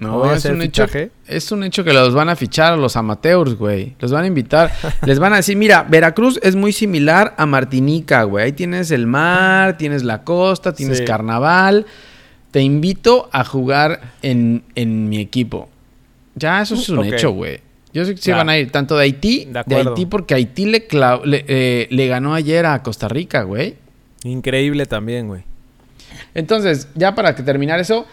¿O 0.00 0.06
No, 0.06 0.32
es 0.34 0.44
un, 0.46 0.60
hecho, 0.60 0.86
fichaje? 0.86 1.10
es 1.28 1.52
un 1.52 1.62
hecho 1.62 1.84
que 1.84 1.92
los 1.92 2.14
van 2.14 2.28
a 2.28 2.36
fichar 2.36 2.72
a 2.72 2.76
los 2.76 2.96
amateurs, 2.96 3.54
güey. 3.56 3.94
Los 4.00 4.10
van 4.12 4.24
a 4.24 4.26
invitar. 4.26 4.72
Les 5.06 5.18
van 5.18 5.32
a 5.32 5.36
decir, 5.36 5.56
mira, 5.56 5.84
Veracruz 5.88 6.38
es 6.42 6.56
muy 6.56 6.72
similar 6.72 7.34
a 7.38 7.46
Martinica, 7.46 8.24
güey. 8.24 8.46
Ahí 8.46 8.52
tienes 8.52 8.90
el 8.90 9.06
mar, 9.06 9.78
tienes 9.78 10.02
la 10.02 10.24
costa, 10.24 10.74
tienes 10.74 10.98
Sí. 10.98 11.04
carnaval. 11.04 11.86
Te 12.50 12.60
invito 12.60 13.28
a 13.32 13.44
jugar 13.44 14.00
en, 14.22 14.64
en 14.74 15.08
mi 15.08 15.20
equipo. 15.20 15.68
Ya, 16.34 16.60
eso 16.60 16.74
es 16.74 16.88
un 16.88 17.04
hecho, 17.04 17.30
güey. 17.30 17.60
Yo 17.94 18.04
sé 18.04 18.14
que 18.14 18.20
sí 18.20 18.30
Ya. 18.30 18.36
van 18.36 18.48
a 18.48 18.58
ir 18.58 18.70
tanto 18.70 18.96
de 18.96 19.04
Haití, 19.04 19.48
De. 19.66 19.76
Haití, 19.76 20.04
porque 20.06 20.34
Haití 20.34 20.66
le, 20.66 20.86
eh, 20.90 21.86
le 21.90 22.06
ganó 22.08 22.34
ayer 22.34 22.66
a 22.66 22.82
Costa 22.82 23.08
Rica, 23.08 23.42
güey. 23.44 23.76
Increíble 24.24 24.84
también, 24.86 25.28
güey. 25.28 25.42
Entonces, 26.34 26.88
ya 26.94 27.14
para 27.14 27.34
que 27.34 27.42
terminar 27.42 27.78
eso, 27.80 28.06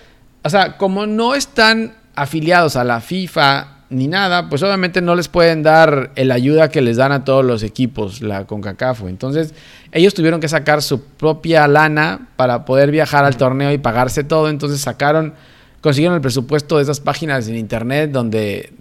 o 0.44 0.50
sea, 0.50 0.78
como 0.78 1.08
no 1.08 1.34
están 1.36 1.94
afiliados 2.16 2.76
a 2.76 2.84
la 2.84 3.02
FIFA 3.02 3.78
ni 3.90 4.08
nada, 4.08 4.48
pues 4.50 4.64
obviamente 4.64 5.02
no 5.02 5.16
les 5.16 5.28
pueden 5.28 5.64
dar 5.64 6.12
el 6.16 6.32
ayuda 6.32 6.70
que 6.70 6.82
les 6.82 6.96
dan 6.98 7.12
a 7.12 7.26
todos 7.26 7.44
los 7.44 7.62
equipos, 7.64 8.22
la 8.22 8.46
CONCACAF. 8.46 9.02
Entonces, 9.04 9.54
ellos 9.92 10.14
tuvieron 10.14 10.40
que 10.40 10.48
sacar 10.48 10.82
su 10.82 11.04
propia 11.04 11.68
lana 11.68 12.30
para 12.38 12.64
poder 12.66 12.92
viajar 12.92 13.26
al 13.26 13.36
torneo 13.36 13.72
y 13.74 13.78
pagarse 13.80 14.24
todo. 14.24 14.48
Entonces, 14.50 14.80
sacaron, 14.80 15.34
consiguieron 15.82 16.16
el 16.16 16.22
presupuesto 16.22 16.78
de 16.78 16.84
esas 16.84 17.02
páginas 17.02 17.48
en 17.50 17.58
internet 17.58 18.12
donde, 18.12 18.72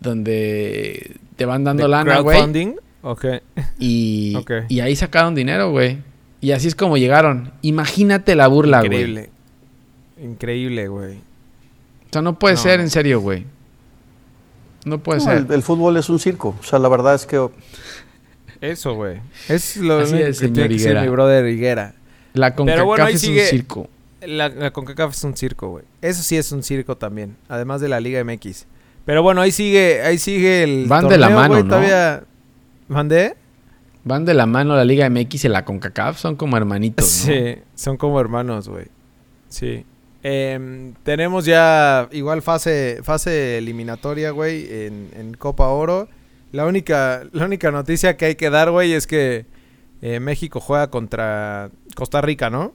donde 0.00 1.16
te 1.36 1.44
van 1.44 1.64
dando 1.64 1.84
¿De 1.84 1.88
lana, 1.88 2.20
güey. 2.20 2.36
crowdfunding? 2.36 2.74
Ok. 3.02 3.24
Y, 3.78 4.36
ahí 4.82 4.94
sacaron 4.94 5.34
dinero, 5.34 5.70
güey. 5.70 5.98
Y 6.42 6.50
así 6.52 6.68
es 6.68 6.74
como 6.74 6.98
llegaron. 6.98 7.50
Imagínate 7.62 8.34
la 8.34 8.46
burla, 8.46 8.80
güey. 8.80 8.88
Increíble. 8.90 9.30
Increíble, 10.22 10.88
güey. 10.88 11.14
O 11.16 12.12
sea, 12.12 12.20
no 12.20 12.38
puede 12.38 12.56
No, 12.56 12.60
ser, 12.60 12.80
en 12.80 12.90
serio, 12.90 13.20
güey. 13.20 13.46
No 14.84 14.98
puede 15.02 15.20
No, 15.20 15.24
ser. 15.24 15.36
el, 15.38 15.52
el 15.52 15.62
fútbol 15.62 15.96
es 15.96 16.10
un 16.10 16.18
circo. 16.18 16.54
O 16.60 16.62
sea, 16.62 16.78
la 16.78 16.90
verdad 16.90 17.14
es 17.14 17.24
que 17.24 17.48
Eso, 18.60 18.94
güey. 18.94 19.18
Es 19.48 19.78
lo 19.78 20.00
Así 20.00 20.16
es, 20.16 20.22
que 20.22 20.34
señor 20.34 20.52
tiene 20.54 20.68
que 20.68 20.78
ser 20.78 21.00
mi 21.00 21.08
brother 21.08 21.46
Higuera. 21.46 21.94
La 22.34 22.54
CONCACAF 22.54 22.84
bueno, 22.84 23.06
es 23.08 23.20
sigue- 23.22 23.44
un 23.44 23.48
circo. 23.48 23.88
La, 24.20 24.50
la 24.50 24.70
CONCACAF 24.72 25.14
es 25.14 25.24
un 25.24 25.34
circo, 25.38 25.70
güey. 25.70 25.84
Eso 26.02 26.22
sí 26.22 26.36
es 26.36 26.52
un 26.52 26.62
circo 26.62 26.98
también. 26.98 27.36
Además 27.48 27.80
de 27.80 27.88
la 27.88 27.98
Liga 28.00 28.22
MX. 28.22 28.66
Pero 29.10 29.24
bueno, 29.24 29.40
ahí 29.40 29.50
sigue, 29.50 30.02
ahí 30.02 30.18
sigue 30.18 30.62
el 30.62 30.86
Van 30.86 31.08
de 31.08 31.18
la 31.18 31.30
mano, 31.30 31.54
güey, 31.54 31.64
¿no? 31.64 31.68
Todavía... 31.70 32.22
¿Mandé? 32.86 33.34
Van 34.04 34.24
de 34.24 34.34
la 34.34 34.46
mano 34.46 34.76
la 34.76 34.84
Liga 34.84 35.10
MX 35.10 35.46
y 35.46 35.48
la 35.48 35.64
CONCACAF. 35.64 36.16
Son 36.16 36.36
como 36.36 36.56
hermanitos, 36.56 37.26
¿no? 37.26 37.34
Sí, 37.34 37.56
son 37.74 37.96
como 37.96 38.20
hermanos, 38.20 38.68
güey. 38.68 38.86
Sí. 39.48 39.84
Em, 40.22 40.94
tenemos 41.02 41.44
ya 41.44 42.08
igual 42.12 42.40
fase, 42.40 43.00
fase 43.02 43.58
eliminatoria, 43.58 44.30
güey, 44.30 44.68
en, 44.70 45.10
en 45.16 45.34
Copa 45.34 45.66
Oro. 45.66 46.08
La 46.52 46.66
única, 46.66 47.24
la 47.32 47.46
única 47.46 47.72
noticia 47.72 48.16
que 48.16 48.26
hay 48.26 48.34
que 48.36 48.48
dar, 48.48 48.70
güey, 48.70 48.92
es 48.92 49.08
que 49.08 49.44
eh, 50.02 50.20
México 50.20 50.60
juega 50.60 50.88
contra 50.88 51.72
Costa 51.96 52.20
Rica, 52.20 52.48
¿no? 52.48 52.74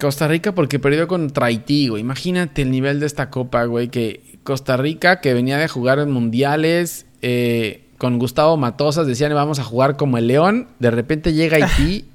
Costa 0.00 0.28
Rica 0.28 0.54
porque 0.54 0.78
perdió 0.78 1.06
contra 1.06 1.48
Haití, 1.48 1.88
güey. 1.88 2.00
Imagínate 2.00 2.62
el 2.62 2.70
nivel 2.70 3.00
de 3.00 3.06
esta 3.06 3.28
copa, 3.28 3.66
güey. 3.66 3.88
Que 3.88 4.31
Costa 4.44 4.76
Rica, 4.76 5.20
que 5.20 5.34
venía 5.34 5.58
de 5.58 5.68
jugar 5.68 5.98
en 5.98 6.10
mundiales, 6.10 7.06
eh, 7.20 7.84
con 7.98 8.18
Gustavo 8.18 8.56
Matosas, 8.56 9.06
decían 9.06 9.32
vamos 9.34 9.58
a 9.58 9.64
jugar 9.64 9.96
como 9.96 10.18
el 10.18 10.26
León. 10.26 10.68
De 10.78 10.90
repente 10.90 11.32
llega 11.32 11.56
Haití 11.58 12.06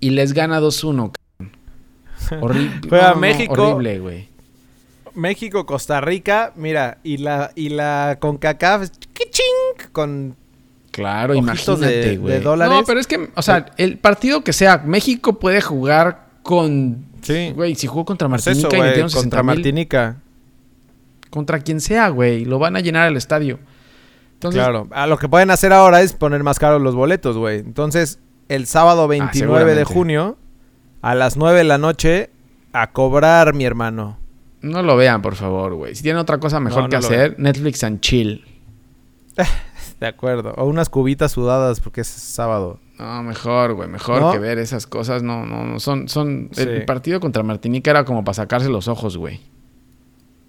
y 0.00 0.10
les 0.10 0.32
gana 0.32 0.60
2-1, 0.60 1.12
cabrón. 1.12 2.42
Horrible. 2.42 2.80
Juega 2.88 3.14
México. 3.14 3.68
horrible, 3.68 3.98
güey. 4.00 4.28
México, 5.14 5.66
Costa 5.66 6.00
Rica, 6.00 6.52
mira, 6.56 6.98
y 7.02 7.16
la, 7.16 7.50
y 7.54 7.70
la 7.70 8.18
CONCACAF, 8.20 8.88
¡kiching! 9.12 9.90
con 9.92 10.36
Claro, 10.98 11.34
imagínate, 11.34 11.86
de 11.86 12.16
güey. 12.16 12.40
dólares. 12.40 12.74
No, 12.74 12.84
pero 12.84 12.98
es 12.98 13.06
que, 13.06 13.30
o 13.32 13.42
sea, 13.42 13.66
el 13.76 13.98
partido 13.98 14.42
que 14.42 14.52
sea, 14.52 14.78
México 14.78 15.38
puede 15.38 15.60
jugar 15.60 16.26
con. 16.42 17.04
Sí. 17.22 17.52
Güey, 17.54 17.76
si 17.76 17.86
jugó 17.86 18.04
contra 18.04 18.28
Pues 18.28 18.44
Martinica 18.44 18.68
eso, 18.68 18.76
y 18.76 18.78
güey, 18.78 18.88
metieron 18.88 19.10
contra 19.10 19.40
60,000, 19.40 19.44
Martinica. 19.44 20.16
Contra 21.30 21.60
quien 21.60 21.80
sea, 21.80 22.08
güey. 22.08 22.44
Lo 22.44 22.58
van 22.58 22.76
a 22.76 22.80
llenar 22.80 23.08
el 23.08 23.16
estadio. 23.16 23.58
Entonces, 24.34 24.62
claro, 24.62 24.86
a 24.92 25.06
lo 25.06 25.18
que 25.18 25.28
pueden 25.28 25.50
hacer 25.50 25.72
ahora 25.72 26.00
es 26.00 26.12
poner 26.12 26.42
más 26.44 26.58
caros 26.58 26.80
los 26.80 26.94
boletos, 26.94 27.36
güey. 27.36 27.58
Entonces, 27.58 28.20
el 28.48 28.66
sábado 28.66 29.08
29 29.08 29.24
de 29.26 29.50
Ah, 29.50 29.74
seguramente. 29.84 29.84
junio, 29.94 30.36
a 31.02 31.14
las 31.14 31.36
9 31.36 31.58
de 31.58 31.64
la 31.64 31.78
noche, 31.78 32.30
a 32.72 32.92
cobrar, 32.92 33.54
mi 33.54 33.64
hermano. 33.64 34.16
no 34.60 34.82
lo 34.82 34.96
vean, 34.96 35.22
por 35.22 35.34
favor, 35.36 35.74
güey. 35.74 35.94
Si 35.94 36.02
tienen 36.02 36.20
otra 36.20 36.38
cosa 36.38 36.60
mejor 36.60 36.84
No, 36.84 36.88
que 36.88 36.96
no 36.96 37.06
hacer, 37.06 37.34
Netflix 37.38 37.82
and 37.84 38.00
chill. 38.00 38.44
De 40.00 40.06
acuerdo. 40.06 40.52
O 40.56 40.64
unas 40.66 40.88
cubitas 40.88 41.32
sudadas 41.32 41.80
porque 41.80 42.02
es 42.02 42.08
sábado. 42.08 42.78
No, 42.98 43.22
mejor, 43.24 43.74
güey. 43.74 43.88
Mejor 43.88 44.20
¿No? 44.20 44.32
que 44.32 44.38
ver 44.38 44.58
esas 44.58 44.86
cosas. 44.86 45.22
No, 45.22 45.44
no, 45.46 45.64
no. 45.64 45.80
Son, 45.80 46.08
son. 46.08 46.48
Sí. 46.52 46.62
El 46.62 46.84
partido 46.84 47.18
contra 47.20 47.42
Martinica 47.42 47.90
era 47.90 48.04
como 48.04 48.24
para 48.24 48.34
sacarse 48.34 48.68
los 48.68 48.86
ojos, 48.88 49.16
güey. 49.16 49.40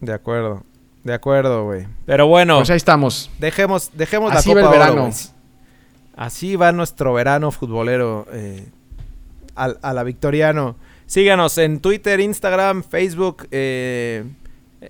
De 0.01 0.13
acuerdo. 0.13 0.63
De 1.03 1.13
acuerdo, 1.13 1.65
güey. 1.65 1.87
Pero 2.05 2.27
bueno, 2.27 2.57
Pues 2.57 2.69
ahí 2.69 2.77
estamos. 2.77 3.29
dejemos, 3.39 3.91
dejemos 3.93 4.31
Así 4.33 4.49
la 4.49 4.55
va 4.55 4.59
el 4.61 4.65
Copa 4.65 4.75
Oro, 4.77 4.93
verano. 4.95 5.11
Así 6.15 6.55
va 6.55 6.71
nuestro 6.71 7.13
verano 7.13 7.51
futbolero 7.51 8.27
eh, 8.33 8.67
a, 9.55 9.93
la 9.93 10.03
Victoriano. 10.03 10.75
Síganos 11.05 11.57
en 11.57 11.79
Twitter, 11.79 12.19
Instagram, 12.19 12.83
Facebook. 12.83 13.47
eh, 13.51 14.25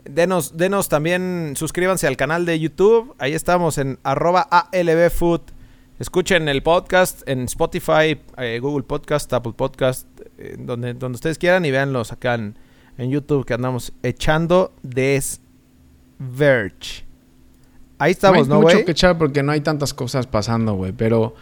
denos, 0.06 0.58
denos 0.58 0.90
también, 0.90 1.54
suscríbanse 1.56 2.08
al 2.08 2.18
canal 2.18 2.46
de 2.46 2.60
YouTube. 2.60 3.16
Ahí 3.20 3.34
estamos 3.34 3.78
en 3.78 4.00
arroba 4.04 4.42
ALBFood. 4.42 5.42
Escuchen 6.00 6.48
el 6.48 6.64
podcast 6.64 7.28
en 7.28 7.44
Spotify, 7.44 8.20
eh, 8.38 8.60
Google 8.62 8.84
Podcast, 8.84 9.32
Apple 9.34 9.54
Podcast, 9.56 10.08
eh, 10.38 10.56
donde, 10.58 10.94
donde 10.94 11.18
ustedes 11.18 11.38
quieran 11.38 11.66
y 11.66 11.72
véanlos 11.72 12.12
acá 12.12 12.36
en, 12.36 12.56
en 13.00 13.10
YouTube 13.10 13.46
que 13.46 13.54
andamos 13.54 13.94
echando 14.04 14.74
des 14.84 15.42
Verge. 16.20 17.04
Ahí 17.98 18.12
estamos, 18.12 18.48
no 18.48 18.56
¿no, 18.56 18.60
hay 18.60 18.62
mucho 18.64 18.76
güey? 18.76 18.86
que 18.86 18.92
echar 18.92 19.18
porque 19.18 19.44
no 19.44 19.52
hay 19.52 19.62
tantas 19.62 19.94
cosas 19.94 20.28
pasando, 20.28 20.74
güey. 20.74 20.92
Pero 20.94 21.34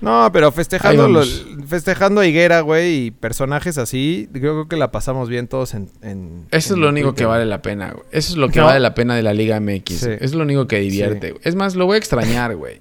No, 0.00 0.30
pero 0.32 0.52
festejando, 0.52 1.08
los- 1.08 1.46
festejando 1.66 2.20
a 2.20 2.26
Higuera, 2.26 2.60
güey, 2.60 3.06
y 3.06 3.10
personajes 3.10 3.78
así, 3.78 4.28
yo 4.32 4.40
creo 4.40 4.68
que 4.68 4.76
la 4.76 4.90
pasamos 4.92 5.28
bien 5.30 5.48
todos 5.48 5.72
en... 5.74 5.88
en- 6.02 6.46
Eso 6.50 6.74
en 6.74 6.78
es 6.78 6.82
lo 6.82 6.88
único 6.90 7.08
Twitter. 7.08 7.22
que 7.24 7.26
vale 7.26 7.46
la 7.46 7.62
pena, 7.62 7.90
güey. 7.92 8.04
Eso 8.12 8.32
es 8.32 8.36
lo 8.36 8.48
que 8.50 8.60
No. 8.60 8.66
vale 8.66 8.80
la 8.80 8.94
pena 8.94 9.14
de 9.16 9.22
la 9.22 9.32
Liga 9.34 9.58
MX. 9.58 9.90
Sí. 9.98 10.10
Es 10.20 10.34
lo 10.34 10.42
único 10.44 10.66
que 10.66 10.80
divierte. 10.80 11.28
Sí. 11.28 11.32
güey. 11.32 11.42
Es 11.44 11.54
más, 11.54 11.74
lo 11.76 11.86
voy 11.86 11.94
a 11.94 11.98
extrañar, 11.98 12.56
güey. 12.56 12.80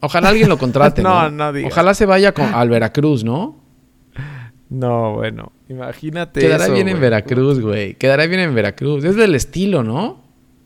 Ojalá 0.00 0.28
alguien 0.28 0.48
lo 0.48 0.58
contrate, 0.58 1.02
No, 1.02 1.28
¿no? 1.30 1.52
no. 1.52 1.66
Ojalá 1.66 1.94
se 1.94 2.06
vaya 2.06 2.32
con, 2.32 2.46
al 2.54 2.68
Veracruz, 2.68 3.24
¿no? 3.24 3.60
No, 4.68 5.14
bueno, 5.14 5.52
imagínate 5.68 6.40
Quedará 6.40 6.64
eso, 6.64 6.72
bien 6.74 6.88
en. 6.88 7.00
Veracruz, 7.00 7.60
güey. 7.60 7.94
Quedará 7.94 8.26
bien 8.26 8.40
en 8.40 8.54
Veracruz. 8.54 9.04
Es 9.04 9.14
del 9.16 9.34
estilo, 9.34 9.82
¿no? 9.84 10.20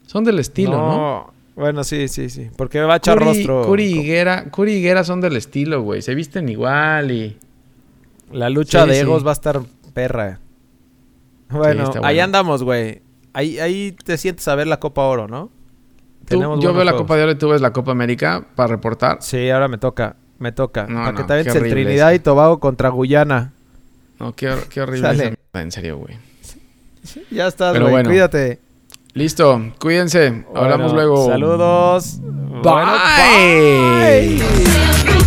Son 0.07 0.23
del 0.23 0.39
estilo, 0.39 0.71
¿no? 0.77 1.33
Bueno, 1.55 1.83
sí, 1.83 2.07
sí, 2.07 2.29
sí, 2.29 2.49
porque 2.57 2.79
va 2.81 2.95
a 2.95 2.97
echar 2.97 3.19
Curi, 3.19 3.27
rostro... 3.27 3.65
Curi 3.65 3.83
y 3.83 3.99
Higuera, 3.99 4.45
Curi 4.49 4.73
Higuera 4.73 5.03
son 5.03 5.21
del 5.21 5.35
estilo, 5.35 5.81
güey. 5.83 6.01
Se 6.01 6.15
visten 6.15 6.49
igual 6.49 7.11
y... 7.11 7.37
La 8.31 8.49
lucha 8.49 8.83
Sí, 8.83 8.89
de 8.89 8.95
sí. 8.95 9.01
egos 9.01 9.25
va 9.25 9.31
a 9.31 9.33
estar 9.33 9.61
perra. 9.93 10.39
Bueno, 11.49 11.83
está 11.83 11.99
ahí 11.99 12.15
bueno. 12.15 12.23
andamos, 12.23 12.63
güey. 12.63 13.01
Ahí, 13.33 13.59
ahí 13.59 13.91
te 14.03 14.17
sientes 14.17 14.47
a 14.47 14.55
ver 14.55 14.67
la 14.67 14.79
Copa 14.79 15.03
Oro, 15.03 15.27
¿no? 15.27 15.49
Tú- 16.27 16.39
yo 16.61 16.73
veo 16.73 16.83
la. 16.85 16.93
Copa 16.93 17.17
de 17.17 17.23
Oro 17.23 17.31
y 17.33 17.35
tú 17.35 17.49
ves 17.49 17.61
la 17.61 17.73
Copa 17.73 17.91
América 17.91 18.45
para 18.55 18.67
reportar. 18.67 19.17
Sí, 19.21 19.49
ahora 19.49 19.67
me 19.67 19.77
toca, 19.77 20.15
me 20.39 20.51
toca. 20.53 20.87
No, 20.87 20.99
Para 20.99 21.11
no, 21.11 21.27
que 21.27 21.59
Trinidad 21.69 22.11
eso. 22.13 22.15
y 22.15 22.19
Tobago 22.19 22.59
contra 22.59 22.89
Guyana. 22.89 23.53
No, 24.21 24.33
qué, 24.35 24.55
qué 24.69 24.81
horrible. 24.81 25.11
Esa 25.11 25.59
En 25.59 25.71
serio, 25.71 25.97
güey. 25.97 26.15
Ya 27.31 27.47
estás, 27.47 27.73
Pero 27.73 27.85
güey, 27.85 27.93
bueno. 27.93 28.09
cuídate. 28.09 28.59
Listo, 29.15 29.73
cuídense. 29.79 30.45
Hablamos 30.53 30.93
luego. 30.93 31.25
Saludos. 31.27 32.19
Bye. 32.61 34.37
Bye. 34.37 35.20